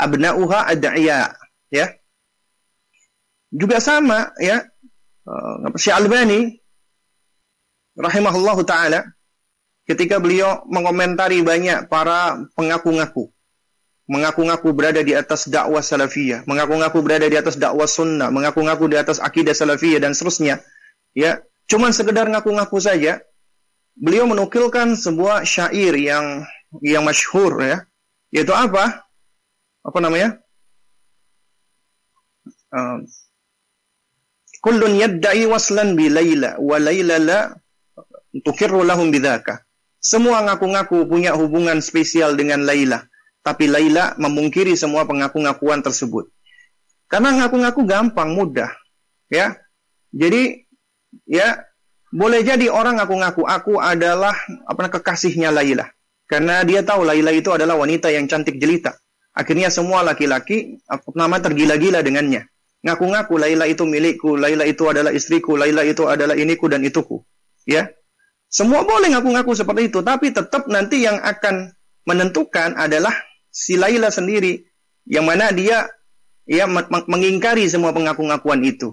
Abna'uha 0.05 0.71
ad'iya, 0.73 1.33
ya. 1.71 1.87
Juga 3.53 3.79
sama, 3.79 4.33
ya. 4.41 4.65
Uh, 5.23 5.71
Syekh 5.79 5.95
Albani 5.95 6.59
rahimahullahu 7.95 8.67
taala 8.67 9.07
ketika 9.87 10.19
beliau 10.19 10.67
mengomentari 10.67 11.47
banyak 11.47 11.87
para 11.87 12.43
pengaku-ngaku 12.59 13.31
mengaku-ngaku 14.11 14.75
berada 14.75 14.99
di 14.99 15.15
atas 15.15 15.47
dakwah 15.47 15.79
salafiyah, 15.79 16.43
mengaku-ngaku 16.45 16.99
berada 17.07 17.31
di 17.31 17.39
atas 17.39 17.55
dakwah 17.55 17.87
sunnah, 17.87 18.35
mengaku-ngaku 18.35 18.91
di 18.91 18.99
atas 18.99 19.23
akidah 19.23 19.55
salafiyah 19.55 20.03
dan 20.03 20.11
seterusnya. 20.13 20.59
Ya, 21.15 21.39
Cuman 21.73 21.89
sekedar 21.97 22.29
ngaku-ngaku 22.29 22.79
saja. 22.85 23.25
Beliau 23.97 24.29
menukilkan 24.29 24.93
sebuah 24.93 25.45
syair 25.49 25.97
yang 25.97 26.45
yang 26.85 27.01
masyhur 27.01 27.57
ya. 27.65 27.85
Yaitu 28.29 28.53
apa? 28.53 29.02
Apa 29.83 29.99
namanya? 29.99 30.39
Uh, 32.73 33.05
Kullun 34.63 34.95
yadda'i 34.95 35.43
waslan 35.51 35.99
bi 35.99 36.07
Laila 36.07 36.55
wa 36.63 36.79
Laila 36.79 37.19
la 37.19 37.39
tukirru 38.47 38.87
lahum 38.87 39.11
bidzaka. 39.11 39.67
Semua 39.99 40.43
ngaku-ngaku 40.47 41.11
punya 41.11 41.35
hubungan 41.35 41.83
spesial 41.83 42.39
dengan 42.39 42.63
Laila. 42.63 43.03
Tapi 43.43 43.67
Laila 43.67 44.15
memungkiri 44.23 44.79
semua 44.79 45.03
pengaku-ngakuan 45.03 45.83
tersebut. 45.83 46.31
Karena 47.11 47.43
ngaku-ngaku 47.43 47.83
gampang, 47.83 48.39
mudah. 48.39 48.71
Ya. 49.27 49.59
Jadi 50.15 50.63
ya 51.27 51.59
boleh 52.15 52.47
jadi 52.47 52.71
orang 52.71 53.03
ngaku-ngaku 53.03 53.43
aku 53.43 53.83
adalah 53.83 54.39
apa 54.63 54.87
kekasihnya 54.95 55.51
Laila. 55.51 55.91
Karena 56.31 56.63
dia 56.63 56.87
tahu 56.87 57.03
Laila 57.03 57.35
itu 57.35 57.51
adalah 57.51 57.75
wanita 57.75 58.15
yang 58.15 58.31
cantik 58.31 58.63
jelita. 58.63 58.95
Akhirnya 59.33 59.73
semua 59.73 60.05
laki-laki 60.05 60.81
nama 61.17 61.41
tergila-gila 61.41 62.05
dengannya. 62.05 62.45
Ngaku-ngaku 62.83 63.39
Laila 63.39 63.65
itu 63.65 63.87
milikku, 63.89 64.37
Laila 64.37 64.67
itu 64.67 64.85
adalah 64.91 65.15
istriku, 65.15 65.57
Laila 65.57 65.87
itu 65.87 66.05
adalah 66.05 66.37
iniku 66.37 66.69
dan 66.69 66.85
ituku. 66.85 67.23
Ya. 67.65 67.89
Semua 68.53 68.85
boleh 68.85 69.09
ngaku-ngaku 69.17 69.57
seperti 69.57 69.89
itu, 69.89 70.05
tapi 70.05 70.35
tetap 70.35 70.69
nanti 70.69 71.01
yang 71.07 71.17
akan 71.23 71.73
menentukan 72.05 72.77
adalah 72.77 73.15
si 73.49 73.81
Laila 73.81 74.13
sendiri 74.13 74.61
yang 75.09 75.25
mana 75.25 75.55
dia 75.55 75.89
ya 76.45 76.67
mengingkari 77.09 77.65
semua 77.71 77.95
pengaku-ngakuan 77.95 78.61
itu. 78.67 78.93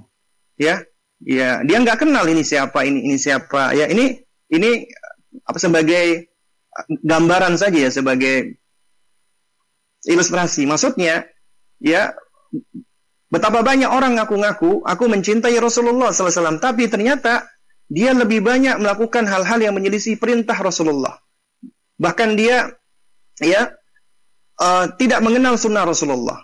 Ya. 0.55 0.85
Ya, 1.19 1.59
dia 1.67 1.83
nggak 1.83 2.07
kenal 2.07 2.23
ini 2.31 2.47
siapa, 2.47 2.87
ini 2.87 3.03
ini 3.03 3.19
siapa. 3.19 3.75
Ya, 3.75 3.91
ini 3.91 4.23
ini 4.47 4.87
apa 5.43 5.59
sebagai 5.59 6.31
gambaran 7.03 7.59
saja 7.59 7.75
ya 7.75 7.91
sebagai 7.91 8.58
ilustrasi. 10.09 10.65
Maksudnya, 10.65 11.29
ya 11.77 12.17
betapa 13.29 13.61
banyak 13.61 13.87
orang 13.87 14.17
ngaku-ngaku 14.17 14.81
aku 14.81 15.03
mencintai 15.05 15.53
Rasulullah 15.61 16.09
SAW, 16.09 16.57
tapi 16.57 16.89
ternyata 16.89 17.45
dia 17.85 18.13
lebih 18.13 18.41
banyak 18.41 18.81
melakukan 18.81 19.29
hal-hal 19.29 19.61
yang 19.61 19.77
menyelisih 19.77 20.17
perintah 20.17 20.57
Rasulullah. 20.57 21.21
Bahkan 22.01 22.29
dia 22.33 22.73
ya 23.41 23.73
uh, 24.61 24.85
tidak 24.97 25.21
mengenal 25.21 25.57
sunnah 25.57 25.85
Rasulullah. 25.85 26.37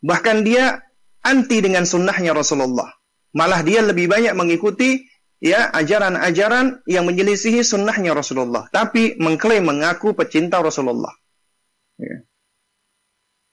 Bahkan 0.00 0.36
dia 0.44 0.80
anti 1.24 1.60
dengan 1.60 1.84
sunnahnya 1.84 2.32
Rasulullah. 2.32 2.88
Malah 3.36 3.60
dia 3.62 3.84
lebih 3.84 4.10
banyak 4.10 4.34
mengikuti 4.36 5.00
ya 5.40 5.72
ajaran-ajaran 5.72 6.84
yang 6.84 7.08
menyelisihi 7.08 7.64
sunnahnya 7.64 8.12
Rasulullah. 8.12 8.68
Tapi 8.68 9.16
mengklaim 9.16 9.64
mengaku 9.64 10.12
pecinta 10.12 10.60
Rasulullah. 10.60 11.12
Ya. 11.96 12.24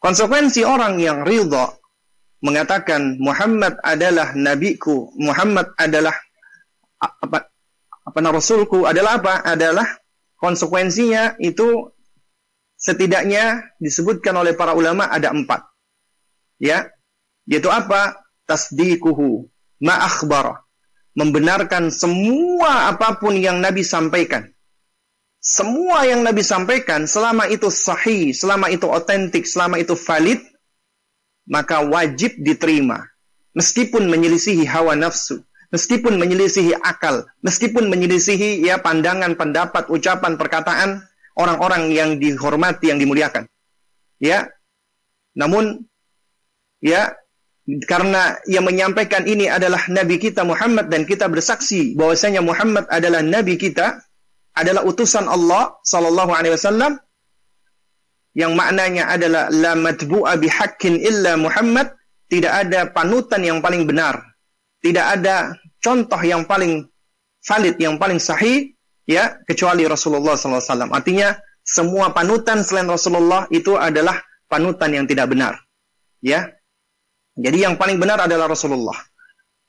Konsekuensi 0.08 0.64
orang 0.64 1.04
yang 1.04 1.28
ridha 1.28 1.68
mengatakan 2.40 3.20
Muhammad 3.20 3.76
adalah 3.84 4.32
nabiku, 4.40 5.12
Muhammad 5.20 5.76
adalah 5.76 6.16
apa 6.96 7.52
apa 8.08 8.20
rasulku 8.32 8.88
adalah 8.88 9.20
apa? 9.20 9.44
Adalah 9.44 9.84
konsekuensinya 10.40 11.36
itu 11.44 11.92
setidaknya 12.80 13.76
disebutkan 13.84 14.32
oleh 14.40 14.56
para 14.56 14.80
ulama 14.80 15.12
ada 15.12 15.28
empat. 15.36 15.68
Ya, 16.56 16.88
yaitu 17.44 17.68
apa? 17.68 18.16
Tasdikuhu 18.48 19.44
ma 19.84 20.08
akhbara. 20.08 20.56
Membenarkan 21.20 21.92
semua 21.92 22.96
apa 22.96 23.20
pun 23.20 23.36
yang 23.36 23.60
Nabi 23.60 23.84
sampaikan. 23.84 24.48
Semua 25.48 26.04
yang 26.04 26.28
Nabi 26.28 26.44
sampaikan 26.44 27.08
selama 27.08 27.48
itu 27.48 27.72
sahih, 27.72 28.36
selama 28.36 28.68
itu 28.68 28.84
otentik, 28.84 29.48
selama 29.48 29.80
itu 29.80 29.96
valid, 29.96 30.44
maka 31.48 31.88
wajib 31.88 32.36
diterima. 32.44 33.08
Meskipun 33.56 34.12
menyelisihi 34.12 34.68
hawa 34.68 35.00
nafsu, 35.00 35.40
meskipun 35.72 36.20
menyelisihi 36.20 36.76
akal, 36.84 37.24
meskipun 37.48 37.88
menyelisihi 37.88 38.60
ya 38.60 38.84
pandangan, 38.84 39.40
pendapat, 39.40 39.88
ucapan, 39.88 40.36
perkataan 40.36 41.08
orang-orang 41.40 41.96
yang 41.96 42.20
dihormati, 42.20 42.92
yang 42.92 43.00
dimuliakan. 43.00 43.48
Ya. 44.20 44.52
Namun 45.32 45.88
ya 46.84 47.16
karena 47.88 48.36
yang 48.52 48.68
menyampaikan 48.68 49.24
ini 49.24 49.48
adalah 49.48 49.88
nabi 49.88 50.20
kita 50.20 50.44
Muhammad 50.44 50.92
dan 50.92 51.08
kita 51.08 51.32
bersaksi 51.32 51.96
bahwasanya 51.96 52.44
Muhammad 52.44 52.84
adalah 52.92 53.24
nabi 53.24 53.56
kita, 53.56 54.04
adalah 54.58 54.82
utusan 54.84 55.26
Allah 55.30 55.78
sallallahu 55.86 56.32
alaihi 56.34 56.58
wasallam 56.58 56.98
yang 58.38 58.54
maknanya 58.54 59.10
adalah 59.10 59.50
la 59.50 59.74
matbu'a 59.74 60.38
bihaqqin 60.38 61.02
illa 61.02 61.34
Muhammad, 61.42 61.90
tidak 62.30 62.54
ada 62.54 62.86
panutan 62.94 63.42
yang 63.42 63.66
paling 63.66 63.90
benar, 63.90 64.22
tidak 64.82 65.18
ada 65.18 65.58
contoh 65.82 66.22
yang 66.22 66.46
paling 66.46 66.86
valid, 67.42 67.76
yang 67.82 67.98
paling 67.98 68.22
sahih 68.22 68.78
ya 69.10 69.42
kecuali 69.50 69.90
Rasulullah 69.90 70.38
sallallahu 70.38 70.62
alaihi 70.62 70.70
wasallam. 70.70 70.92
Artinya 70.94 71.28
semua 71.66 72.14
panutan 72.14 72.62
selain 72.62 72.86
Rasulullah 72.86 73.50
itu 73.50 73.74
adalah 73.74 74.22
panutan 74.46 74.94
yang 74.94 75.10
tidak 75.10 75.34
benar. 75.34 75.58
Ya, 76.22 76.54
jadi 77.38 77.70
yang 77.70 77.76
paling 77.78 77.98
benar 77.98 78.22
adalah 78.22 78.50
Rasulullah. 78.50 78.98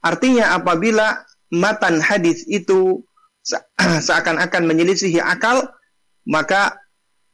Artinya 0.00 0.56
apabila 0.56 1.22
matan 1.52 2.00
hadis 2.00 2.48
itu 2.48 3.04
seakan-akan 4.06 4.62
menyelisihi 4.64 5.20
akal, 5.20 5.68
maka 6.24 6.80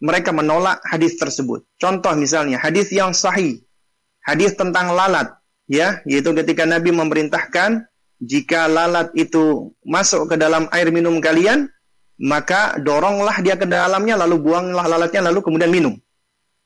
mereka 0.03 0.31
menolak 0.35 0.83
hadis 0.85 1.17
tersebut. 1.17 1.65
Contoh 1.81 2.13
misalnya 2.19 2.61
hadis 2.61 2.93
yang 2.93 3.17
sahih, 3.17 3.65
hadis 4.27 4.53
tentang 4.59 4.93
lalat, 4.93 5.33
ya, 5.71 6.05
yaitu 6.05 6.35
ketika 6.37 6.69
Nabi 6.69 6.93
memerintahkan 6.93 7.87
jika 8.21 8.69
lalat 8.69 9.13
itu 9.13 9.73
masuk 9.85 10.33
ke 10.33 10.37
dalam 10.41 10.69
air 10.73 10.89
minum 10.89 11.21
kalian, 11.21 11.69
maka 12.17 12.81
doronglah 12.81 13.37
dia 13.45 13.61
ke 13.61 13.69
dalamnya, 13.69 14.17
lalu 14.17 14.41
buanglah 14.41 14.89
lalatnya, 14.89 15.29
lalu 15.29 15.45
kemudian 15.45 15.69
minum. 15.69 15.95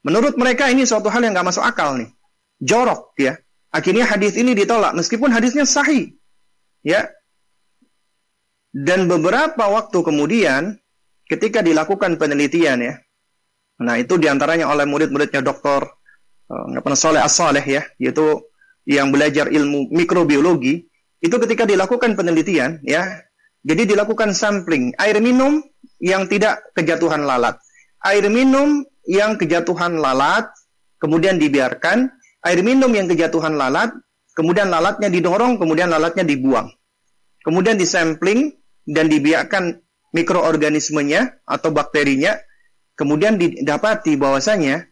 Menurut 0.06 0.34
mereka 0.40 0.72
ini 0.72 0.88
suatu 0.88 1.12
hal 1.12 1.20
yang 1.24 1.36
nggak 1.36 1.48
masuk 1.52 1.64
akal 1.64 1.96
nih. 1.96 2.10
Jorok 2.60 3.16
ya. 3.20 3.36
Akhirnya 3.70 4.08
hadis 4.08 4.34
ini 4.34 4.56
ditolak 4.56 4.96
meskipun 4.96 5.30
hadisnya 5.30 5.68
sahih. 5.68 6.16
Ya. 6.80 7.08
Dan 8.70 9.10
beberapa 9.10 9.66
waktu 9.66 9.98
kemudian 10.00 10.78
ketika 11.28 11.60
dilakukan 11.60 12.16
penelitian 12.16 12.78
ya. 12.80 12.94
Nah, 13.80 13.96
itu 13.96 14.20
di 14.20 14.28
antaranya 14.28 14.68
oleh 14.68 14.84
murid-muridnya 14.84 15.40
dokter 15.40 15.80
uh, 16.52 16.92
Soleh 16.92 17.24
As-Saleh 17.24 17.64
ya, 17.64 17.82
yaitu 17.96 18.50
yang 18.88 19.12
belajar 19.12 19.48
ilmu 19.48 19.92
mikrobiologi 19.92 20.88
itu 21.20 21.36
ketika 21.36 21.68
dilakukan 21.68 22.16
penelitian 22.16 22.80
ya 22.82 23.04
jadi 23.60 23.84
dilakukan 23.84 24.32
sampling 24.32 24.96
air 24.96 25.20
minum 25.20 25.60
yang 26.00 26.24
tidak 26.26 26.64
kejatuhan 26.72 27.28
lalat 27.28 27.60
air 28.08 28.24
minum 28.32 28.80
yang 29.06 29.36
kejatuhan 29.40 29.96
lalat 29.96 30.48
kemudian 31.00 31.40
dibiarkan 31.40 32.10
air 32.44 32.60
minum 32.60 32.90
yang 32.92 33.08
kejatuhan 33.08 33.56
lalat 33.56 33.92
kemudian 34.36 34.68
lalatnya 34.68 35.08
didorong 35.08 35.56
kemudian 35.56 35.88
lalatnya 35.88 36.24
dibuang 36.24 36.68
kemudian 37.44 37.76
disampling 37.80 38.56
dan 38.84 39.08
dibiarkan 39.08 39.80
mikroorganismenya 40.12 41.44
atau 41.46 41.70
bakterinya 41.70 42.36
kemudian 42.98 43.40
didapati 43.40 44.18
bahwasanya 44.20 44.90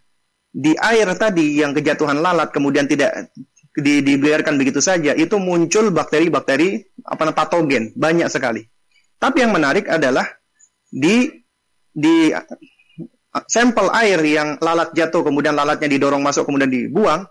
di 0.49 0.73
air 0.81 1.09
tadi 1.15 1.61
yang 1.61 1.77
kejatuhan 1.77 2.25
lalat 2.25 2.49
kemudian 2.51 2.89
tidak 2.89 3.31
di, 3.79 4.03
dibiarkan 4.03 4.59
begitu 4.59 4.83
saja, 4.83 5.15
itu 5.15 5.39
muncul 5.39 5.95
bakteri-bakteri 5.95 6.83
apa 7.07 7.31
patogen 7.31 7.95
banyak 7.95 8.27
sekali. 8.27 8.67
Tapi 9.19 9.47
yang 9.47 9.55
menarik 9.55 9.87
adalah 9.87 10.27
di 10.89 11.31
di 11.93 12.31
sampel 13.47 13.93
air 13.95 14.19
yang 14.25 14.59
lalat 14.59 14.91
jatuh 14.97 15.23
kemudian 15.23 15.55
lalatnya 15.55 15.87
didorong 15.87 16.25
masuk 16.25 16.49
kemudian 16.49 16.73
dibuang, 16.73 17.29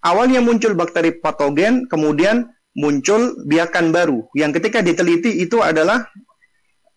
awalnya 0.00 0.40
muncul 0.40 0.72
bakteri 0.72 1.18
patogen, 1.18 1.84
kemudian 1.90 2.48
muncul 2.78 3.34
biakan 3.44 3.90
baru 3.90 4.30
yang 4.32 4.54
ketika 4.54 4.80
diteliti 4.80 5.42
itu 5.42 5.58
adalah 5.60 6.06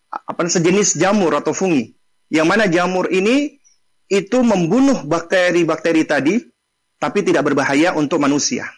apa 0.08 0.46
sejenis 0.46 0.96
jamur 0.96 1.34
atau 1.34 1.50
fungi. 1.50 1.90
Yang 2.30 2.46
mana 2.46 2.64
jamur 2.70 3.10
ini 3.10 3.58
itu 4.08 4.38
membunuh 4.40 5.02
bakteri-bakteri 5.04 6.02
tadi 6.06 6.34
tapi 7.02 7.20
tidak 7.26 7.52
berbahaya 7.52 7.92
untuk 7.98 8.22
manusia. 8.22 8.70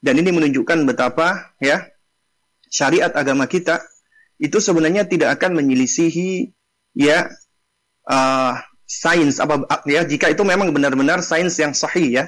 Dan 0.00 0.16
ini 0.16 0.32
menunjukkan 0.32 0.88
betapa 0.88 1.52
ya 1.60 1.84
syariat 2.72 3.12
agama 3.12 3.44
kita 3.44 3.84
itu 4.40 4.56
sebenarnya 4.56 5.04
tidak 5.04 5.36
akan 5.36 5.60
menyelisihi 5.60 6.48
ya 6.96 7.28
uh, 8.08 8.56
sains 8.90 9.38
apa 9.38 9.62
ya 9.86 10.02
jika 10.02 10.34
itu 10.34 10.42
memang 10.42 10.74
benar-benar 10.74 11.22
sains 11.22 11.54
yang 11.62 11.70
sahih 11.70 12.10
ya. 12.10 12.24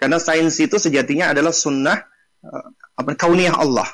Karena 0.00 0.16
sains 0.16 0.56
itu 0.56 0.80
sejatinya 0.80 1.36
adalah 1.36 1.52
sunnah 1.52 2.00
uh, 2.40 2.66
apa 2.96 3.12
kauniyah 3.20 3.60
Allah. 3.60 3.84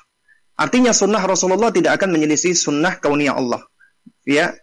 Artinya 0.54 0.94
sunnah 0.94 1.18
Rasulullah 1.26 1.74
tidak 1.74 1.98
akan 1.98 2.14
menyelisih 2.14 2.54
sunnah 2.54 3.02
kauniyah 3.02 3.34
Allah. 3.34 3.66
Ya. 4.22 4.54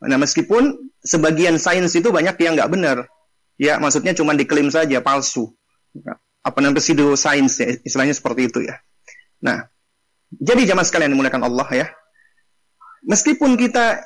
Nah, 0.00 0.16
meskipun 0.16 0.92
sebagian 1.04 1.60
sains 1.60 1.92
itu 1.92 2.08
banyak 2.08 2.34
yang 2.40 2.56
nggak 2.56 2.72
benar. 2.72 2.96
Ya, 3.60 3.76
maksudnya 3.76 4.16
cuma 4.16 4.32
diklaim 4.32 4.72
saja 4.72 5.04
palsu 5.04 5.52
apa 6.46 6.62
namanya 6.62 6.78
pseudo 6.78 7.18
science 7.18 7.58
ya, 7.58 7.74
istilahnya 7.82 8.14
seperti 8.14 8.46
itu 8.46 8.58
ya. 8.62 8.78
Nah, 9.42 9.66
jadi 10.30 10.62
jamaah 10.70 10.86
sekalian 10.86 11.10
dimuliakan 11.10 11.42
Allah 11.42 11.68
ya. 11.74 11.86
Meskipun 13.02 13.58
kita 13.58 13.98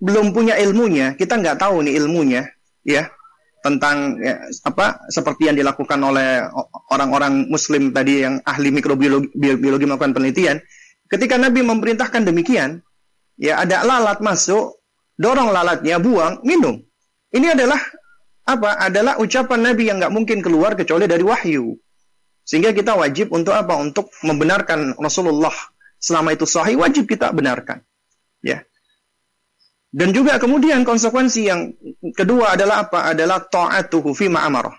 belum 0.00 0.32
punya 0.32 0.56
ilmunya, 0.56 1.14
kita 1.14 1.36
nggak 1.36 1.60
tahu 1.60 1.84
nih 1.84 2.00
ilmunya 2.00 2.48
ya 2.82 3.12
tentang 3.60 4.16
ya, 4.16 4.40
apa 4.64 5.04
seperti 5.12 5.52
yang 5.52 5.56
dilakukan 5.60 6.00
oleh 6.00 6.48
orang-orang 6.88 7.44
muslim 7.52 7.92
tadi 7.92 8.24
yang 8.24 8.40
ahli 8.48 8.72
mikrobiologi 8.72 9.28
biologi 9.36 9.84
melakukan 9.84 10.16
penelitian. 10.16 10.56
Ketika 11.10 11.36
Nabi 11.36 11.60
memerintahkan 11.60 12.24
demikian, 12.24 12.80
ya 13.36 13.60
ada 13.60 13.84
lalat 13.84 14.24
masuk, 14.24 14.80
dorong 15.20 15.52
lalatnya, 15.52 16.00
buang, 16.00 16.40
minum. 16.46 16.80
Ini 17.30 17.52
adalah 17.52 17.78
apa? 18.48 18.80
Adalah 18.80 19.20
ucapan 19.20 19.60
Nabi 19.60 19.92
yang 19.92 20.00
nggak 20.00 20.14
mungkin 20.14 20.38
keluar 20.40 20.72
kecuali 20.78 21.04
dari 21.04 21.22
wahyu. 21.22 21.76
Sehingga 22.46 22.72
kita 22.72 22.96
wajib 22.96 23.30
untuk 23.30 23.52
apa? 23.52 23.76
Untuk 23.76 24.08
membenarkan 24.24 24.96
Rasulullah 24.96 25.52
selama 26.00 26.32
itu 26.32 26.48
sahih 26.48 26.80
wajib 26.80 27.04
kita 27.04 27.28
benarkan. 27.30 27.84
Ya. 28.40 28.64
Dan 29.90 30.14
juga 30.14 30.38
kemudian 30.38 30.86
konsekuensi 30.86 31.50
yang 31.50 31.74
kedua 32.14 32.54
adalah 32.54 32.86
apa? 32.86 33.10
Adalah 33.10 33.42
ta'atuhu 33.42 34.14
fi 34.14 34.30
ma'amarah. 34.30 34.74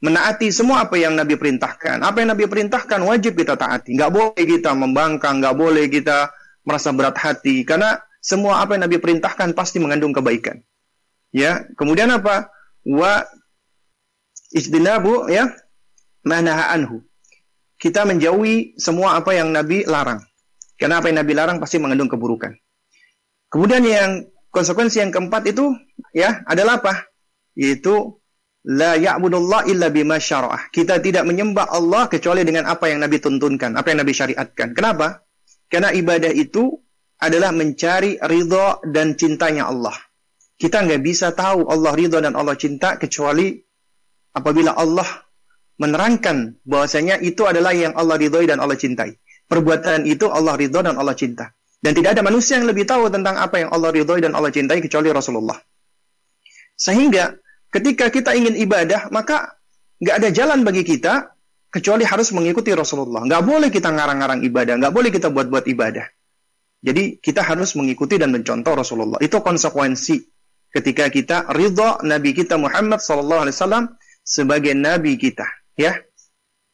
Menaati 0.00 0.52
semua 0.52 0.88
apa 0.88 0.96
yang 0.96 1.16
Nabi 1.16 1.36
perintahkan. 1.36 2.00
Apa 2.00 2.24
yang 2.24 2.32
Nabi 2.32 2.48
perintahkan 2.48 3.00
wajib 3.04 3.36
kita 3.36 3.56
taati. 3.56 3.96
Nggak 3.96 4.12
boleh 4.12 4.44
kita 4.44 4.72
membangkang, 4.72 5.40
nggak 5.40 5.56
boleh 5.56 5.88
kita 5.92 6.32
merasa 6.64 6.92
berat 6.96 7.16
hati. 7.20 7.64
Karena 7.64 8.00
semua 8.24 8.64
apa 8.64 8.76
yang 8.76 8.88
Nabi 8.88 8.96
perintahkan 9.00 9.52
pasti 9.52 9.80
mengandung 9.80 10.16
kebaikan. 10.16 10.60
Ya, 11.32 11.68
kemudian 11.76 12.08
apa? 12.08 12.48
wa 12.84 13.24
ijtinabu 14.52 15.28
ya 15.32 15.48
manaha 16.24 16.76
anhu. 16.76 17.00
Kita 17.80 18.04
menjauhi 18.04 18.76
semua 18.80 19.16
apa 19.16 19.32
yang 19.32 19.52
Nabi 19.52 19.84
larang. 19.84 20.20
Karena 20.76 21.00
apa 21.00 21.08
yang 21.08 21.24
Nabi 21.24 21.32
larang 21.32 21.58
pasti 21.60 21.80
mengandung 21.80 22.08
keburukan. 22.08 22.52
Kemudian 23.48 23.82
yang 23.84 24.10
konsekuensi 24.54 25.02
yang 25.02 25.10
keempat 25.10 25.50
itu 25.50 25.74
ya 26.14 26.46
adalah 26.46 26.78
apa? 26.78 27.10
Yaitu 27.58 28.14
la 28.70 28.94
ya'budullah 28.94 29.66
illa 29.66 29.90
bima 29.90 30.22
syara'ah. 30.22 30.70
Kita 30.70 31.02
tidak 31.02 31.26
menyembah 31.26 31.74
Allah 31.74 32.06
kecuali 32.06 32.46
dengan 32.46 32.70
apa 32.70 32.88
yang 32.88 33.02
Nabi 33.02 33.18
tuntunkan, 33.18 33.74
apa 33.74 33.90
yang 33.90 34.06
Nabi 34.06 34.14
syariatkan. 34.14 34.72
Kenapa? 34.72 35.26
Karena 35.68 35.90
ibadah 35.90 36.30
itu 36.30 36.70
adalah 37.18 37.50
mencari 37.50 38.16
ridha 38.22 38.78
dan 38.86 39.18
cintanya 39.18 39.68
Allah. 39.68 39.94
Kita 40.54 40.86
nggak 40.86 41.02
bisa 41.02 41.34
tahu 41.34 41.66
Allah 41.66 41.92
ridho 41.92 42.22
dan 42.22 42.38
Allah 42.38 42.54
cinta 42.54 42.94
kecuali 42.94 43.58
apabila 44.32 44.78
Allah 44.78 45.06
menerangkan 45.82 46.62
bahwasanya 46.62 47.18
itu 47.18 47.42
adalah 47.42 47.74
yang 47.74 47.92
Allah 47.98 48.14
ridhoi 48.14 48.46
dan 48.46 48.62
Allah 48.62 48.78
cintai. 48.78 49.18
Perbuatan 49.44 50.06
itu 50.06 50.30
Allah 50.30 50.54
ridho 50.54 50.80
dan 50.80 50.94
Allah 50.94 51.18
cinta. 51.18 51.50
Dan 51.84 51.92
tidak 51.92 52.16
ada 52.16 52.24
manusia 52.24 52.56
yang 52.56 52.64
lebih 52.64 52.88
tahu 52.88 53.12
tentang 53.12 53.36
apa 53.36 53.60
yang 53.60 53.68
Allah 53.68 53.92
ridhoi 53.92 54.24
dan 54.24 54.32
Allah 54.32 54.48
cintai 54.48 54.80
kecuali 54.80 55.12
Rasulullah. 55.12 55.60
Sehingga 56.80 57.36
ketika 57.68 58.08
kita 58.08 58.32
ingin 58.32 58.56
ibadah, 58.56 59.12
maka 59.12 59.60
nggak 60.00 60.16
ada 60.16 60.28
jalan 60.32 60.64
bagi 60.64 60.80
kita 60.80 61.36
kecuali 61.68 62.08
harus 62.08 62.32
mengikuti 62.32 62.72
Rasulullah. 62.72 63.28
Nggak 63.28 63.42
boleh 63.44 63.68
kita 63.68 63.92
ngarang-ngarang 63.92 64.40
ibadah, 64.48 64.80
nggak 64.80 64.94
boleh 64.96 65.12
kita 65.12 65.28
buat-buat 65.28 65.68
ibadah. 65.68 66.08
Jadi 66.80 67.20
kita 67.20 67.44
harus 67.44 67.76
mengikuti 67.76 68.16
dan 68.16 68.32
mencontoh 68.32 68.72
Rasulullah. 68.72 69.20
Itu 69.20 69.44
konsekuensi 69.44 70.16
ketika 70.72 71.12
kita 71.12 71.52
ridha 71.52 72.00
Nabi 72.00 72.32
kita 72.32 72.56
Muhammad 72.56 73.04
wasallam 73.04 73.92
sebagai 74.24 74.72
nabi 74.72 75.20
kita, 75.20 75.44
ya. 75.76 75.92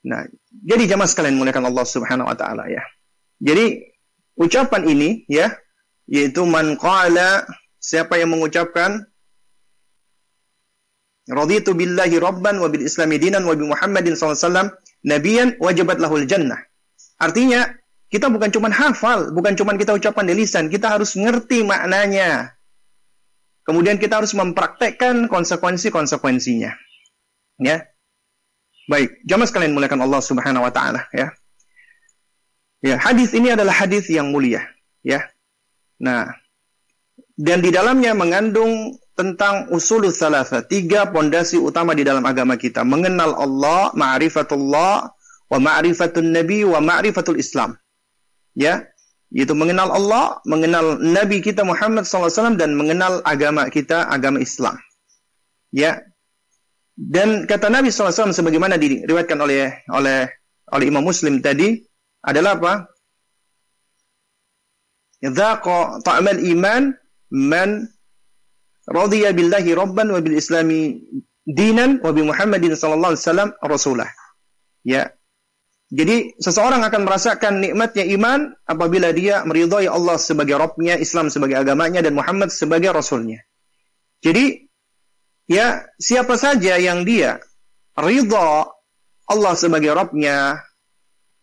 Nah, 0.06 0.22
jadi 0.54 0.94
jamaah 0.94 1.10
sekalian 1.10 1.34
muliakan 1.34 1.66
Allah 1.66 1.82
Subhanahu 1.82 2.30
wa 2.30 2.36
taala 2.38 2.70
ya. 2.70 2.80
Jadi 3.42 3.89
ucapan 4.36 4.82
ini 4.86 5.24
ya 5.26 5.54
yaitu 6.10 6.42
man 6.46 6.74
qala 6.76 7.46
siapa 7.78 8.18
yang 8.18 8.34
mengucapkan 8.34 9.06
raditu 11.30 11.72
billahi 11.72 12.18
rabban 12.18 12.58
wa 12.58 12.66
bil 12.66 12.82
islami 12.82 13.16
dinan 13.22 13.46
wa 13.46 13.54
bi 13.54 13.64
Muhammadin 13.66 14.18
sallallahu 14.18 14.74
nabiyan 15.06 15.56
wajibat 15.62 16.02
lahul 16.02 16.26
jannah. 16.26 16.58
Artinya 17.20 17.68
kita 18.10 18.26
bukan 18.26 18.50
cuma 18.50 18.68
hafal, 18.74 19.30
bukan 19.30 19.54
cuma 19.54 19.76
kita 19.78 19.94
ucapkan 19.94 20.26
di 20.26 20.34
lisan, 20.34 20.66
kita 20.66 20.90
harus 20.90 21.14
ngerti 21.14 21.62
maknanya. 21.62 22.58
Kemudian 23.62 24.02
kita 24.02 24.18
harus 24.18 24.34
mempraktekkan 24.34 25.30
konsekuensi-konsekuensinya. 25.30 26.74
Ya. 27.62 27.86
Baik, 28.90 29.22
jamaah 29.22 29.46
sekalian 29.46 29.76
muliakan 29.76 30.02
Allah 30.02 30.18
Subhanahu 30.18 30.66
wa 30.66 30.72
taala 30.74 31.06
ya. 31.14 31.30
Ya, 32.80 32.96
hadis 32.96 33.36
ini 33.36 33.52
adalah 33.52 33.76
hadis 33.76 34.08
yang 34.08 34.32
mulia, 34.32 34.64
ya. 35.04 35.20
Nah, 36.00 36.32
dan 37.36 37.60
di 37.60 37.68
dalamnya 37.68 38.16
mengandung 38.16 38.96
tentang 39.12 39.68
usul 39.68 40.08
salasa, 40.08 40.64
tiga 40.64 41.12
pondasi 41.12 41.60
utama 41.60 41.92
di 41.92 42.08
dalam 42.08 42.24
agama 42.24 42.56
kita, 42.56 42.80
mengenal 42.80 43.36
Allah, 43.36 43.92
ma'rifatullah, 43.92 45.12
wa 45.52 45.58
ma'rifatun 45.60 46.32
nabi, 46.32 46.64
wa 46.64 46.80
ma'rifatul 46.80 47.36
Islam. 47.36 47.76
Ya, 48.56 48.88
yaitu 49.30 49.54
mengenal 49.54 49.94
Allah, 49.94 50.42
mengenal 50.42 50.98
Nabi 50.98 51.38
kita 51.38 51.62
Muhammad 51.62 52.02
SAW 52.02 52.58
dan 52.58 52.74
mengenal 52.74 53.22
agama 53.22 53.70
kita, 53.70 54.10
agama 54.10 54.42
Islam. 54.42 54.74
Ya. 55.70 56.02
Dan 56.98 57.46
kata 57.48 57.70
Nabi 57.70 57.88
SAW 57.88 58.34
sebagaimana 58.34 58.76
diriwayatkan 58.76 59.38
oleh 59.40 59.72
oleh 59.88 60.28
oleh 60.68 60.84
Imam 60.84 61.00
Muslim 61.00 61.40
tadi 61.40 61.80
adalah 62.24 62.56
apa? 62.58 62.72
Dzaqa 65.20 66.00
ta'mal 66.00 66.40
iman 66.56 66.96
man 67.30 67.84
radiya 68.88 69.36
billahi 69.36 69.76
rabban 69.76 70.08
wa 70.08 70.20
bil 70.24 70.36
islami 70.36 70.96
dinan 71.44 72.00
wa 72.00 72.10
bi 72.12 72.24
Muhammadin 72.24 72.72
sallallahu 72.72 73.12
alaihi 73.16 73.24
wasallam 73.24 73.50
rasulah. 73.60 74.08
Ya, 74.80 75.12
jadi 75.90 76.38
seseorang 76.38 76.86
akan 76.86 77.02
merasakan 77.02 77.58
nikmatnya 77.58 78.06
iman 78.14 78.54
apabila 78.62 79.10
dia 79.10 79.42
meridhai 79.42 79.90
Allah 79.90 80.22
sebagai 80.22 80.54
Rabbnya, 80.54 80.94
Islam 81.02 81.34
sebagai 81.34 81.58
agamanya, 81.58 81.98
dan 81.98 82.14
Muhammad 82.14 82.54
sebagai 82.54 82.94
Rasulnya. 82.94 83.42
Jadi, 84.22 84.70
ya 85.50 85.82
siapa 85.98 86.38
saja 86.38 86.78
yang 86.78 87.02
dia 87.02 87.42
ridha 87.98 88.70
Allah 89.26 89.54
sebagai 89.58 89.90
Rabbnya, 89.90 90.62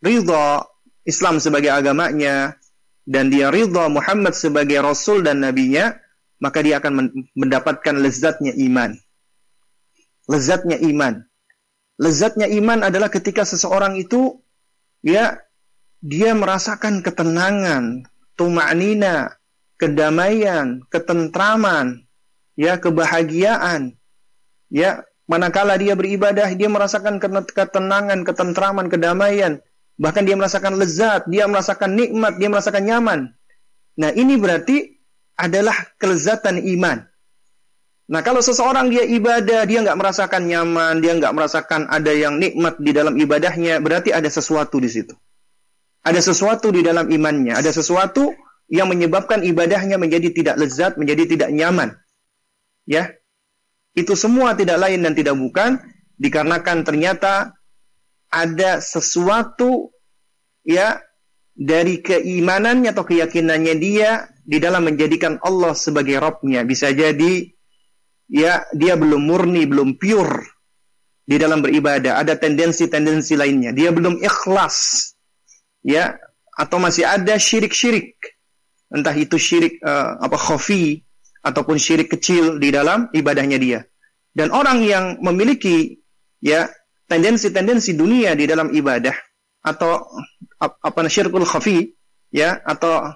ridha 0.04 0.66
Islam 1.08 1.40
sebagai 1.40 1.72
agamanya 1.72 2.58
dan 3.08 3.32
dia 3.32 3.48
ridha 3.48 3.88
Muhammad 3.88 4.36
sebagai 4.36 4.84
rasul 4.84 5.24
dan 5.24 5.40
nabinya, 5.40 5.96
maka 6.44 6.60
dia 6.60 6.84
akan 6.84 7.10
mendapatkan 7.34 7.96
lezatnya 7.96 8.52
iman. 8.58 8.94
Lezatnya 10.28 10.76
iman. 10.84 11.24
Lezatnya 11.98 12.46
iman 12.52 12.84
adalah 12.84 13.10
ketika 13.10 13.48
seseorang 13.48 13.98
itu 13.98 14.38
ya 15.02 15.40
dia 16.04 16.36
merasakan 16.38 17.02
ketenangan, 17.02 18.06
tuma'nina, 18.38 19.34
kedamaian, 19.82 20.84
ketentraman, 20.94 22.06
ya 22.54 22.78
kebahagiaan. 22.78 23.98
Ya, 24.68 25.08
manakala 25.26 25.80
dia 25.80 25.96
beribadah, 25.96 26.52
dia 26.54 26.68
merasakan 26.68 27.18
ketenangan, 27.24 28.28
ketentraman, 28.28 28.92
kedamaian, 28.92 29.64
Bahkan 29.98 30.24
dia 30.30 30.38
merasakan 30.38 30.78
lezat, 30.78 31.26
dia 31.26 31.50
merasakan 31.50 31.98
nikmat, 31.98 32.38
dia 32.38 32.50
merasakan 32.54 32.84
nyaman. 32.86 33.20
Nah 33.98 34.10
ini 34.14 34.38
berarti 34.38 34.94
adalah 35.34 35.74
kelezatan 35.98 36.62
iman. 36.78 37.02
Nah 38.08 38.22
kalau 38.24 38.40
seseorang 38.40 38.88
dia 38.94 39.04
ibadah, 39.04 39.66
dia 39.68 39.84
nggak 39.84 39.98
merasakan 39.98 40.48
nyaman, 40.48 41.02
dia 41.02 41.18
nggak 41.18 41.34
merasakan 41.34 41.90
ada 41.90 42.14
yang 42.14 42.38
nikmat 42.38 42.78
di 42.78 42.94
dalam 42.94 43.18
ibadahnya, 43.18 43.82
berarti 43.82 44.14
ada 44.14 44.30
sesuatu 44.30 44.78
di 44.78 44.88
situ. 44.88 45.18
Ada 46.06 46.24
sesuatu 46.24 46.72
di 46.72 46.86
dalam 46.86 47.10
imannya, 47.10 47.58
ada 47.58 47.68
sesuatu 47.74 48.32
yang 48.72 48.88
menyebabkan 48.88 49.44
ibadahnya 49.44 50.00
menjadi 50.00 50.32
tidak 50.32 50.56
lezat, 50.56 50.96
menjadi 50.96 51.26
tidak 51.26 51.50
nyaman. 51.52 52.00
Ya, 52.88 53.12
itu 53.98 54.14
semua 54.14 54.56
tidak 54.56 54.78
lain 54.78 55.04
dan 55.04 55.12
tidak 55.18 55.36
bukan 55.36 55.82
dikarenakan 56.16 56.86
ternyata 56.86 57.57
ada 58.32 58.84
sesuatu 58.84 59.92
ya 60.68 61.00
dari 61.58 62.06
keimanannya 62.06 62.94
atau 62.94 63.08
keyakinannya 63.08 63.76
dia 63.82 64.30
di 64.46 64.62
dalam 64.62 64.86
menjadikan 64.86 65.42
Allah 65.42 65.74
sebagai 65.74 66.22
Robnya. 66.22 66.62
Bisa 66.68 66.94
jadi 66.94 67.50
ya 68.30 68.64
dia 68.76 68.94
belum 68.94 69.26
murni, 69.26 69.66
belum 69.66 69.98
pure 69.98 70.46
di 71.28 71.36
dalam 71.36 71.60
beribadah. 71.60 72.22
Ada 72.22 72.38
tendensi-tendensi 72.40 73.36
lainnya. 73.36 73.74
Dia 73.74 73.90
belum 73.92 74.24
ikhlas. 74.24 75.12
Ya, 75.82 76.20
atau 76.56 76.78
masih 76.80 77.08
ada 77.08 77.36
syirik-syirik. 77.36 78.16
Entah 78.88 79.16
itu 79.16 79.36
syirik 79.36 79.84
uh, 79.84 80.20
apa 80.20 80.40
khafi 80.40 81.04
ataupun 81.44 81.76
syirik 81.76 82.12
kecil 82.12 82.60
di 82.60 82.72
dalam 82.72 83.12
ibadahnya 83.12 83.60
dia. 83.60 83.80
Dan 84.32 84.52
orang 84.52 84.84
yang 84.84 85.06
memiliki 85.20 86.00
ya 86.40 86.70
tendensi-tendensi 87.08 87.96
dunia 87.96 88.36
di 88.36 88.46
dalam 88.46 88.70
ibadah 88.70 89.16
atau 89.64 90.04
apa 90.60 91.00
syirkul 91.08 91.48
khafi 91.48 91.96
ya 92.32 92.60
atau 92.64 93.16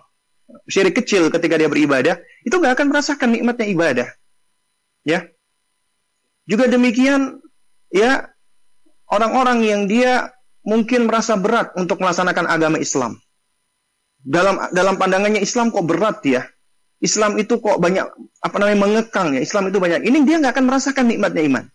syirik 0.67 1.03
kecil 1.03 1.31
ketika 1.31 1.59
dia 1.59 1.67
beribadah 1.71 2.19
itu 2.43 2.55
nggak 2.55 2.79
akan 2.79 2.87
merasakan 2.91 3.29
nikmatnya 3.35 3.67
ibadah 3.67 4.07
ya. 5.03 5.27
Juga 6.47 6.67
demikian 6.67 7.39
ya 7.93 8.27
orang-orang 9.11 9.63
yang 9.63 9.81
dia 9.85 10.33
mungkin 10.65 11.07
merasa 11.07 11.37
berat 11.37 11.71
untuk 11.77 12.01
melaksanakan 12.01 12.47
agama 12.47 12.81
Islam. 12.81 13.19
Dalam 14.21 14.69
dalam 14.71 14.95
pandangannya 14.97 15.43
Islam 15.43 15.69
kok 15.69 15.85
berat 15.85 16.23
ya. 16.25 16.43
Islam 17.01 17.41
itu 17.41 17.57
kok 17.57 17.81
banyak 17.81 18.05
apa 18.45 18.55
namanya 18.61 18.79
mengekang 18.79 19.33
ya. 19.33 19.41
Islam 19.41 19.73
itu 19.73 19.81
banyak. 19.81 20.05
Ini 20.05 20.17
dia 20.21 20.37
nggak 20.37 20.53
akan 20.53 20.65
merasakan 20.69 21.05
nikmatnya 21.09 21.43
iman 21.49 21.65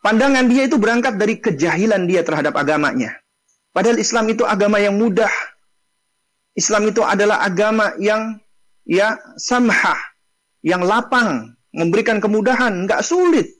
Pandangan 0.00 0.48
dia 0.48 0.64
itu 0.64 0.80
berangkat 0.80 1.20
dari 1.20 1.36
kejahilan 1.36 2.08
dia 2.08 2.24
terhadap 2.24 2.56
agamanya. 2.56 3.20
Padahal 3.70 4.00
Islam 4.00 4.32
itu 4.32 4.48
agama 4.48 4.80
yang 4.80 4.96
mudah. 4.96 5.30
Islam 6.56 6.88
itu 6.88 7.04
adalah 7.04 7.44
agama 7.44 7.94
yang 8.00 8.40
ya 8.88 9.20
samhah, 9.36 9.96
yang 10.64 10.82
lapang, 10.82 11.54
memberikan 11.70 12.18
kemudahan, 12.18 12.88
nggak 12.88 13.04
sulit. 13.04 13.52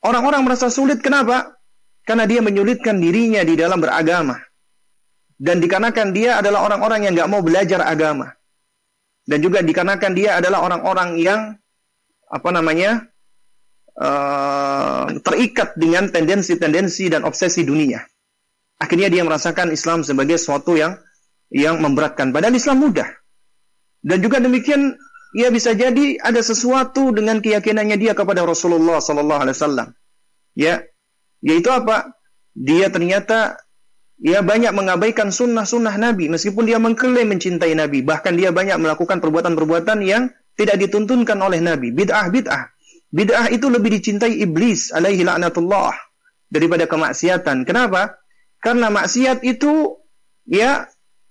Orang-orang 0.00 0.46
merasa 0.46 0.70
sulit 0.70 1.02
kenapa? 1.02 1.58
Karena 2.06 2.24
dia 2.30 2.40
menyulitkan 2.40 3.00
dirinya 3.00 3.42
di 3.42 3.58
dalam 3.58 3.82
beragama. 3.82 4.38
Dan 5.34 5.58
dikarenakan 5.58 6.14
dia 6.14 6.38
adalah 6.38 6.64
orang-orang 6.64 7.10
yang 7.10 7.12
nggak 7.18 7.30
mau 7.32 7.42
belajar 7.42 7.82
agama. 7.82 8.30
Dan 9.24 9.40
juga 9.40 9.64
dikarenakan 9.64 10.12
dia 10.14 10.38
adalah 10.38 10.62
orang-orang 10.62 11.16
yang 11.18 11.40
apa 12.28 12.48
namanya 12.52 13.08
uh, 13.98 15.06
terikat 15.22 15.78
dengan 15.78 16.10
tendensi-tendensi 16.10 17.10
dan 17.10 17.22
obsesi 17.22 17.62
dunia. 17.62 18.02
Akhirnya 18.78 19.08
dia 19.08 19.22
merasakan 19.22 19.70
Islam 19.70 20.02
sebagai 20.02 20.36
sesuatu 20.36 20.74
yang 20.74 20.98
yang 21.54 21.78
memberatkan. 21.78 22.34
Padahal 22.34 22.58
Islam 22.58 22.82
mudah. 22.82 23.06
Dan 24.04 24.18
juga 24.20 24.42
demikian 24.42 24.98
ia 25.34 25.48
bisa 25.50 25.72
jadi 25.72 26.18
ada 26.20 26.38
sesuatu 26.42 27.10
dengan 27.14 27.40
keyakinannya 27.40 27.96
dia 27.98 28.12
kepada 28.12 28.42
Rasulullah 28.46 29.00
sallallahu 29.00 29.40
alaihi 29.46 29.56
wasallam. 29.56 29.88
Ya, 30.54 30.84
yaitu 31.42 31.70
apa? 31.74 32.14
Dia 32.54 32.86
ternyata 32.90 33.58
ia 34.22 34.46
banyak 34.46 34.70
mengabaikan 34.70 35.34
sunnah-sunnah 35.34 35.98
Nabi 35.98 36.30
meskipun 36.30 36.70
dia 36.70 36.78
mengklaim 36.78 37.26
mencintai 37.34 37.74
Nabi, 37.74 38.06
bahkan 38.06 38.38
dia 38.38 38.54
banyak 38.54 38.78
melakukan 38.78 39.18
perbuatan-perbuatan 39.18 39.98
yang 40.06 40.30
tidak 40.54 40.78
dituntunkan 40.78 41.34
oleh 41.42 41.58
Nabi, 41.58 41.90
bid'ah-bid'ah. 41.90 42.73
Bid'ah 43.14 43.46
itu 43.54 43.70
lebih 43.70 43.94
dicintai 43.94 44.42
iblis 44.42 44.90
alaihi 44.90 45.22
laknatullah 45.22 45.94
daripada 46.50 46.90
kemaksiatan. 46.90 47.62
Kenapa? 47.62 48.18
Karena 48.58 48.90
maksiat 48.90 49.46
itu 49.46 50.02
ya 50.50 50.82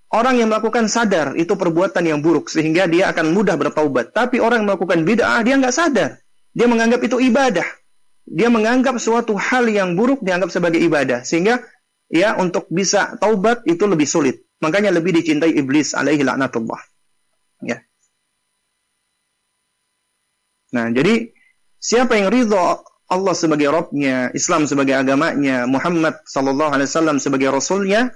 orang 0.08 0.40
yang 0.40 0.48
melakukan 0.48 0.88
sadar 0.88 1.36
itu 1.36 1.52
perbuatan 1.52 2.08
yang 2.08 2.24
buruk 2.24 2.48
sehingga 2.48 2.88
dia 2.88 3.12
akan 3.12 3.36
mudah 3.36 3.60
bertaubat. 3.60 4.16
Tapi 4.16 4.40
orang 4.40 4.64
yang 4.64 4.68
melakukan 4.72 5.04
bid'ah 5.04 5.44
dia 5.44 5.60
nggak 5.60 5.76
sadar. 5.76 6.24
Dia 6.56 6.64
menganggap 6.72 7.04
itu 7.04 7.20
ibadah. 7.20 7.68
Dia 8.24 8.48
menganggap 8.48 8.96
suatu 8.96 9.36
hal 9.36 9.68
yang 9.68 9.92
buruk 9.92 10.24
dianggap 10.24 10.48
sebagai 10.48 10.80
ibadah 10.80 11.20
sehingga 11.20 11.60
ya 12.08 12.40
untuk 12.40 12.64
bisa 12.72 13.20
taubat 13.20 13.60
itu 13.68 13.84
lebih 13.84 14.08
sulit. 14.08 14.40
Makanya 14.64 14.88
lebih 14.88 15.12
dicintai 15.20 15.52
iblis 15.52 15.92
alaihi 15.92 16.24
laknatullah. 16.24 16.80
Ya. 17.60 17.84
Nah, 20.72 20.88
jadi 20.88 21.28
Siapa 21.84 22.16
yang 22.16 22.32
ridho 22.32 22.80
Allah 23.12 23.34
sebagai 23.36 23.68
Robnya, 23.68 24.32
Islam 24.32 24.64
sebagai 24.64 24.96
agamanya, 24.96 25.68
Muhammad 25.68 26.16
Sallallahu 26.24 26.72
Alaihi 26.72 26.88
Wasallam 26.88 27.20
sebagai 27.20 27.52
Rasulnya, 27.52 28.08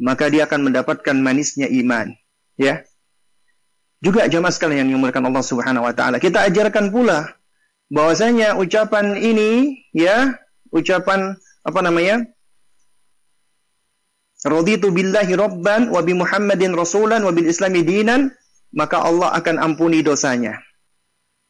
maka 0.00 0.32
dia 0.32 0.48
akan 0.48 0.72
mendapatkan 0.72 1.12
manisnya 1.20 1.68
iman. 1.68 2.16
Ya. 2.56 2.80
Juga 4.00 4.24
jamaah 4.24 4.48
sekalian 4.48 4.88
yang 4.88 4.96
dimuliakan 4.96 5.28
Allah 5.28 5.44
Subhanahu 5.44 5.84
Wa 5.84 5.92
Taala. 5.92 6.16
Kita 6.16 6.48
ajarkan 6.48 6.88
pula 6.88 7.36
bahwasanya 7.92 8.56
ucapan 8.56 9.12
ini, 9.20 9.76
ya, 9.92 10.40
ucapan 10.72 11.36
apa 11.60 11.80
namanya? 11.84 12.24
Raditu 14.40 14.88
billahi 14.88 15.36
rabban 15.36 15.92
wa 15.92 16.00
bi 16.00 16.16
Muhammadin 16.16 16.72
rasulan 16.72 17.20
wa 17.20 17.28
bil 17.36 17.52
islami 17.52 17.84
dinan, 17.84 18.32
maka 18.72 19.04
Allah 19.04 19.36
akan 19.36 19.60
ampuni 19.60 20.00
dosanya 20.00 20.56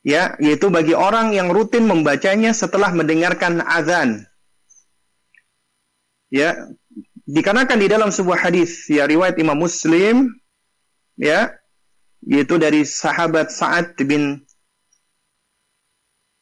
ya 0.06 0.36
yaitu 0.40 0.72
bagi 0.72 0.96
orang 0.96 1.36
yang 1.36 1.52
rutin 1.52 1.84
membacanya 1.84 2.56
setelah 2.56 2.92
mendengarkan 2.92 3.60
azan. 3.64 4.24
Ya 6.30 6.54
dikarenakan 7.26 7.78
di 7.78 7.88
dalam 7.90 8.10
sebuah 8.10 8.50
hadis 8.50 8.86
ya 8.90 9.06
riwayat 9.06 9.38
Imam 9.38 9.58
Muslim 9.58 10.30
ya 11.18 11.52
yaitu 12.24 12.56
dari 12.60 12.86
sahabat 12.86 13.50
Sa'ad 13.50 13.96
bin 14.04 14.42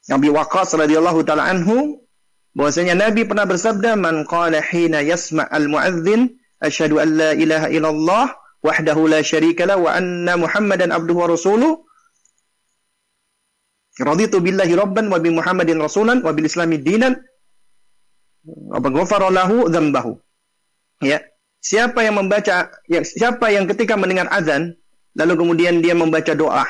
Abi 0.09 0.29
Waqqas 0.33 0.73
radhiyallahu 0.73 1.21
taala 1.21 1.45
anhu 1.45 2.01
bahwasanya 2.57 2.97
Nabi 2.97 3.29
pernah 3.29 3.45
bersabda 3.45 3.93
man 3.93 4.25
qala 4.25 4.57
hina 4.65 5.05
yasma 5.05 5.45
al 5.45 5.69
muadzin 5.69 6.33
asyhadu 6.57 6.97
an 6.97 7.09
la 7.13 7.31
ilaha 7.37 7.67
illallah 7.69 8.25
wahdahu 8.65 9.05
la 9.05 9.21
syarika 9.21 9.69
la 9.69 9.77
wa 9.77 9.93
anna 9.93 10.33
muhammadan 10.35 10.89
abduhu 10.89 11.23
wa 11.23 11.29
rasuluh 11.29 11.85
Raditu 13.99 14.39
billahi 14.39 14.73
rabban 14.79 15.11
wa 15.11 15.19
bi 15.19 15.27
Muhammadin 15.27 15.75
rasulan 15.75 16.23
wa 16.23 16.31
bil 16.31 16.47
islami 16.47 16.79
dinan 16.79 17.19
wa 18.47 18.79
ghafara 18.79 19.27
lahu 19.27 19.67
dzambahu. 19.67 20.15
Ya. 21.03 21.19
Siapa 21.59 22.07
yang 22.07 22.15
membaca 22.15 22.71
ya, 22.87 23.03
siapa 23.03 23.51
yang 23.51 23.67
ketika 23.67 23.99
mendengar 23.99 24.31
azan 24.31 24.79
lalu 25.19 25.43
kemudian 25.43 25.83
dia 25.83 25.91
membaca 25.91 26.31
doa. 26.31 26.63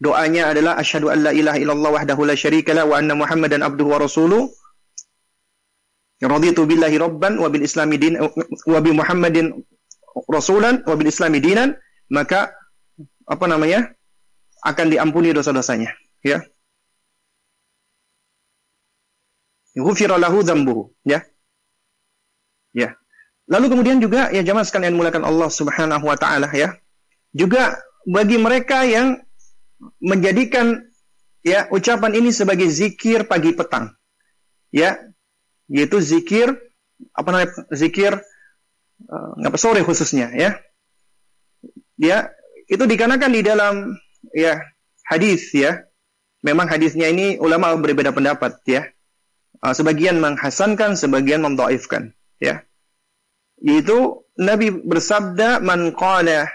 Doanya 0.00 0.52
adalah 0.52 0.76
asyhadu 0.76 1.08
an 1.08 1.24
la 1.24 1.32
ilaha 1.32 1.56
illallah 1.56 1.90
wahdahu 1.96 2.28
la 2.28 2.36
syarika 2.36 2.76
la 2.76 2.84
wa 2.84 3.00
anna 3.00 3.16
Muhammadan 3.16 3.64
abduhu 3.64 3.96
wa 3.96 4.04
rasuluh. 4.04 4.52
Raditu 6.20 6.68
billahi 6.68 7.00
rabban 7.00 7.40
wa 7.40 7.48
bil 7.48 7.64
islami 7.64 7.96
din 7.96 8.20
wa 8.20 8.80
bi 8.84 8.92
Muhammadin 8.92 9.56
rasulan 10.28 10.84
wa 10.84 10.92
bil 10.92 11.08
islami 11.08 11.40
dinan 11.40 11.72
maka 12.12 12.52
apa 13.24 13.48
namanya? 13.48 13.96
akan 14.60 14.92
diampuni 14.92 15.32
dosa-dosanya 15.32 15.88
ya 16.24 16.38
lahu 20.18 20.38
dzambuhu 20.42 20.92
ya 21.04 21.24
ya 22.74 23.00
Lalu 23.50 23.66
kemudian 23.66 23.98
juga 23.98 24.30
ya 24.30 24.46
jamaah 24.46 24.62
sekalian 24.62 24.94
mulakan 24.94 25.26
Allah 25.26 25.50
Subhanahu 25.50 26.06
wa 26.06 26.14
taala 26.14 26.46
ya. 26.54 26.78
Juga 27.34 27.74
bagi 28.06 28.38
mereka 28.38 28.86
yang 28.86 29.18
menjadikan 29.98 30.86
ya 31.42 31.66
ucapan 31.74 32.14
ini 32.14 32.30
sebagai 32.30 32.70
zikir 32.70 33.26
pagi 33.26 33.50
petang. 33.50 33.90
Ya, 34.70 35.02
yaitu 35.66 35.98
zikir 35.98 36.54
apa 37.10 37.28
namanya? 37.34 37.50
Zikir 37.74 38.22
uh, 39.10 39.58
sore 39.58 39.82
khususnya 39.82 40.30
ya. 40.30 40.54
Ya, 41.98 42.30
itu 42.70 42.86
dikarenakan 42.86 43.34
di 43.34 43.42
dalam 43.42 43.98
ya 44.30 44.62
hadis 45.10 45.50
ya. 45.50 45.89
Memang 46.40 46.72
hadisnya 46.72 47.12
ini 47.12 47.36
ulama 47.36 47.76
berbeda 47.76 48.16
pendapat 48.16 48.56
ya. 48.64 48.88
Uh, 49.60 49.76
sebagian 49.76 50.18
menghasankan, 50.24 50.96
sebagian 50.96 51.44
memdoifkan 51.44 52.16
ya 52.40 52.64
yaitu 53.60 54.24
Nabi 54.40 54.72
bersabda 54.72 55.60
man 55.60 55.92
qala 55.92 56.48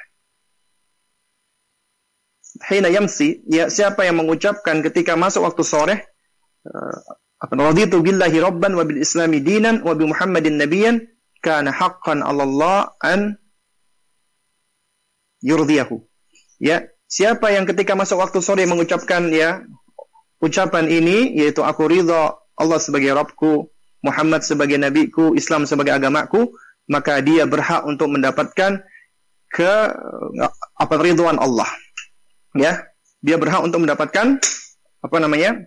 hina 2.65 2.89
yamsi 2.89 3.45
ya 3.45 3.69
siapa 3.69 4.09
yang 4.09 4.17
mengucapkan 4.17 4.81
ketika 4.81 5.13
masuk 5.13 5.45
waktu 5.45 5.61
sore 5.61 5.95
uh, 6.65 6.97
raditu 7.53 8.01
billahi 8.01 8.41
rabban 8.41 8.73
wa 8.73 8.81
bil 8.81 8.97
islami 8.97 9.37
dinan 9.37 9.85
wa 9.85 9.93
bi 9.93 10.09
muhammadin 10.09 10.57
nabiyyan 10.57 11.05
kana 11.45 11.69
haqqan 11.69 12.25
Allah 12.25 12.97
an 13.05 13.37
yurdiyahu 15.45 16.01
ya 16.57 16.89
siapa 17.15 17.47
yang 17.55 17.63
ketika 17.63 17.95
masuk 17.95 18.19
waktu 18.19 18.43
sore 18.43 18.67
mengucapkan 18.67 19.31
ya 19.31 19.63
ucapan 20.43 20.91
ini 20.91 21.31
yaitu 21.39 21.63
aku 21.63 21.87
ridha 21.87 22.35
Allah 22.59 22.79
sebagai 22.83 23.15
Rabbku 23.15 23.71
Muhammad 24.03 24.43
sebagai 24.43 24.75
nabiku 24.75 25.31
Islam 25.31 25.63
sebagai 25.63 25.95
agamaku 25.95 26.51
maka 26.91 27.23
dia 27.23 27.47
berhak 27.47 27.87
untuk 27.87 28.11
mendapatkan 28.11 28.83
ke 29.49 29.73
apa 30.75 30.93
ridwan 30.99 31.39
Allah. 31.39 31.67
Ya, 32.55 32.83
dia 33.23 33.39
berhak 33.39 33.63
untuk 33.63 33.83
mendapatkan 33.83 34.37
apa 34.99 35.17
namanya? 35.17 35.63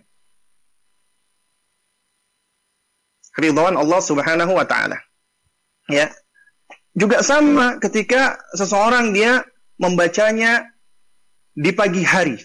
ridwan 3.39 3.79
Allah 3.79 4.01
Subhanahu 4.03 4.51
wa 4.51 4.67
taala. 4.67 4.99
Ya. 5.87 6.11
Juga 6.91 7.23
sama 7.23 7.79
ketika 7.79 8.35
seseorang 8.51 9.15
dia 9.15 9.47
membacanya 9.79 10.67
di 11.53 11.71
pagi 11.73 12.03
hari. 12.03 12.37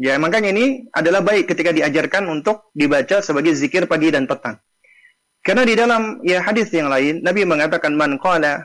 Ya, 0.00 0.18
makanya 0.18 0.50
ini 0.50 0.90
adalah 0.90 1.22
baik 1.22 1.46
ketika 1.46 1.70
diajarkan 1.70 2.26
untuk 2.26 2.72
dibaca 2.74 3.22
sebagai 3.22 3.54
zikir 3.54 3.86
pagi 3.86 4.10
dan 4.10 4.26
petang. 4.26 4.58
Karena 5.42 5.66
di 5.66 5.74
dalam 5.74 6.22
ya 6.22 6.38
hadis 6.38 6.70
yang 6.70 6.86
lain 6.86 7.18
Nabi 7.26 7.42
mengatakan 7.42 7.98
man 7.98 8.14
qala 8.22 8.62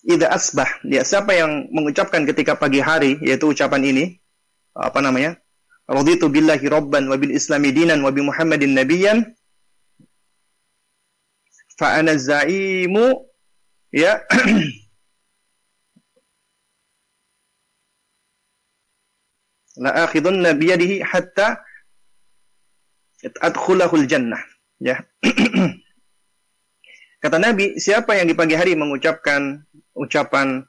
idza 0.00 0.32
asbah 0.32 0.80
ya 0.88 1.04
siapa 1.04 1.36
yang 1.36 1.68
mengucapkan 1.68 2.24
ketika 2.24 2.56
pagi 2.56 2.80
hari 2.80 3.20
yaitu 3.20 3.52
ucapan 3.52 3.84
ini 3.84 4.04
apa 4.72 5.04
namanya 5.04 5.36
raditu 5.84 6.32
billahi 6.32 6.64
rabban 6.72 7.04
wa 7.04 7.20
bil 7.20 7.36
islami 7.36 7.68
dinan 7.68 8.00
wa 8.00 8.08
bi 8.08 8.24
muhammadin 8.24 8.72
nabiyyan 8.72 9.28
fa 11.76 12.00
ana 12.00 12.16
zaimu 12.16 13.28
ya 13.92 14.24
la 19.80 20.04
akhidunna 20.04 20.52
biyadihi 20.52 21.00
hatta 21.00 21.64
adkhulahul 23.40 24.04
jannah 24.04 24.40
ya. 24.76 25.00
Kata 27.20 27.36
Nabi 27.36 27.76
siapa 27.80 28.16
yang 28.16 28.28
di 28.28 28.36
pagi 28.36 28.56
hari 28.56 28.76
mengucapkan 28.76 29.64
ucapan 29.96 30.64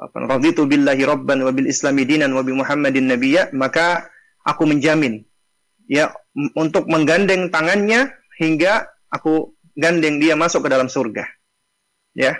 apa 0.00 0.16
raditu 0.24 0.64
billahi 0.64 1.04
rabban 1.04 1.44
wa 1.44 1.52
bil 1.52 1.68
islami 1.68 2.08
dinan 2.08 2.32
wa 2.32 2.40
bi 2.40 2.56
muhammadin 2.56 3.12
nabiyya 3.12 3.52
maka 3.52 4.08
aku 4.42 4.64
menjamin 4.64 5.22
ya 5.86 6.10
untuk 6.56 6.88
menggandeng 6.88 7.52
tangannya 7.52 8.12
hingga 8.40 8.88
aku 9.12 9.52
gandeng 9.76 10.20
dia 10.20 10.36
masuk 10.36 10.64
ke 10.64 10.72
dalam 10.72 10.88
surga. 10.88 11.24
Ya. 12.16 12.36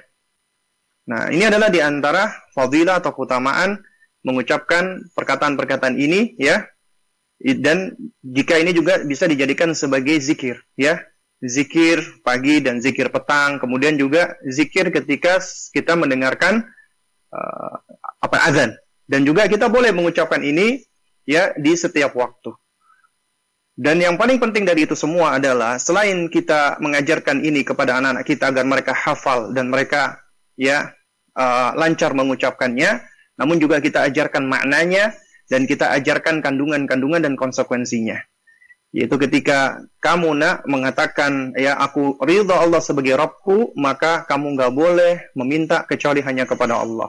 Nah 1.08 1.28
ini 1.32 1.44
adalah 1.48 1.68
di 1.68 1.80
antara 1.84 2.32
fadilah 2.56 3.00
atau 3.00 3.12
keutamaan 3.12 3.80
mengucapkan 4.22 5.06
perkataan-perkataan 5.14 5.98
ini 5.98 6.34
ya. 6.38 6.66
Dan 7.42 7.98
jika 8.22 8.54
ini 8.58 8.70
juga 8.70 9.02
bisa 9.02 9.26
dijadikan 9.26 9.74
sebagai 9.74 10.18
zikir 10.22 10.62
ya. 10.78 11.02
Zikir 11.42 12.22
pagi 12.22 12.62
dan 12.62 12.78
zikir 12.78 13.10
petang 13.10 13.58
kemudian 13.58 13.98
juga 13.98 14.38
zikir 14.46 14.94
ketika 14.94 15.42
kita 15.74 15.98
mendengarkan 15.98 16.62
uh, 17.34 17.74
apa 18.22 18.38
azan. 18.46 18.78
Dan 19.10 19.26
juga 19.26 19.50
kita 19.50 19.66
boleh 19.66 19.90
mengucapkan 19.90 20.38
ini 20.38 20.86
ya 21.26 21.50
di 21.58 21.74
setiap 21.74 22.14
waktu. 22.14 22.54
Dan 23.72 23.98
yang 23.98 24.20
paling 24.20 24.36
penting 24.36 24.68
dari 24.68 24.84
itu 24.84 24.92
semua 24.92 25.40
adalah 25.40 25.80
selain 25.80 26.28
kita 26.28 26.76
mengajarkan 26.78 27.40
ini 27.40 27.64
kepada 27.64 27.98
anak-anak 27.98 28.24
kita 28.28 28.52
agar 28.52 28.64
mereka 28.68 28.92
hafal 28.92 29.50
dan 29.56 29.72
mereka 29.72 30.20
ya 30.60 30.92
uh, 31.34 31.72
lancar 31.74 32.12
mengucapkannya 32.12 33.00
namun 33.36 33.56
juga 33.60 33.80
kita 33.80 34.04
ajarkan 34.08 34.44
maknanya 34.44 35.16
dan 35.48 35.68
kita 35.68 35.92
ajarkan 35.96 36.40
kandungan-kandungan 36.40 37.24
dan 37.24 37.34
konsekuensinya. 37.36 38.16
Yaitu 38.92 39.16
ketika 39.16 39.80
kamu 40.04 40.36
nak 40.36 40.68
mengatakan 40.68 41.56
ya 41.56 41.80
aku 41.80 42.20
ridha 42.20 42.60
Allah 42.60 42.80
sebagai 42.84 43.16
Rabbku, 43.16 43.72
maka 43.80 44.28
kamu 44.28 44.52
nggak 44.52 44.72
boleh 44.76 45.12
meminta 45.32 45.88
kecuali 45.88 46.20
hanya 46.20 46.44
kepada 46.44 46.76
Allah. 46.76 47.08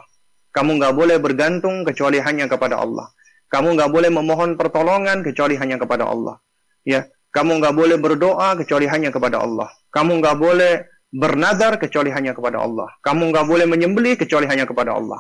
Kamu 0.56 0.80
nggak 0.80 0.96
boleh 0.96 1.18
bergantung 1.20 1.84
kecuali 1.84 2.24
hanya 2.24 2.48
kepada 2.48 2.80
Allah. 2.80 3.12
Kamu 3.52 3.76
nggak 3.76 3.92
boleh 3.92 4.10
memohon 4.10 4.56
pertolongan 4.56 5.28
kecuali 5.28 5.60
hanya 5.60 5.76
kepada 5.76 6.08
Allah. 6.08 6.40
Ya, 6.88 7.04
kamu 7.36 7.60
nggak 7.60 7.76
boleh 7.76 7.98
berdoa 8.00 8.56
kecuali 8.56 8.86
hanya 8.88 9.10
kepada 9.12 9.44
Allah. 9.44 9.68
Kamu 9.92 10.24
nggak 10.24 10.38
boleh 10.40 10.74
bernadar 11.12 11.82
kecuali 11.82 12.14
hanya 12.16 12.32
kepada 12.32 12.62
Allah. 12.62 12.88
Kamu 13.02 13.34
nggak 13.34 13.46
boleh 13.50 13.66
menyembelih 13.68 14.16
kecuali 14.16 14.46
hanya 14.48 14.70
kepada 14.70 14.96
Allah. 14.96 15.20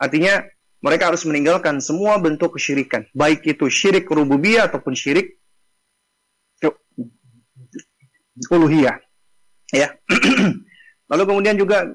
Artinya 0.00 0.44
mereka 0.84 1.08
harus 1.08 1.24
meninggalkan 1.24 1.80
semua 1.80 2.20
bentuk 2.20 2.60
kesyirikan, 2.60 3.08
baik 3.16 3.46
itu 3.48 3.72
syirik 3.72 4.04
rububiyah 4.04 4.68
ataupun 4.68 4.92
syirik 4.92 5.40
uluhiyah. 8.50 8.98
Ya. 9.72 9.96
Lalu 11.10 11.22
kemudian 11.24 11.56
juga 11.56 11.88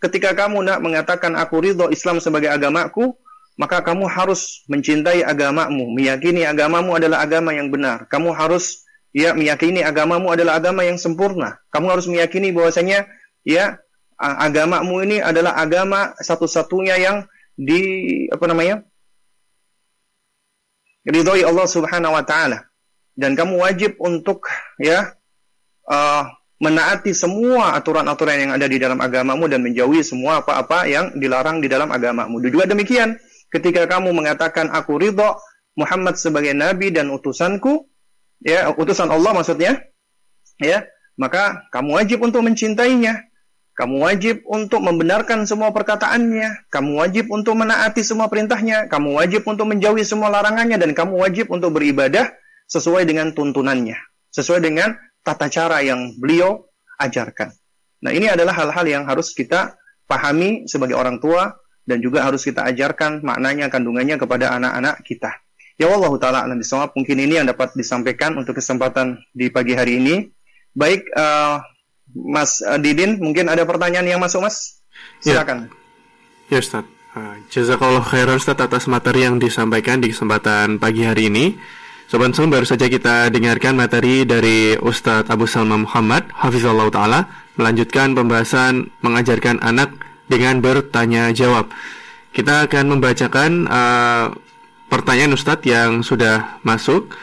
ketika 0.00 0.36
kamu 0.36 0.64
nak 0.64 0.78
mengatakan 0.84 1.36
aku 1.36 1.62
ridho 1.62 1.88
Islam 1.88 2.20
sebagai 2.20 2.50
agamaku, 2.52 3.16
maka 3.54 3.80
kamu 3.84 4.10
harus 4.10 4.66
mencintai 4.66 5.22
agamamu, 5.22 5.94
meyakini 5.94 6.42
agamamu 6.42 6.98
adalah 6.98 7.22
agama 7.22 7.54
yang 7.54 7.70
benar. 7.70 8.10
Kamu 8.10 8.34
harus 8.34 8.82
ya 9.14 9.30
meyakini 9.32 9.86
agamamu 9.86 10.34
adalah 10.34 10.58
agama 10.58 10.82
yang 10.82 10.98
sempurna. 10.98 11.62
Kamu 11.70 11.86
harus 11.86 12.10
meyakini 12.10 12.50
bahwasanya 12.50 13.06
ya 13.46 13.78
agamamu 14.18 15.06
ini 15.06 15.22
adalah 15.22 15.54
agama 15.54 16.16
satu-satunya 16.18 16.98
yang 16.98 17.16
di 17.54 17.80
apa 18.30 18.44
namanya? 18.50 18.82
ridhoi 21.04 21.44
Allah 21.44 21.68
Subhanahu 21.68 22.16
wa 22.16 22.24
taala. 22.24 22.64
Dan 23.14 23.38
kamu 23.38 23.62
wajib 23.62 23.94
untuk 24.02 24.48
ya 24.80 25.14
uh, 25.86 26.24
menaati 26.58 27.12
semua 27.14 27.76
aturan-aturan 27.78 28.48
yang 28.48 28.52
ada 28.56 28.66
di 28.66 28.80
dalam 28.80 28.98
agamamu 28.98 29.46
dan 29.46 29.62
menjauhi 29.62 30.00
semua 30.02 30.42
apa-apa 30.42 30.88
yang 30.88 31.14
dilarang 31.14 31.60
di 31.60 31.68
dalam 31.68 31.92
agamamu. 31.92 32.40
Juga 32.42 32.66
demikian, 32.66 33.14
ketika 33.52 33.86
kamu 33.86 34.16
mengatakan 34.16 34.72
aku 34.72 34.98
ridho 34.98 35.36
Muhammad 35.76 36.16
sebagai 36.16 36.56
nabi 36.56 36.90
dan 36.90 37.10
utusanku, 37.10 37.86
ya 38.42 38.70
utusan 38.74 39.10
Allah 39.10 39.34
maksudnya, 39.34 39.78
ya, 40.58 40.86
maka 41.18 41.66
kamu 41.70 42.00
wajib 42.00 42.18
untuk 42.22 42.42
mencintainya. 42.42 43.30
Kamu 43.74 44.06
wajib 44.06 44.46
untuk 44.46 44.86
membenarkan 44.86 45.50
semua 45.50 45.74
perkataannya. 45.74 46.70
Kamu 46.70 46.94
wajib 46.94 47.26
untuk 47.34 47.58
menaati 47.58 48.06
semua 48.06 48.30
perintahnya. 48.30 48.86
Kamu 48.86 49.18
wajib 49.18 49.42
untuk 49.50 49.66
menjauhi 49.66 50.06
semua 50.06 50.30
larangannya. 50.30 50.78
Dan 50.78 50.94
kamu 50.94 51.18
wajib 51.18 51.50
untuk 51.50 51.74
beribadah 51.74 52.30
sesuai 52.70 53.02
dengan 53.02 53.34
tuntunannya. 53.34 53.98
Sesuai 54.30 54.62
dengan 54.62 54.94
tata 55.26 55.50
cara 55.50 55.82
yang 55.82 56.14
beliau 56.22 56.70
ajarkan. 57.02 57.50
Nah 58.06 58.14
ini 58.14 58.30
adalah 58.30 58.54
hal-hal 58.54 58.86
yang 58.86 59.04
harus 59.10 59.34
kita 59.34 59.74
pahami 60.06 60.70
sebagai 60.70 60.94
orang 60.94 61.18
tua. 61.18 61.50
Dan 61.84 62.00
juga 62.00 62.24
harus 62.24 62.40
kita 62.46 62.64
ajarkan 62.64 63.20
maknanya, 63.26 63.68
kandungannya 63.68 64.16
kepada 64.16 64.56
anak-anak 64.56 65.04
kita. 65.04 65.34
Ya 65.74 65.90
Allah 65.90 66.14
Ta'ala 66.22 66.46
alam 66.46 66.56
bisawab. 66.62 66.94
Mungkin 66.94 67.18
ini 67.18 67.42
yang 67.42 67.50
dapat 67.50 67.74
disampaikan 67.74 68.38
untuk 68.38 68.54
kesempatan 68.54 69.18
di 69.34 69.50
pagi 69.50 69.74
hari 69.74 69.98
ini. 69.98 70.30
Baik, 70.72 71.10
uh, 71.12 71.58
Mas 72.14 72.62
uh, 72.62 72.78
Didin, 72.78 73.18
mungkin 73.18 73.50
ada 73.50 73.66
pertanyaan 73.66 74.06
yang 74.06 74.20
masuk, 74.22 74.46
Mas? 74.46 74.78
Ya. 75.26 75.42
Silakan. 75.42 75.68
Ya, 76.48 76.56
ya 76.56 76.58
Ustaz. 76.62 76.86
Uh, 77.14 77.38
Jazakallah 77.50 78.02
khairan 78.06 78.38
Ustaz 78.38 78.58
atas 78.58 78.86
materi 78.86 79.26
yang 79.26 79.42
disampaikan 79.42 79.98
di 79.98 80.14
kesempatan 80.14 80.78
pagi 80.78 81.02
hari 81.02 81.30
ini. 81.30 81.54
Sobat 82.04 82.36
Muslim 82.36 82.52
baru 82.52 82.68
saja 82.68 82.86
kita 82.86 83.32
dengarkan 83.32 83.74
materi 83.80 84.28
dari 84.28 84.76
Ustadz 84.76 85.32
Abu 85.32 85.48
Salma 85.48 85.80
Muhammad 85.80 86.28
Hafizallah 86.36 86.92
Ta'ala 86.92 87.20
melanjutkan 87.56 88.12
pembahasan 88.12 88.92
mengajarkan 89.00 89.64
anak 89.64 89.94
dengan 90.28 90.60
bertanya 90.60 91.32
jawab. 91.32 91.72
Kita 92.34 92.68
akan 92.68 92.98
membacakan 92.98 93.50
uh, 93.66 94.26
pertanyaan 94.92 95.32
Ustadz 95.32 95.64
yang 95.64 96.04
sudah 96.04 96.60
masuk. 96.60 97.14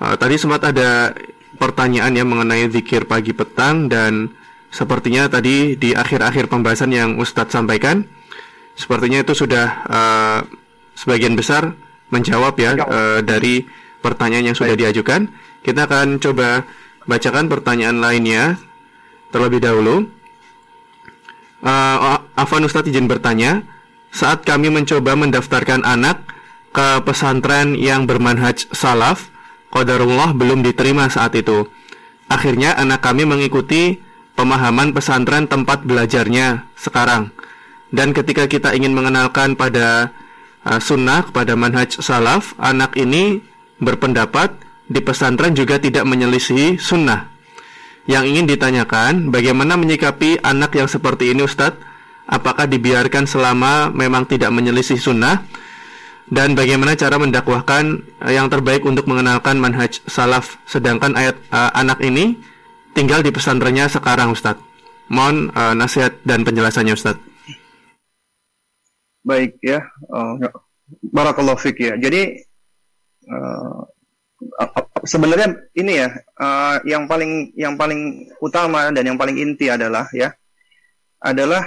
Uh, 0.00 0.16
tadi 0.16 0.40
sempat 0.40 0.64
ada 0.64 1.12
pertanyaan 1.60 2.16
yang 2.16 2.32
mengenai 2.32 2.72
zikir 2.72 3.04
pagi 3.04 3.36
petang 3.36 3.92
dan 3.92 4.32
sepertinya 4.72 5.28
tadi 5.28 5.76
di 5.76 5.92
akhir-akhir 5.92 6.48
pembahasan 6.48 6.90
yang 6.90 7.20
Ustadz 7.20 7.52
sampaikan, 7.52 8.08
sepertinya 8.72 9.20
itu 9.20 9.36
sudah 9.36 9.66
uh, 9.84 10.40
sebagian 10.96 11.36
besar 11.36 11.76
menjawab 12.08 12.56
ya 12.56 12.74
uh, 12.80 13.20
dari 13.20 13.68
pertanyaan 14.00 14.50
yang 14.50 14.56
sudah 14.56 14.74
diajukan. 14.74 15.28
Kita 15.60 15.84
akan 15.84 16.16
coba 16.18 16.64
bacakan 17.04 17.52
pertanyaan 17.52 18.00
lainnya 18.00 18.56
terlebih 19.30 19.60
dahulu. 19.62 20.08
Uh, 21.60 22.18
Afan 22.34 22.64
Ustadz 22.64 22.88
izin 22.88 23.04
bertanya, 23.06 23.62
saat 24.10 24.42
kami 24.42 24.72
mencoba 24.72 25.14
mendaftarkan 25.14 25.84
anak 25.84 26.24
ke 26.70 27.04
pesantren 27.04 27.76
yang 27.76 28.06
bermanhaj 28.06 28.66
salaf, 28.74 29.29
qadarullah 29.70 30.34
belum 30.34 30.62
diterima 30.66 31.08
saat 31.10 31.34
itu. 31.38 31.66
Akhirnya 32.30 32.78
anak 32.78 33.02
kami 33.02 33.26
mengikuti 33.26 33.98
pemahaman 34.38 34.94
pesantren 34.94 35.50
tempat 35.50 35.82
belajarnya 35.82 36.70
sekarang. 36.78 37.34
Dan 37.90 38.14
ketika 38.14 38.46
kita 38.46 38.70
ingin 38.70 38.94
mengenalkan 38.94 39.58
pada 39.58 40.14
uh, 40.62 40.78
sunnah, 40.78 41.26
kepada 41.26 41.58
manhaj 41.58 41.98
salaf, 41.98 42.54
anak 42.62 42.94
ini 42.94 43.42
berpendapat 43.82 44.54
di 44.86 45.02
pesantren 45.02 45.58
juga 45.58 45.82
tidak 45.82 46.06
menyelisihi 46.06 46.78
sunnah. 46.78 47.30
Yang 48.06 48.24
ingin 48.34 48.46
ditanyakan, 48.46 49.12
bagaimana 49.34 49.74
menyikapi 49.74 50.42
anak 50.42 50.74
yang 50.78 50.86
seperti 50.86 51.34
ini 51.34 51.46
Ustadz? 51.46 51.78
Apakah 52.30 52.70
dibiarkan 52.70 53.26
selama 53.26 53.90
memang 53.90 54.22
tidak 54.22 54.54
menyelisih 54.54 55.02
sunnah? 55.02 55.42
Dan 56.30 56.54
bagaimana 56.54 56.94
cara 56.94 57.18
mendakwahkan 57.18 58.06
uh, 58.22 58.30
yang 58.30 58.46
terbaik 58.46 58.86
untuk 58.86 59.10
mengenalkan 59.10 59.58
manhaj 59.58 59.98
salaf? 60.06 60.62
Sedangkan 60.62 61.18
ayat 61.18 61.34
uh, 61.50 61.74
anak 61.74 61.98
ini 62.06 62.38
tinggal 62.94 63.18
di 63.26 63.34
pesantrennya 63.34 63.90
sekarang 63.90 64.30
Ustadz. 64.30 64.62
Mohon 65.10 65.50
uh, 65.58 65.74
nasihat 65.74 66.14
dan 66.22 66.46
penjelasannya 66.46 66.94
Ustadz. 66.94 67.18
Baik 69.26 69.58
ya, 69.58 69.82
uh, 70.14 70.38
barakallahu 71.10 71.58
fik 71.58 71.82
ya. 71.82 71.94
Jadi 71.98 72.38
uh, 73.26 73.82
sebenarnya 75.04 75.50
ini 75.76 75.92
ya 75.98 76.08
uh, 76.40 76.78
yang 76.86 77.10
paling 77.10 77.52
yang 77.58 77.74
paling 77.74 78.30
utama 78.38 78.88
dan 78.94 79.02
yang 79.02 79.18
paling 79.18 79.36
inti 79.36 79.68
adalah 79.68 80.08
ya 80.14 80.32
adalah 81.20 81.60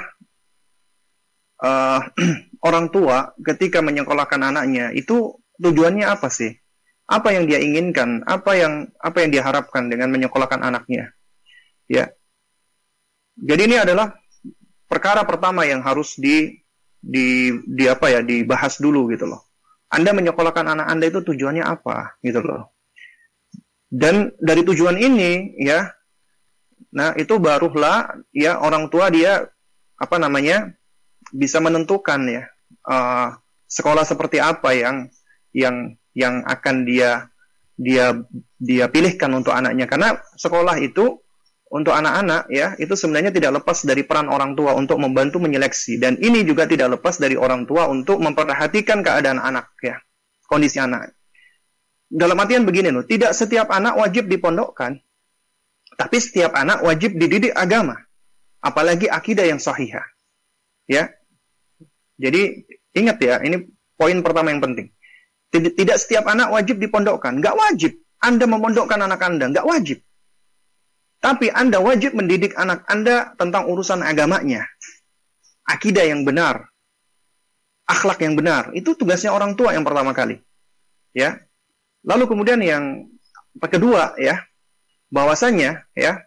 uh, 1.63 1.99
orang 2.67 2.91
tua 2.91 3.31
ketika 3.39 3.79
menyekolahkan 3.79 4.43
anaknya 4.43 4.91
itu 4.91 5.39
tujuannya 5.57 6.05
apa 6.05 6.27
sih? 6.27 6.53
apa 7.07 7.35
yang 7.35 7.45
dia 7.45 7.59
inginkan, 7.59 8.23
apa 8.23 8.55
yang 8.55 8.73
apa 8.99 9.17
yang 9.23 9.29
dia 9.29 9.43
harapkan 9.43 9.91
dengan 9.91 10.07
menyekolahkan 10.11 10.63
anaknya. 10.63 11.11
Ya. 11.91 12.15
Jadi 13.35 13.61
ini 13.67 13.77
adalah 13.81 14.15
perkara 14.87 15.25
pertama 15.27 15.67
yang 15.67 15.83
harus 15.83 16.15
di 16.15 16.63
di 17.03 17.51
di 17.67 17.85
apa 17.91 18.07
ya 18.07 18.21
dibahas 18.23 18.79
dulu 18.79 19.11
gitu 19.11 19.27
loh. 19.27 19.43
Anda 19.91 20.15
menyekolahkan 20.15 20.65
anak 20.65 20.87
Anda 20.87 21.05
itu 21.11 21.19
tujuannya 21.21 21.65
apa 21.65 22.17
gitu 22.23 22.39
loh. 22.39 22.71
Dan 23.93 24.33
dari 24.39 24.63
tujuan 24.65 24.97
ini 24.97 25.59
ya 25.59 25.91
nah 26.93 27.13
itu 27.17 27.41
barulah 27.41 28.21
ya 28.29 28.61
orang 28.61 28.85
tua 28.93 29.09
dia 29.09 29.49
apa 29.97 30.15
namanya 30.21 30.77
bisa 31.33 31.57
menentukan 31.57 32.21
ya 32.29 32.43
uh, 32.85 33.33
sekolah 33.65 34.05
seperti 34.05 34.37
apa 34.37 34.77
yang 34.77 35.09
yang 35.49 35.97
yang 36.13 36.45
akan 36.45 36.85
dia 36.85 37.33
dia 37.73 38.13
dia 38.61 38.85
pilihkan 38.87 39.33
untuk 39.33 39.51
anaknya. 39.51 39.89
Karena 39.89 40.13
sekolah 40.37 40.77
itu 40.77 41.17
untuk 41.73 41.89
anak-anak 41.89 42.53
ya 42.53 42.77
itu 42.77 42.93
sebenarnya 42.93 43.33
tidak 43.33 43.61
lepas 43.61 43.81
dari 43.81 44.05
peran 44.05 44.29
orang 44.29 44.53
tua 44.53 44.77
untuk 44.77 45.01
membantu 45.01 45.41
menyeleksi. 45.41 45.97
Dan 45.97 46.21
ini 46.21 46.45
juga 46.45 46.69
tidak 46.69 47.01
lepas 47.01 47.17
dari 47.17 47.33
orang 47.33 47.65
tua 47.65 47.89
untuk 47.89 48.21
memperhatikan 48.21 49.01
keadaan 49.01 49.41
anak 49.41 49.73
ya 49.81 49.97
kondisi 50.45 50.77
anak. 50.77 51.17
Dalam 52.13 52.37
artian 52.37 52.61
begini 52.61 52.93
loh 52.93 53.01
tidak 53.09 53.33
setiap 53.33 53.73
anak 53.73 53.97
wajib 53.97 54.29
dipondokkan 54.29 55.01
tapi 55.97 56.17
setiap 56.17 56.53
anak 56.57 56.81
wajib 56.81 57.17
dididik 57.17 57.53
agama 57.53 57.97
apalagi 58.61 59.09
akidah 59.09 59.45
yang 59.45 59.61
sahihah 59.61 60.03
ya 60.89 61.09
jadi 62.17 62.63
ingat 62.93 63.17
ya 63.21 63.35
ini 63.41 63.69
poin 63.97 64.19
pertama 64.21 64.53
yang 64.53 64.61
penting 64.61 64.93
tidak 65.53 66.01
setiap 66.01 66.25
anak 66.25 66.49
wajib 66.49 66.81
dipondokkan. 66.81 67.37
Nggak 67.37 67.53
wajib. 67.53 67.91
Anda 68.17 68.49
memondokkan 68.49 68.97
anak 68.97 69.21
Anda. 69.21 69.53
Nggak 69.53 69.67
wajib. 69.69 69.97
Tapi 71.21 71.53
Anda 71.53 71.77
wajib 71.77 72.17
mendidik 72.17 72.57
anak 72.57 72.89
Anda 72.89 73.37
tentang 73.37 73.69
urusan 73.69 74.01
agamanya. 74.01 74.65
Akidah 75.69 76.09
yang 76.09 76.25
benar. 76.25 76.73
Akhlak 77.85 78.25
yang 78.25 78.33
benar. 78.33 78.73
Itu 78.73 78.97
tugasnya 78.97 79.29
orang 79.29 79.53
tua 79.53 79.77
yang 79.77 79.85
pertama 79.85 80.09
kali. 80.17 80.41
Ya. 81.13 81.37
Lalu 82.03 82.27
kemudian 82.27 82.59
yang 82.59 83.07
kedua 83.61 84.17
ya, 84.19 84.43
bahwasanya 85.07 85.87
ya, 85.95 86.19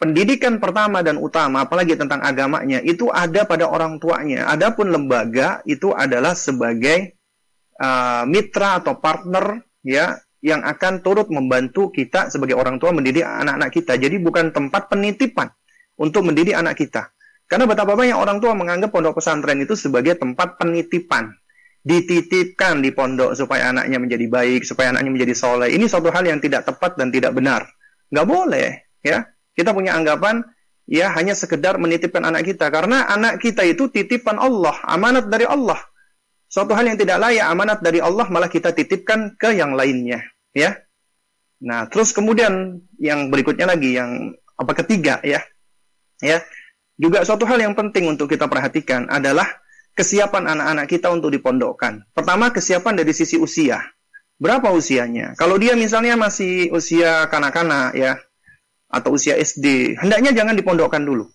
pendidikan 0.00 0.56
pertama 0.56 1.04
dan 1.04 1.20
utama 1.20 1.68
apalagi 1.68 1.92
tentang 1.92 2.24
agamanya 2.24 2.80
itu 2.80 3.12
ada 3.12 3.44
pada 3.44 3.68
orang 3.68 4.00
tuanya. 4.00 4.48
Adapun 4.48 4.88
lembaga 4.88 5.60
itu 5.68 5.92
adalah 5.92 6.32
sebagai 6.32 7.20
uh, 7.76 8.24
mitra 8.24 8.80
atau 8.80 8.96
partner 8.96 9.60
ya 9.84 10.16
yang 10.40 10.64
akan 10.64 11.04
turut 11.04 11.28
membantu 11.28 11.92
kita 11.92 12.32
sebagai 12.32 12.56
orang 12.56 12.80
tua 12.80 12.96
mendidik 12.96 13.28
anak-anak 13.28 13.70
kita. 13.76 14.00
Jadi 14.00 14.16
bukan 14.16 14.56
tempat 14.56 14.88
penitipan 14.88 15.52
untuk 16.00 16.24
mendidik 16.24 16.56
anak 16.56 16.80
kita. 16.80 17.12
Karena 17.44 17.68
betapa 17.68 17.92
banyak 17.92 18.16
orang 18.16 18.40
tua 18.40 18.56
menganggap 18.56 18.88
pondok 18.88 19.20
pesantren 19.20 19.60
itu 19.60 19.76
sebagai 19.76 20.16
tempat 20.16 20.56
penitipan. 20.56 21.28
Dititipkan 21.80 22.80
di 22.80 22.92
pondok 22.92 23.36
supaya 23.36 23.72
anaknya 23.72 24.00
menjadi 24.00 24.28
baik, 24.28 24.64
supaya 24.64 24.96
anaknya 24.96 25.12
menjadi 25.12 25.34
soleh. 25.36 25.68
Ini 25.72 25.84
suatu 25.88 26.08
hal 26.08 26.24
yang 26.24 26.40
tidak 26.40 26.64
tepat 26.64 26.96
dan 26.96 27.12
tidak 27.12 27.36
benar. 27.36 27.68
Nggak 28.12 28.26
boleh, 28.28 28.68
ya. 29.04 29.26
Kita 29.54 29.74
punya 29.74 29.94
anggapan, 29.98 30.42
ya 30.90 31.14
hanya 31.14 31.38
sekedar 31.38 31.78
menitipkan 31.78 32.26
anak 32.26 32.46
kita. 32.50 32.70
Karena 32.70 33.06
anak 33.06 33.38
kita 33.38 33.62
itu 33.66 33.86
titipan 33.90 34.38
Allah, 34.38 34.74
amanat 34.86 35.30
dari 35.30 35.46
Allah. 35.46 35.78
Suatu 36.50 36.74
hal 36.74 36.82
yang 36.82 36.98
tidak 36.98 37.22
layak 37.22 37.46
amanat 37.46 37.78
dari 37.78 38.02
Allah 38.02 38.26
malah 38.26 38.50
kita 38.50 38.74
titipkan 38.74 39.38
ke 39.38 39.54
yang 39.54 39.78
lainnya, 39.78 40.18
ya. 40.50 40.74
Nah, 41.62 41.86
terus 41.86 42.10
kemudian 42.10 42.82
yang 42.98 43.30
berikutnya 43.30 43.70
lagi 43.70 43.94
yang 43.94 44.34
apa 44.58 44.72
ketiga 44.82 45.22
ya. 45.22 45.44
Ya. 46.18 46.42
Juga 47.00 47.24
suatu 47.24 47.48
hal 47.48 47.62
yang 47.62 47.72
penting 47.72 48.12
untuk 48.12 48.28
kita 48.28 48.44
perhatikan 48.50 49.08
adalah 49.08 49.48
kesiapan 49.96 50.52
anak-anak 50.52 50.86
kita 50.88 51.08
untuk 51.08 51.32
dipondokkan. 51.32 52.04
Pertama, 52.12 52.52
kesiapan 52.52 52.98
dari 53.00 53.12
sisi 53.16 53.40
usia. 53.40 53.80
Berapa 54.40 54.72
usianya? 54.72 55.36
Kalau 55.36 55.60
dia 55.60 55.76
misalnya 55.76 56.16
masih 56.16 56.72
usia 56.72 57.28
kanak-kanak 57.28 57.92
ya 57.92 58.16
atau 58.90 59.14
usia 59.14 59.38
SD, 59.38 59.96
hendaknya 60.02 60.34
jangan 60.34 60.58
dipondokkan 60.58 61.06
dulu. 61.06 61.30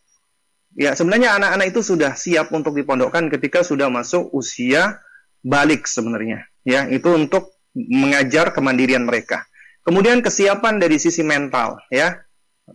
Ya, 0.76 0.92
sebenarnya 0.92 1.40
anak-anak 1.40 1.72
itu 1.72 1.80
sudah 1.80 2.20
siap 2.20 2.52
untuk 2.52 2.76
dipondokkan 2.76 3.32
ketika 3.32 3.64
sudah 3.64 3.88
masuk 3.88 4.28
usia 4.36 5.00
balik 5.40 5.88
sebenarnya. 5.88 6.44
Ya, 6.68 6.84
itu 6.92 7.08
untuk 7.16 7.56
mengajar 7.72 8.52
kemandirian 8.52 9.08
mereka. 9.08 9.48
Kemudian 9.88 10.20
kesiapan 10.20 10.84
dari 10.84 11.00
sisi 11.00 11.24
mental, 11.24 11.80
ya. 11.88 12.20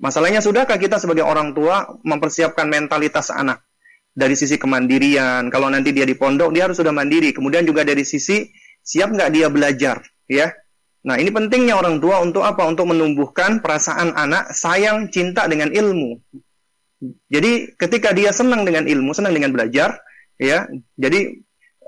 Masalahnya 0.01 0.41
sudahkah 0.41 0.79
kita 0.79 1.03
sebagai 1.03 1.27
orang 1.27 1.53
tua 1.53 1.83
mempersiapkan 2.07 2.71
mentalitas 2.71 3.29
anak 3.35 3.67
dari 4.15 4.39
sisi 4.39 4.57
kemandirian? 4.57 5.51
Kalau 5.51 5.67
nanti 5.67 5.91
dia 5.91 6.07
di 6.07 6.15
pondok, 6.15 6.55
dia 6.55 6.71
harus 6.71 6.79
sudah 6.79 6.95
mandiri. 6.95 7.35
Kemudian 7.35 7.67
juga 7.67 7.83
dari 7.83 8.07
sisi 8.07 8.49
siap 8.81 9.13
nggak 9.13 9.31
dia 9.35 9.53
belajar, 9.53 10.01
ya. 10.31 10.49
Nah, 11.01 11.17
ini 11.17 11.33
pentingnya 11.33 11.81
orang 11.81 11.97
tua 11.97 12.21
untuk 12.21 12.45
apa? 12.45 12.69
Untuk 12.69 12.85
menumbuhkan 12.93 13.65
perasaan 13.65 14.13
anak 14.13 14.53
sayang 14.53 15.09
cinta 15.09 15.49
dengan 15.49 15.73
ilmu. 15.73 16.21
Jadi 17.33 17.73
ketika 17.81 18.13
dia 18.13 18.29
senang 18.37 18.69
dengan 18.69 18.85
ilmu, 18.85 19.17
senang 19.17 19.33
dengan 19.33 19.57
belajar, 19.57 19.97
ya. 20.37 20.69
Jadi 21.01 21.41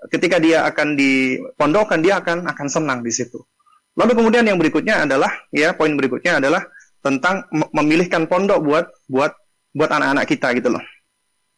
ketika 0.08 0.40
dia 0.40 0.64
akan 0.64 0.96
dipondokkan 0.96 2.00
dia 2.00 2.24
akan 2.24 2.48
akan 2.48 2.66
senang 2.72 3.04
di 3.04 3.12
situ. 3.12 3.38
Lalu 3.92 4.16
kemudian 4.16 4.48
yang 4.48 4.56
berikutnya 4.56 5.04
adalah 5.04 5.28
ya 5.52 5.76
poin 5.76 5.92
berikutnya 5.92 6.40
adalah 6.40 6.64
tentang 7.04 7.44
memilihkan 7.76 8.24
pondok 8.24 8.64
buat 8.64 8.86
buat 9.12 9.36
buat 9.76 9.90
anak-anak 9.92 10.24
kita 10.24 10.56
gitu 10.56 10.72
loh. 10.72 10.84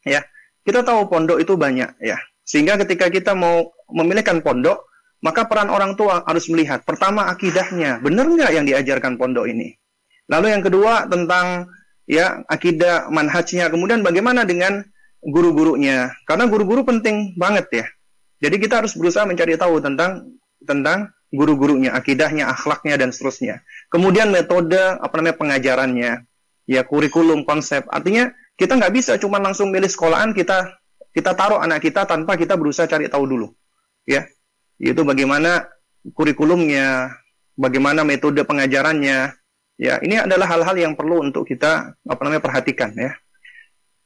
Ya. 0.02 0.26
Kita 0.64 0.82
tahu 0.82 1.06
pondok 1.06 1.38
itu 1.38 1.54
banyak 1.54 2.02
ya. 2.02 2.18
Sehingga 2.42 2.74
ketika 2.82 3.06
kita 3.12 3.32
mau 3.36 3.70
memilihkan 3.92 4.40
pondok, 4.42 4.82
maka 5.24 5.48
peran 5.48 5.72
orang 5.72 5.96
tua 5.96 6.20
harus 6.28 6.52
melihat 6.52 6.84
pertama 6.84 7.32
akidahnya, 7.32 8.04
benar 8.04 8.28
nggak 8.28 8.50
yang 8.52 8.68
diajarkan 8.68 9.16
pondok 9.16 9.48
ini? 9.48 9.72
Lalu 10.28 10.52
yang 10.52 10.60
kedua 10.60 11.08
tentang 11.08 11.72
ya 12.04 12.44
akidah 12.44 13.08
manhajnya. 13.08 13.72
Kemudian 13.72 14.04
bagaimana 14.04 14.44
dengan 14.44 14.84
guru-gurunya? 15.24 16.12
Karena 16.28 16.44
guru-guru 16.44 16.84
penting 16.84 17.32
banget 17.40 17.66
ya. 17.72 17.86
Jadi 18.44 18.60
kita 18.60 18.84
harus 18.84 18.92
berusaha 18.92 19.24
mencari 19.24 19.56
tahu 19.56 19.80
tentang 19.80 20.28
tentang 20.64 21.08
guru-gurunya, 21.32 21.96
akidahnya, 21.96 22.52
akhlaknya 22.52 23.00
dan 23.00 23.08
seterusnya. 23.08 23.64
Kemudian 23.88 24.28
metode 24.28 24.78
apa 24.78 25.12
namanya 25.16 25.36
pengajarannya, 25.40 26.12
ya 26.68 26.82
kurikulum, 26.84 27.48
konsep. 27.48 27.88
Artinya 27.88 28.28
kita 28.60 28.76
nggak 28.76 28.92
bisa 28.92 29.12
cuma 29.16 29.40
langsung 29.40 29.72
milih 29.72 29.88
sekolahan 29.88 30.36
kita 30.36 30.78
kita 31.16 31.32
taruh 31.32 31.64
anak 31.64 31.80
kita 31.80 32.04
tanpa 32.04 32.36
kita 32.36 32.60
berusaha 32.60 32.84
cari 32.84 33.08
tahu 33.08 33.24
dulu, 33.24 33.48
ya. 34.04 34.28
Itu 34.78 35.06
bagaimana 35.06 35.66
kurikulumnya, 36.12 37.12
bagaimana 37.56 38.02
metode 38.02 38.42
pengajarannya. 38.44 39.32
Ya, 39.74 39.98
ini 39.98 40.22
adalah 40.22 40.46
hal-hal 40.46 40.76
yang 40.78 40.94
perlu 40.94 41.18
untuk 41.26 41.50
kita 41.50 41.98
apa 41.98 42.20
namanya 42.22 42.42
perhatikan 42.44 42.94
ya. 42.94 43.10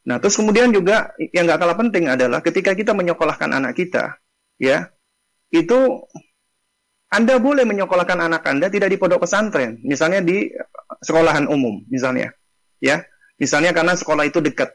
Nah, 0.09 0.16
terus 0.16 0.41
kemudian 0.41 0.73
juga 0.73 1.12
yang 1.37 1.45
nggak 1.45 1.61
kalah 1.61 1.77
penting 1.77 2.09
adalah 2.09 2.41
ketika 2.41 2.73
kita 2.73 2.97
menyekolahkan 2.97 3.53
anak 3.53 3.77
kita, 3.77 4.16
ya, 4.57 4.89
itu 5.53 6.09
Anda 7.12 7.37
boleh 7.37 7.69
menyekolahkan 7.69 8.16
anak 8.16 8.41
Anda 8.49 8.73
tidak 8.73 8.89
di 8.89 8.97
pondok 8.97 9.29
pesantren, 9.29 9.85
misalnya 9.85 10.25
di 10.25 10.49
sekolahan 11.05 11.45
umum, 11.45 11.85
misalnya, 11.93 12.33
ya, 12.81 13.05
misalnya 13.37 13.77
karena 13.77 13.93
sekolah 13.93 14.25
itu 14.25 14.41
dekat. 14.41 14.73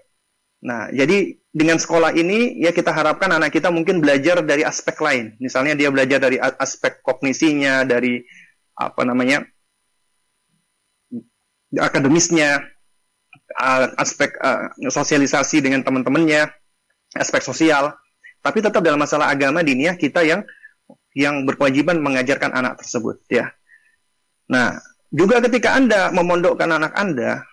Nah, 0.64 0.88
jadi 0.96 1.36
dengan 1.52 1.76
sekolah 1.76 2.16
ini 2.16 2.56
ya 2.64 2.72
kita 2.72 2.96
harapkan 2.96 3.28
anak 3.36 3.52
kita 3.52 3.68
mungkin 3.68 4.00
belajar 4.00 4.40
dari 4.40 4.64
aspek 4.64 4.96
lain. 5.04 5.36
Misalnya 5.44 5.76
dia 5.76 5.92
belajar 5.92 6.24
dari 6.24 6.40
aspek 6.40 7.04
kognisinya, 7.04 7.84
dari 7.84 8.24
apa 8.80 9.04
namanya 9.04 9.44
akademisnya, 11.76 12.64
aspek 14.00 14.40
sosialisasi 14.88 15.60
dengan 15.60 15.84
teman-temannya, 15.84 16.48
aspek 17.20 17.44
sosial. 17.44 17.92
Tapi 18.40 18.64
tetap 18.64 18.80
dalam 18.80 19.00
masalah 19.00 19.32
agama 19.32 19.64
diniyah 19.64 20.00
kita 20.00 20.24
yang 20.24 20.48
yang 21.12 21.44
berkewajiban 21.44 22.00
mengajarkan 22.00 22.56
anak 22.56 22.80
tersebut 22.80 23.20
ya. 23.28 23.52
Nah, 24.48 24.80
juga 25.12 25.44
ketika 25.44 25.76
Anda 25.76 26.10
memondokkan 26.10 26.72
anak 26.72 26.96
Anda, 26.96 27.44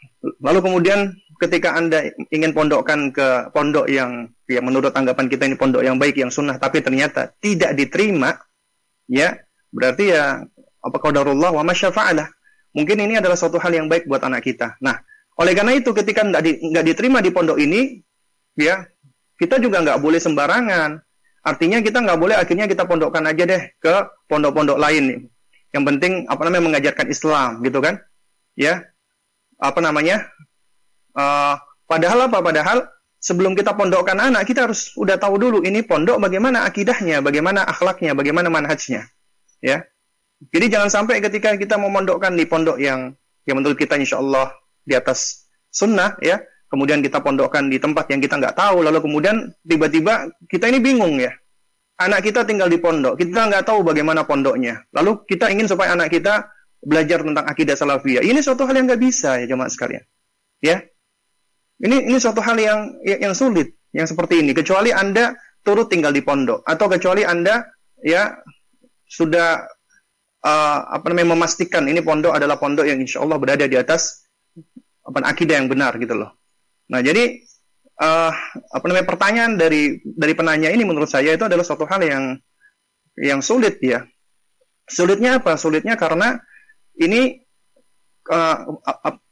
lalu 0.40 0.58
kemudian 0.62 1.12
ketika 1.40 1.72
Anda 1.72 2.12
ingin 2.28 2.52
pondokkan 2.52 3.10
ke 3.16 3.48
pondok 3.56 3.88
yang 3.88 4.28
ya 4.44 4.60
menurut 4.60 4.92
tanggapan 4.92 5.26
kita 5.32 5.48
ini 5.48 5.56
pondok 5.56 5.80
yang 5.80 5.96
baik 5.96 6.20
yang 6.20 6.28
sunnah 6.28 6.60
tapi 6.60 6.84
ternyata 6.84 7.32
tidak 7.40 7.72
diterima, 7.72 8.36
ya 9.08 9.40
berarti 9.72 10.12
ya 10.12 10.44
apa 10.84 10.96
qadarullah 11.00 11.56
wa 11.56 11.64
masyafa'alah. 11.64 12.28
Mungkin 12.76 13.02
ini 13.02 13.18
adalah 13.18 13.34
suatu 13.34 13.58
hal 13.58 13.72
yang 13.74 13.90
baik 13.90 14.06
buat 14.06 14.22
anak 14.22 14.46
kita. 14.46 14.78
Nah, 14.84 14.94
oleh 15.40 15.56
karena 15.56 15.74
itu 15.74 15.90
ketika 15.90 16.22
nggak 16.22 16.42
di, 16.44 16.52
diterima 16.84 17.18
di 17.24 17.32
pondok 17.34 17.58
ini, 17.58 17.98
ya 18.54 18.84
kita 19.40 19.58
juga 19.58 19.80
nggak 19.80 19.98
boleh 19.98 20.20
sembarangan. 20.20 21.00
Artinya 21.40 21.80
kita 21.80 22.04
nggak 22.04 22.20
boleh 22.20 22.36
akhirnya 22.36 22.68
kita 22.68 22.84
pondokkan 22.84 23.24
aja 23.24 23.48
deh 23.48 23.62
ke 23.80 23.94
pondok-pondok 24.28 24.76
lain. 24.76 25.24
Yang 25.72 25.84
penting 25.88 26.12
apa 26.28 26.42
namanya 26.44 26.64
mengajarkan 26.68 27.08
Islam 27.08 27.64
gitu 27.64 27.80
kan? 27.80 27.96
Ya, 28.54 28.84
apa 29.56 29.80
namanya? 29.80 30.28
Uh, 31.14 31.54
padahal 31.86 32.30
apa? 32.30 32.38
Padahal 32.42 32.86
sebelum 33.20 33.52
kita 33.52 33.76
pondokkan 33.76 34.16
anak 34.16 34.48
kita 34.48 34.66
harus 34.66 34.96
udah 34.96 35.20
tahu 35.20 35.36
dulu 35.36 35.58
ini 35.62 35.84
pondok 35.84 36.16
bagaimana 36.18 36.64
akidahnya, 36.64 37.20
bagaimana 37.20 37.68
akhlaknya, 37.68 38.16
bagaimana 38.16 38.48
manhajnya. 38.48 39.06
Ya, 39.60 39.84
jadi 40.48 40.72
jangan 40.72 40.88
sampai 40.88 41.20
ketika 41.20 41.52
kita 41.60 41.76
memondokkan 41.76 42.32
di 42.32 42.48
pondok 42.48 42.80
yang 42.80 43.12
yang 43.44 43.60
menurut 43.60 43.76
kita 43.76 44.00
insya 44.00 44.24
Allah 44.24 44.56
di 44.80 44.96
atas 44.96 45.44
sunnah 45.68 46.16
ya, 46.24 46.40
kemudian 46.72 47.04
kita 47.04 47.20
pondokkan 47.20 47.68
di 47.68 47.76
tempat 47.76 48.08
yang 48.08 48.24
kita 48.24 48.40
nggak 48.40 48.56
tahu, 48.56 48.80
lalu 48.80 49.04
kemudian 49.04 49.52
tiba-tiba 49.60 50.32
kita 50.48 50.72
ini 50.72 50.80
bingung 50.80 51.20
ya. 51.20 51.36
Anak 52.00 52.24
kita 52.24 52.48
tinggal 52.48 52.72
di 52.72 52.80
pondok, 52.80 53.20
kita 53.20 53.52
nggak 53.52 53.68
tahu 53.68 53.84
bagaimana 53.84 54.24
pondoknya. 54.24 54.80
Lalu 54.96 55.28
kita 55.28 55.52
ingin 55.52 55.68
supaya 55.68 55.92
anak 55.92 56.08
kita 56.08 56.48
belajar 56.80 57.20
tentang 57.20 57.44
akidah 57.44 57.76
salafiyah. 57.76 58.24
Ini 58.24 58.40
suatu 58.40 58.64
hal 58.64 58.72
yang 58.72 58.88
nggak 58.88 59.02
bisa 59.04 59.36
ya 59.36 59.44
jemaat 59.44 59.76
sekalian. 59.76 60.00
Ya, 60.64 60.80
ini 61.80 61.96
ini 62.12 62.18
suatu 62.20 62.44
hal 62.44 62.56
yang 62.60 62.80
yang 63.04 63.32
sulit, 63.32 63.72
yang 63.96 64.04
seperti 64.04 64.44
ini. 64.44 64.52
Kecuali 64.52 64.92
anda 64.92 65.32
turut 65.64 65.88
tinggal 65.88 66.12
di 66.12 66.20
pondok 66.24 66.64
atau 66.64 66.86
kecuali 66.88 67.24
anda 67.24 67.64
ya 68.00 68.32
sudah 69.04 69.64
uh, 70.44 70.78
apa 70.88 71.04
namanya 71.12 71.36
memastikan 71.36 71.84
ini 71.88 72.00
pondok 72.00 72.36
adalah 72.36 72.56
pondok 72.56 72.88
yang 72.88 73.00
insya 73.00 73.20
Allah 73.24 73.36
berada 73.36 73.64
di 73.64 73.76
atas 73.76 74.24
apa 75.04 75.24
akidah 75.24 75.60
yang 75.60 75.68
benar 75.68 75.96
gitu 75.96 76.16
loh. 76.16 76.36
Nah 76.92 77.00
jadi 77.00 77.40
uh, 78.00 78.32
apa 78.72 78.84
namanya 78.88 79.06
pertanyaan 79.08 79.52
dari 79.56 80.00
dari 80.04 80.32
penanya 80.36 80.68
ini 80.72 80.84
menurut 80.84 81.08
saya 81.08 81.36
itu 81.36 81.44
adalah 81.44 81.64
suatu 81.64 81.84
hal 81.88 82.00
yang 82.04 82.24
yang 83.20 83.40
sulit 83.44 83.80
ya. 83.84 84.04
Sulitnya 84.90 85.38
apa? 85.38 85.54
Sulitnya 85.54 85.94
karena 85.94 86.40
ini 86.98 87.38
uh, 88.30 88.56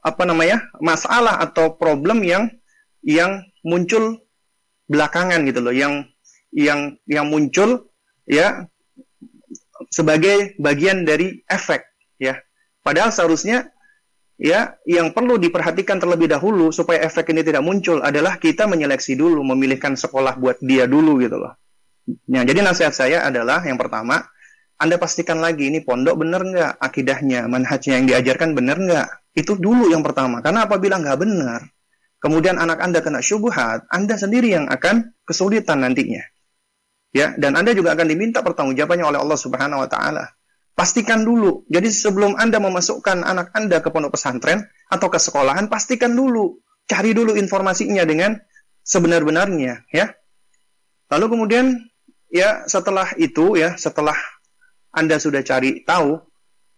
apa 0.02 0.22
namanya 0.26 0.66
masalah 0.82 1.38
atau 1.38 1.78
problem 1.78 2.26
yang 2.26 2.50
yang 3.06 3.46
muncul 3.62 4.18
belakangan 4.90 5.46
gitu 5.46 5.62
loh, 5.62 5.72
yang 5.72 6.04
yang 6.50 6.98
yang 7.06 7.30
muncul 7.30 7.86
ya 8.26 8.66
sebagai 9.88 10.58
bagian 10.58 11.06
dari 11.06 11.40
efek 11.46 11.86
ya. 12.18 12.42
Padahal 12.82 13.14
seharusnya 13.14 13.70
ya 14.38 14.74
yang 14.86 15.14
perlu 15.14 15.38
diperhatikan 15.38 15.98
terlebih 15.98 16.30
dahulu 16.30 16.70
supaya 16.70 17.02
efek 17.04 17.30
ini 17.30 17.42
tidak 17.46 17.62
muncul 17.62 18.02
adalah 18.02 18.38
kita 18.40 18.66
menyeleksi 18.66 19.14
dulu, 19.14 19.44
memilihkan 19.44 19.94
sekolah 19.94 20.38
buat 20.40 20.58
dia 20.58 20.90
dulu 20.90 21.22
gitu 21.22 21.38
loh. 21.38 21.54
Ya, 22.24 22.40
jadi 22.40 22.64
nasihat 22.64 22.96
saya 22.96 23.28
adalah 23.28 23.60
yang 23.68 23.76
pertama, 23.76 24.24
Anda 24.78 24.96
pastikan 24.96 25.42
lagi 25.42 25.68
ini 25.68 25.82
pondok 25.82 26.22
benar 26.22 26.46
nggak 26.46 26.72
akidahnya, 26.78 27.50
manhajnya 27.50 27.98
yang 27.98 28.06
diajarkan 28.06 28.54
benar 28.54 28.78
nggak. 28.78 29.08
Itu 29.34 29.58
dulu 29.58 29.90
yang 29.90 30.06
pertama. 30.06 30.38
Karena 30.38 30.70
apabila 30.70 31.02
nggak 31.02 31.18
benar, 31.18 31.60
kemudian 32.22 32.62
anak 32.62 32.78
Anda 32.78 33.02
kena 33.02 33.18
syubhat, 33.18 33.90
Anda 33.90 34.14
sendiri 34.14 34.54
yang 34.54 34.70
akan 34.70 35.18
kesulitan 35.26 35.82
nantinya 35.82 36.22
ya 37.12 37.34
dan 37.36 37.56
Anda 37.56 37.72
juga 37.72 37.96
akan 37.96 38.06
diminta 38.08 38.44
pertanggungjawabannya 38.44 39.06
oleh 39.06 39.18
Allah 39.20 39.38
Subhanahu 39.38 39.80
wa 39.84 39.88
taala. 39.88 40.24
Pastikan 40.78 41.26
dulu. 41.26 41.66
Jadi 41.66 41.90
sebelum 41.90 42.38
Anda 42.38 42.62
memasukkan 42.62 43.26
anak 43.26 43.50
Anda 43.50 43.82
ke 43.82 43.90
pondok 43.90 44.14
pesantren 44.14 44.62
atau 44.86 45.10
ke 45.10 45.18
sekolahan, 45.18 45.66
pastikan 45.66 46.14
dulu, 46.14 46.62
cari 46.86 47.10
dulu 47.10 47.34
informasinya 47.34 48.06
dengan 48.06 48.38
sebenar-benarnya, 48.86 49.90
ya. 49.90 50.06
Lalu 51.10 51.26
kemudian 51.34 51.82
ya 52.30 52.62
setelah 52.70 53.10
itu 53.18 53.58
ya, 53.58 53.74
setelah 53.74 54.14
Anda 54.98 55.22
sudah 55.22 55.46
cari 55.46 55.86
tahu 55.86 56.18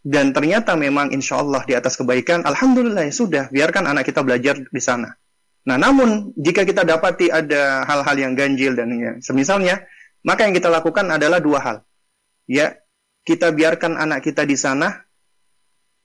dan 0.00 0.32
ternyata 0.32 0.76
memang 0.76 1.12
insya 1.12 1.40
Allah 1.40 1.60
di 1.64 1.76
atas 1.76 1.96
kebaikan, 1.96 2.44
alhamdulillah 2.44 3.08
ya 3.08 3.12
sudah, 3.12 3.44
biarkan 3.52 3.84
anak 3.88 4.08
kita 4.08 4.24
belajar 4.24 4.56
di 4.60 4.80
sana. 4.80 5.12
Nah, 5.68 5.76
namun 5.76 6.32
jika 6.40 6.64
kita 6.64 6.88
dapati 6.88 7.28
ada 7.28 7.84
hal-hal 7.84 8.16
yang 8.16 8.32
ganjil 8.32 8.72
dan 8.72 8.88
ya, 8.96 9.12
semisalnya 9.20 9.84
maka 10.24 10.48
yang 10.48 10.56
kita 10.56 10.72
lakukan 10.72 11.04
adalah 11.08 11.40
dua 11.40 11.58
hal. 11.60 11.76
Ya, 12.48 12.80
kita 13.28 13.52
biarkan 13.52 14.00
anak 14.00 14.24
kita 14.24 14.48
di 14.48 14.56
sana, 14.56 15.04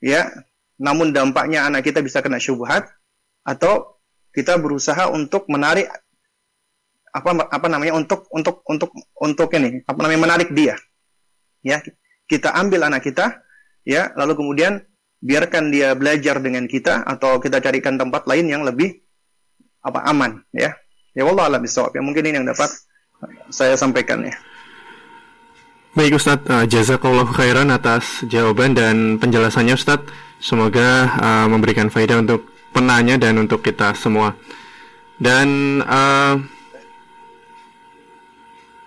ya, 0.03 0.28
namun 0.76 1.16
dampaknya 1.16 1.63
anak 1.63 1.88
kita 1.88 2.03
bisa 2.03 2.20
kena 2.20 2.36
syubhat, 2.36 2.91
atau 3.47 3.95
kita 4.36 4.59
berusaha 4.59 5.07
untuk 5.07 5.47
menarik 5.47 5.88
apa 7.16 7.47
apa 7.47 7.68
namanya 7.72 7.95
untuk 7.95 8.28
untuk 8.36 8.59
untuk 8.68 8.91
untuk 9.24 9.47
ini 9.55 9.80
apa 9.88 9.95
namanya 10.03 10.22
menarik 10.28 10.51
dia 10.51 10.76
ya 11.63 11.80
kita 12.26 12.54
ambil 12.54 12.90
anak 12.90 13.06
kita 13.06 13.42
ya 13.86 14.14
lalu 14.18 14.38
kemudian 14.38 14.82
biarkan 15.22 15.74
dia 15.74 15.94
belajar 15.98 16.42
dengan 16.42 16.70
kita 16.70 17.06
atau 17.06 17.42
kita 17.42 17.62
carikan 17.62 17.98
tempat 17.98 18.26
lain 18.30 18.50
yang 18.50 18.62
lebih 18.66 19.02
apa 19.86 20.02
aman 20.10 20.42
ya 20.54 20.74
ya 21.14 21.24
Allah 21.26 21.50
alam 21.50 21.64
ya 21.66 22.02
mungkin 22.02 22.26
ini 22.26 22.42
yang 22.42 22.50
dapat 22.50 22.70
saya 23.50 23.80
sampaikan 23.80 24.26
ya. 24.26 24.36
Baik 25.96 26.20
Ustadz, 26.20 26.44
uh, 26.52 26.68
jazakallah 26.68 27.24
khairan 27.32 27.72
atas 27.72 28.20
jawaban 28.28 28.76
dan 28.76 29.16
penjelasannya 29.16 29.80
Ustadz. 29.80 30.12
Semoga 30.44 31.08
uh, 31.16 31.48
memberikan 31.48 31.88
faedah 31.88 32.20
untuk 32.20 32.52
penanya 32.76 33.16
dan 33.16 33.40
untuk 33.40 33.64
kita 33.64 33.96
semua. 33.96 34.36
Dan 35.16 35.80
uh, 35.88 36.36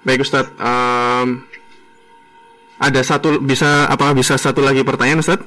baik 0.04 0.20
Ustadz, 0.20 0.52
um, 0.60 1.47
ada 2.78 3.00
satu 3.02 3.42
bisa 3.42 3.90
apa 3.90 4.14
bisa 4.14 4.38
satu 4.38 4.62
lagi 4.62 4.86
pertanyaan 4.86 5.22
Ustadz? 5.22 5.46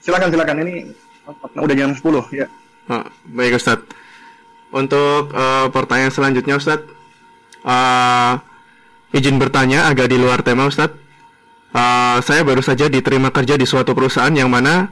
Silakan 0.00 0.28
silakan 0.32 0.56
ini 0.64 0.74
udah 1.56 1.74
jam 1.76 1.92
10 1.92 2.04
ya. 2.36 2.46
Oh, 2.88 3.04
baik 3.32 3.56
Ustadz. 3.56 3.88
Untuk 4.70 5.34
uh, 5.34 5.66
pertanyaan 5.74 6.14
selanjutnya 6.14 6.54
Ustadz 6.54 6.86
uh, 7.66 8.38
Izin 9.10 9.42
bertanya 9.42 9.90
agak 9.90 10.06
di 10.06 10.14
luar 10.14 10.46
tema 10.46 10.70
Ustadz 10.70 10.94
uh, 11.74 12.22
Saya 12.22 12.46
baru 12.46 12.62
saja 12.62 12.86
diterima 12.86 13.34
kerja 13.34 13.58
di 13.58 13.66
suatu 13.66 13.98
perusahaan 13.98 14.30
yang 14.30 14.46
mana 14.46 14.86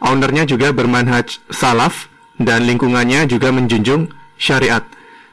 ownernya 0.00 0.48
juga 0.48 0.72
bermanhaj 0.72 1.44
salaf 1.52 2.08
dan 2.40 2.64
lingkungannya 2.64 3.26
juga 3.26 3.50
menjunjung 3.50 4.08
syariat. 4.38 4.86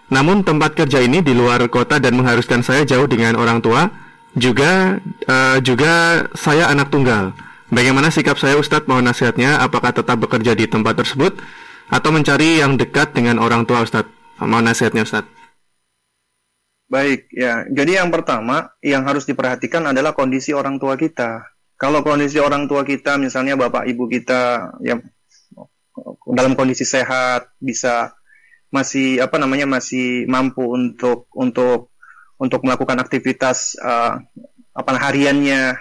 Namun 0.09 0.45
tempat 0.45 0.77
kerja 0.77 1.01
ini 1.01 1.25
di 1.25 1.33
luar 1.33 1.65
kota 1.69 1.97
dan 1.97 2.13
mengharuskan 2.13 2.61
saya 2.61 2.85
jauh 2.85 3.09
dengan 3.09 3.33
orang 3.37 3.61
tua. 3.61 3.89
Juga 4.35 4.99
uh, 5.25 5.57
juga 5.63 6.25
saya 6.35 6.67
anak 6.69 6.91
tunggal. 6.91 7.31
Bagaimana 7.71 8.13
sikap 8.13 8.37
saya 8.37 8.59
Ustadz? 8.59 8.85
Mohon 8.85 9.15
nasihatnya. 9.15 9.63
Apakah 9.63 9.95
tetap 9.95 10.21
bekerja 10.21 10.53
di 10.53 10.69
tempat 10.69 10.99
tersebut 11.01 11.39
atau 11.89 12.09
mencari 12.13 12.61
yang 12.61 12.77
dekat 12.77 13.15
dengan 13.15 13.41
orang 13.41 13.65
tua 13.65 13.81
Ustadz? 13.81 14.11
Mohon 14.37 14.69
nasihatnya 14.69 15.07
Ustadz. 15.07 15.35
Baik, 16.85 17.27
ya. 17.33 17.65
Jadi 17.67 17.97
yang 17.97 18.13
pertama 18.13 18.69
yang 18.85 19.03
harus 19.09 19.25
diperhatikan 19.25 19.89
adalah 19.89 20.13
kondisi 20.13 20.53
orang 20.53 20.77
tua 20.77 20.93
kita. 20.95 21.41
Kalau 21.75 22.05
kondisi 22.05 22.39
orang 22.39 22.71
tua 22.71 22.87
kita, 22.87 23.19
misalnya 23.19 23.59
bapak 23.59 23.83
ibu 23.89 24.07
kita 24.07 24.71
yang 24.79 25.03
dalam 26.31 26.55
kondisi 26.55 26.87
sehat, 26.87 27.51
bisa 27.59 28.14
masih 28.75 29.23
apa 29.23 29.39
namanya 29.39 29.63
masih 29.63 30.27
mampu 30.27 30.67
untuk 30.67 31.31
untuk 31.31 31.95
untuk 32.35 32.67
melakukan 32.67 32.99
aktivitas 32.99 33.79
uh, 33.79 34.19
apa 34.75 34.91
hariannya 34.99 35.79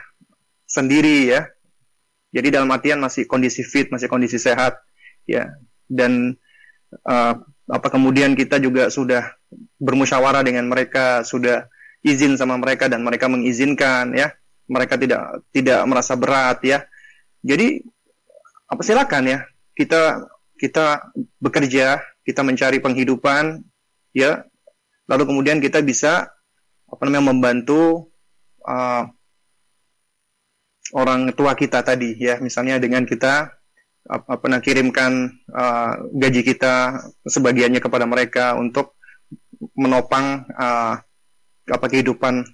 sendiri 0.71 1.35
ya. 1.35 1.51
Jadi 2.35 2.55
dalam 2.55 2.71
artian 2.71 3.03
masih 3.03 3.27
kondisi 3.27 3.67
fit, 3.67 3.91
masih 3.91 4.07
kondisi 4.07 4.39
sehat 4.39 4.79
ya. 5.27 5.51
Dan 5.87 6.39
uh, 7.03 7.35
apa 7.67 7.89
kemudian 7.91 8.39
kita 8.39 8.63
juga 8.63 8.91
sudah 8.91 9.35
bermusyawarah 9.83 10.47
dengan 10.47 10.71
mereka, 10.71 11.27
sudah 11.27 11.67
izin 12.07 12.39
sama 12.39 12.55
mereka 12.59 12.87
dan 12.87 13.03
mereka 13.03 13.27
mengizinkan 13.27 14.15
ya. 14.15 14.31
Mereka 14.71 14.95
tidak 14.97 15.43
tidak 15.51 15.83
merasa 15.91 16.15
berat 16.15 16.63
ya. 16.63 16.87
Jadi 17.43 17.83
apa 18.71 18.83
silakan 18.83 19.25
ya. 19.27 19.39
Kita 19.75 20.23
kita 20.55 21.11
bekerja 21.43 21.99
kita 22.25 22.41
mencari 22.41 22.81
penghidupan, 22.81 23.61
ya, 24.17 24.43
lalu 25.07 25.23
kemudian 25.29 25.61
kita 25.61 25.85
bisa 25.85 26.29
apa 26.89 27.03
namanya 27.05 27.31
membantu 27.33 28.11
uh, 28.65 29.05
orang 30.97 31.31
tua 31.37 31.53
kita 31.55 31.85
tadi, 31.85 32.17
ya, 32.17 32.41
misalnya 32.41 32.81
dengan 32.81 33.05
kita 33.05 33.53
apa 34.05 34.37
pernah 34.37 34.61
kirimkan 34.61 35.33
uh, 35.49 35.93
gaji 36.13 36.45
kita 36.45 37.01
sebagiannya 37.25 37.81
kepada 37.81 38.05
mereka 38.05 38.53
untuk 38.53 39.01
menopang 39.73 40.45
uh, 40.53 41.01
apa 41.65 41.87
kehidupan 41.89 42.45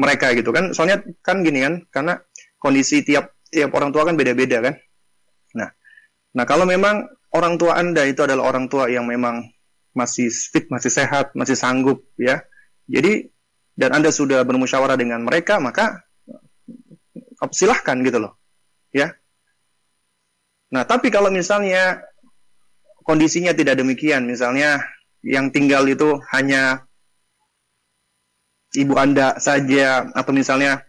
mereka 0.00 0.32
gitu 0.32 0.56
kan. 0.56 0.72
Soalnya 0.72 1.04
kan 1.20 1.44
gini 1.44 1.60
kan 1.60 1.84
karena 1.92 2.16
kondisi 2.56 3.04
tiap 3.04 3.36
tiap 3.52 3.68
orang 3.76 3.92
tua 3.92 4.08
kan 4.08 4.16
beda-beda 4.16 4.64
kan. 4.64 4.74
Nah 5.60 5.68
nah 6.32 6.44
kalau 6.48 6.64
memang 6.64 7.04
orang 7.36 7.60
tua 7.60 7.76
Anda 7.76 8.08
itu 8.08 8.24
adalah 8.24 8.48
orang 8.48 8.72
tua 8.72 8.88
yang 8.88 9.04
memang 9.04 9.44
masih 9.92 10.32
fit, 10.32 10.68
masih 10.72 10.88
sehat, 10.88 11.36
masih 11.36 11.56
sanggup 11.56 12.04
ya. 12.16 12.40
Jadi 12.88 13.28
dan 13.76 13.92
Anda 13.92 14.08
sudah 14.08 14.40
bermusyawarah 14.48 14.96
dengan 14.96 15.20
mereka, 15.20 15.60
maka 15.60 16.00
silahkan 17.52 18.00
gitu 18.00 18.16
loh. 18.24 18.40
Ya. 18.92 19.12
Nah, 20.72 20.88
tapi 20.88 21.12
kalau 21.12 21.28
misalnya 21.28 22.00
kondisinya 23.04 23.52
tidak 23.52 23.76
demikian, 23.78 24.24
misalnya 24.24 24.80
yang 25.20 25.52
tinggal 25.52 25.84
itu 25.84 26.16
hanya 26.32 26.88
ibu 28.72 28.96
Anda 28.96 29.36
saja 29.36 30.08
atau 30.10 30.32
misalnya 30.32 30.84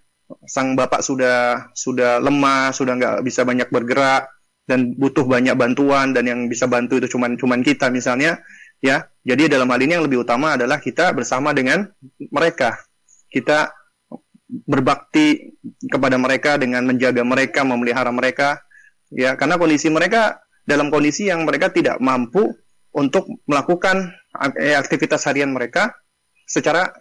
sang 0.48 0.76
bapak 0.76 1.04
sudah 1.04 1.70
sudah 1.76 2.20
lemah, 2.20 2.72
sudah 2.76 2.96
nggak 2.96 3.16
bisa 3.24 3.48
banyak 3.48 3.68
bergerak, 3.72 4.28
dan 4.68 4.94
butuh 5.00 5.24
banyak 5.24 5.56
bantuan 5.56 6.12
dan 6.12 6.28
yang 6.28 6.40
bisa 6.52 6.68
bantu 6.68 7.00
itu 7.00 7.16
cuman 7.16 7.40
cuman 7.40 7.64
kita 7.64 7.88
misalnya 7.88 8.44
ya. 8.84 9.08
Jadi 9.24 9.48
dalam 9.48 9.72
hal 9.72 9.80
ini 9.80 9.96
yang 9.96 10.06
lebih 10.06 10.28
utama 10.28 10.60
adalah 10.60 10.84
kita 10.84 11.16
bersama 11.16 11.56
dengan 11.56 11.88
mereka. 12.32 12.76
Kita 13.32 13.72
berbakti 14.48 15.56
kepada 15.88 16.16
mereka 16.20 16.60
dengan 16.60 16.84
menjaga 16.84 17.24
mereka 17.24 17.64
memelihara 17.64 18.12
mereka 18.12 18.60
ya. 19.08 19.40
Karena 19.40 19.56
kondisi 19.56 19.88
mereka 19.88 20.44
dalam 20.68 20.92
kondisi 20.92 21.32
yang 21.32 21.48
mereka 21.48 21.72
tidak 21.72 22.04
mampu 22.04 22.44
untuk 22.92 23.28
melakukan 23.48 24.12
eh, 24.60 24.76
aktivitas 24.76 25.24
harian 25.32 25.56
mereka 25.56 25.96
secara 26.44 26.92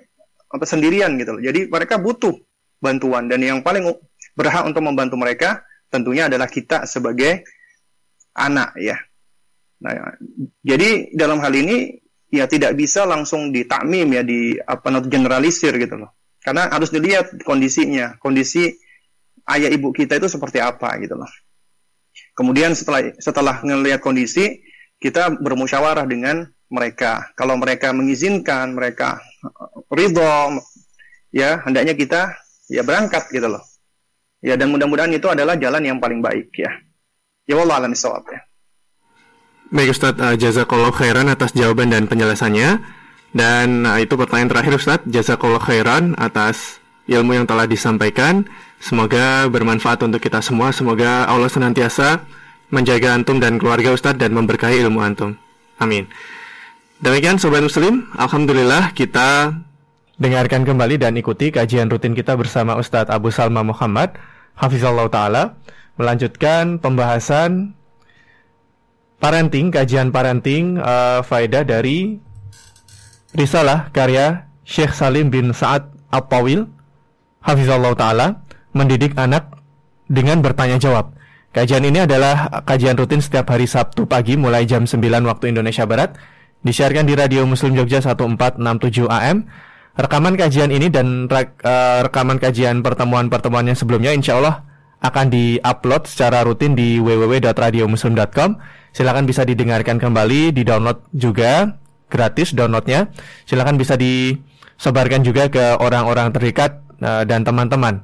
sendirian 0.62 1.18
gitu 1.18 1.34
loh. 1.34 1.42
Jadi 1.42 1.66
mereka 1.66 1.98
butuh 1.98 2.34
bantuan 2.78 3.26
dan 3.26 3.42
yang 3.42 3.58
paling 3.66 3.90
berhak 4.38 4.62
untuk 4.62 4.86
membantu 4.86 5.18
mereka 5.18 5.66
tentunya 5.90 6.30
adalah 6.30 6.46
kita 6.46 6.84
sebagai 6.84 7.46
anak 8.37 8.76
ya. 8.76 9.01
Nah, 9.80 9.93
jadi 10.64 11.12
dalam 11.12 11.41
hal 11.41 11.53
ini 11.53 12.01
ya 12.32 12.45
tidak 12.45 12.76
bisa 12.76 13.09
langsung 13.09 13.53
ditakmim 13.53 14.09
ya 14.12 14.22
di 14.24 14.57
apa 14.61 14.93
generalisir 15.05 15.76
gitu 15.80 15.97
loh. 15.97 16.12
Karena 16.41 16.70
harus 16.70 16.95
dilihat 16.95 17.43
kondisinya, 17.43 18.20
kondisi 18.22 18.70
ayah 19.51 19.70
ibu 19.72 19.91
kita 19.91 20.20
itu 20.20 20.30
seperti 20.30 20.62
apa 20.62 20.95
gitu 21.03 21.18
loh. 21.18 21.30
Kemudian 22.37 22.76
setelah 22.76 23.12
setelah 23.18 23.64
melihat 23.64 24.01
kondisi, 24.01 24.62
kita 25.01 25.37
bermusyawarah 25.43 26.07
dengan 26.07 26.47
mereka. 26.70 27.32
Kalau 27.34 27.59
mereka 27.59 27.91
mengizinkan, 27.93 28.76
mereka 28.76 29.20
ridho, 29.91 30.61
ya 31.34 31.61
hendaknya 31.64 31.99
kita 31.99 32.37
ya 32.70 32.82
berangkat 32.87 33.28
gitu 33.32 33.51
loh. 33.51 33.64
Ya 34.45 34.55
dan 34.55 34.70
mudah-mudahan 34.70 35.11
itu 35.16 35.26
adalah 35.26 35.59
jalan 35.59 35.82
yang 35.82 35.99
paling 35.99 36.22
baik 36.22 36.53
ya. 36.55 36.70
Ya 37.47 37.62
Allah 37.62 37.78
alam 37.78 37.94
isawab 37.94 38.26
ya. 38.26 38.42
Baik 39.70 39.94
Ustadz, 39.94 40.18
uh, 40.18 40.34
jazakallah 40.34 40.90
khairan 40.90 41.30
atas 41.30 41.55
jawaban 41.55 41.94
dan 41.94 42.11
penjelasannya. 42.11 42.82
Dan 43.34 43.86
uh, 43.86 43.99
itu 44.03 44.18
pertanyaan 44.18 44.51
terakhir 44.51 44.74
Ustadz, 44.78 45.07
jazakallah 45.07 45.62
khairan 45.62 46.18
atas 46.18 46.82
ilmu 47.07 47.38
yang 47.38 47.47
telah 47.47 47.70
disampaikan. 47.70 48.47
Semoga 48.82 49.47
bermanfaat 49.47 50.03
untuk 50.03 50.18
kita 50.18 50.42
semua. 50.42 50.74
Semoga 50.74 51.26
Allah 51.30 51.47
senantiasa 51.47 52.22
menjaga 52.74 53.14
antum 53.14 53.38
dan 53.38 53.62
keluarga 53.62 53.94
Ustadz 53.94 54.18
dan 54.18 54.34
memberkahi 54.34 54.82
ilmu 54.82 54.99
antum. 54.99 55.38
Amin. 55.78 56.11
Demikian 56.99 57.38
Sobat 57.38 57.62
Muslim, 57.62 58.11
Alhamdulillah 58.18 58.90
kita 58.90 59.55
dengarkan 60.18 60.64
kembali 60.64 60.97
dan 60.99 61.14
ikuti 61.14 61.53
kajian 61.53 61.92
rutin 61.92 62.16
kita 62.16 62.34
bersama 62.34 62.74
Ustadz 62.74 63.12
Abu 63.12 63.28
Salma 63.30 63.61
Muhammad, 63.62 64.16
Hafizallah 64.57 65.07
Ta'ala 65.12 65.42
melanjutkan 65.96 66.78
pembahasan 66.78 67.76
parenting, 69.20 69.72
kajian 69.72 70.12
parenting 70.12 70.76
uh, 70.76 71.24
faedah 71.24 71.64
dari 71.64 72.20
risalah 73.32 73.88
karya 73.92 74.48
Syekh 74.62 74.92
Salim 74.92 75.32
bin 75.32 75.52
Sa'ad 75.52 75.88
Hafizallah 77.46 77.92
Ta'ala 77.94 78.28
mendidik 78.72 79.16
anak 79.16 79.52
dengan 80.08 80.40
bertanya 80.40 80.80
jawab. 80.80 81.16
Kajian 81.52 81.88
ini 81.88 82.04
adalah 82.04 82.52
kajian 82.68 82.96
rutin 83.00 83.24
setiap 83.24 83.48
hari 83.48 83.64
Sabtu 83.64 84.04
pagi 84.04 84.36
mulai 84.36 84.68
jam 84.68 84.84
9 84.84 85.00
waktu 85.24 85.56
Indonesia 85.56 85.88
Barat. 85.88 86.12
Disiarkan 86.60 87.08
di 87.08 87.16
Radio 87.16 87.48
Muslim 87.48 87.72
Jogja 87.72 88.04
1467 88.04 89.08
AM. 89.08 89.48
Rekaman 89.96 90.36
kajian 90.36 90.68
ini 90.68 90.92
dan 90.92 91.24
uh, 91.24 92.00
rekaman 92.04 92.36
kajian 92.36 92.84
pertemuan-pertemuan 92.84 93.64
yang 93.64 93.78
sebelumnya 93.78 94.12
insya 94.12 94.36
Allah 94.36 94.60
akan 95.07 95.30
di-upload 95.30 96.11
secara 96.11 96.42
rutin 96.42 96.74
di 96.74 96.99
www.radiomuslim.com. 96.99 98.50
Silakan 98.91 99.24
bisa 99.28 99.45
didengarkan 99.45 100.00
kembali, 100.00 100.57
di-download 100.57 101.04
juga 101.12 101.76
gratis 102.08 102.57
downloadnya. 102.57 103.12
Silakan 103.45 103.76
bisa 103.76 103.95
disebarkan 103.95 105.22
juga 105.22 105.53
ke 105.53 105.78
orang-orang 105.78 106.33
terdekat 106.33 106.80
uh, 107.04 107.22
dan 107.22 107.45
teman-teman. 107.45 108.03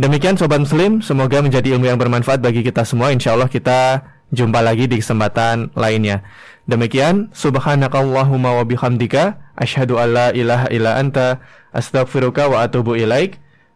Demikian 0.00 0.34
Sobat 0.40 0.64
Muslim, 0.64 1.04
semoga 1.04 1.44
menjadi 1.44 1.76
ilmu 1.76 1.84
yang 1.84 2.00
bermanfaat 2.00 2.40
bagi 2.40 2.64
kita 2.64 2.88
semua. 2.88 3.12
Insya 3.12 3.36
Allah 3.36 3.52
kita 3.52 4.00
jumpa 4.32 4.64
lagi 4.64 4.88
di 4.88 4.96
kesempatan 4.96 5.76
lainnya. 5.76 6.24
Demikian, 6.64 7.28
subhanakallahumma 7.34 8.62
wa 8.62 8.64
bihamdika, 8.64 9.36
asyhadu 9.58 9.98
an 10.00 10.08
la 10.14 10.28
ilaha 10.32 10.66
illa 10.72 10.96
anta, 10.96 11.42
astaghfiruka 11.74 12.48
wa 12.48 12.64
atubu 12.64 12.96
ilaik. 12.96 13.42